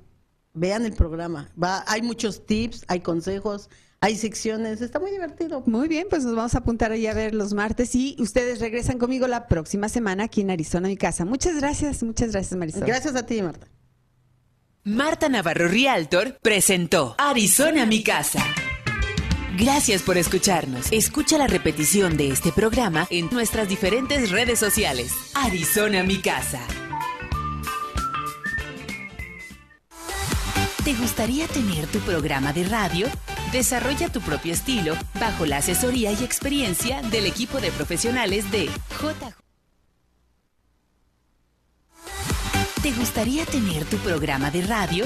vean 0.56 0.86
el 0.86 0.93
programa. 0.93 1.49
Va, 1.62 1.84
hay 1.88 2.01
muchos 2.01 2.45
tips, 2.45 2.86
hay 2.88 3.01
consejos, 3.01 3.70
hay 4.01 4.16
secciones, 4.16 4.82
está 4.82 4.99
muy 4.99 5.12
divertido. 5.12 5.64
Muy 5.66 5.88
bien, 5.88 6.08
pues 6.10 6.24
nos 6.26 6.36
vamos 6.36 6.56
a 6.56 6.60
apuntar 6.60 6.91
ahí 6.91 7.08
a 7.08 7.14
ver 7.14 7.34
los 7.34 7.53
martes 7.53 7.93
y 7.95 8.16
ustedes 8.20 8.60
regresan 8.60 8.97
conmigo 8.97 9.28
la 9.28 9.47
próxima 9.47 9.89
semana 9.89 10.26
aquí 10.26 10.41
en 10.41 10.51
Arizona, 10.51 10.88
mi 10.88 10.97
casa. 10.97 11.26
Muchas 11.26 11.58
gracias, 11.58 12.03
muchas 12.03 12.32
gracias, 12.32 12.58
Marisol. 12.58 12.86
Gracias 12.86 13.16
a 13.16 13.26
ti, 13.26 13.41
Marta. 13.41 13.68
Marta 14.84 15.30
Navarro 15.30 15.68
Rialtor 15.68 16.38
presentó 16.41 17.16
Arizona, 17.18 17.86
mi 17.88 18.03
casa. 18.03 18.43
Gracias 19.58 20.03
por 20.03 20.18
escucharnos. 20.18 20.91
Escucha 20.91 21.38
la 21.38 21.47
repetición 21.47 22.18
de 22.18 22.30
este 22.30 22.51
programa 22.51 23.08
en 23.10 23.30
nuestras 23.32 23.70
diferentes 23.70 24.30
redes 24.30 24.60
sociales. 24.60 25.12
Arizona, 25.34 26.03
mi 26.03 26.18
casa. 26.18 26.62
¿Te 30.86 30.94
gustaría 30.94 31.48
tener 31.48 31.88
tu 31.88 31.98
programa 32.02 32.54
de 32.54 32.64
radio? 32.64 33.08
Desarrolla 33.52 34.08
tu 34.10 34.22
propio 34.22 34.54
estilo 34.54 34.96
bajo 35.20 35.48
la 35.48 35.58
asesoría 35.58 36.12
y 36.12 36.24
experiencia 36.24 37.02
del 37.02 37.26
equipo 37.26 37.60
de 37.60 37.72
profesionales 37.72 38.52
de 38.52 38.66
JJ. 38.66 39.34
¿Te 42.84 42.92
gustaría 42.92 43.48
tener 43.48 43.84
tu 43.86 43.98
programa 43.98 44.52
de 44.52 44.62
radio? 44.62 45.06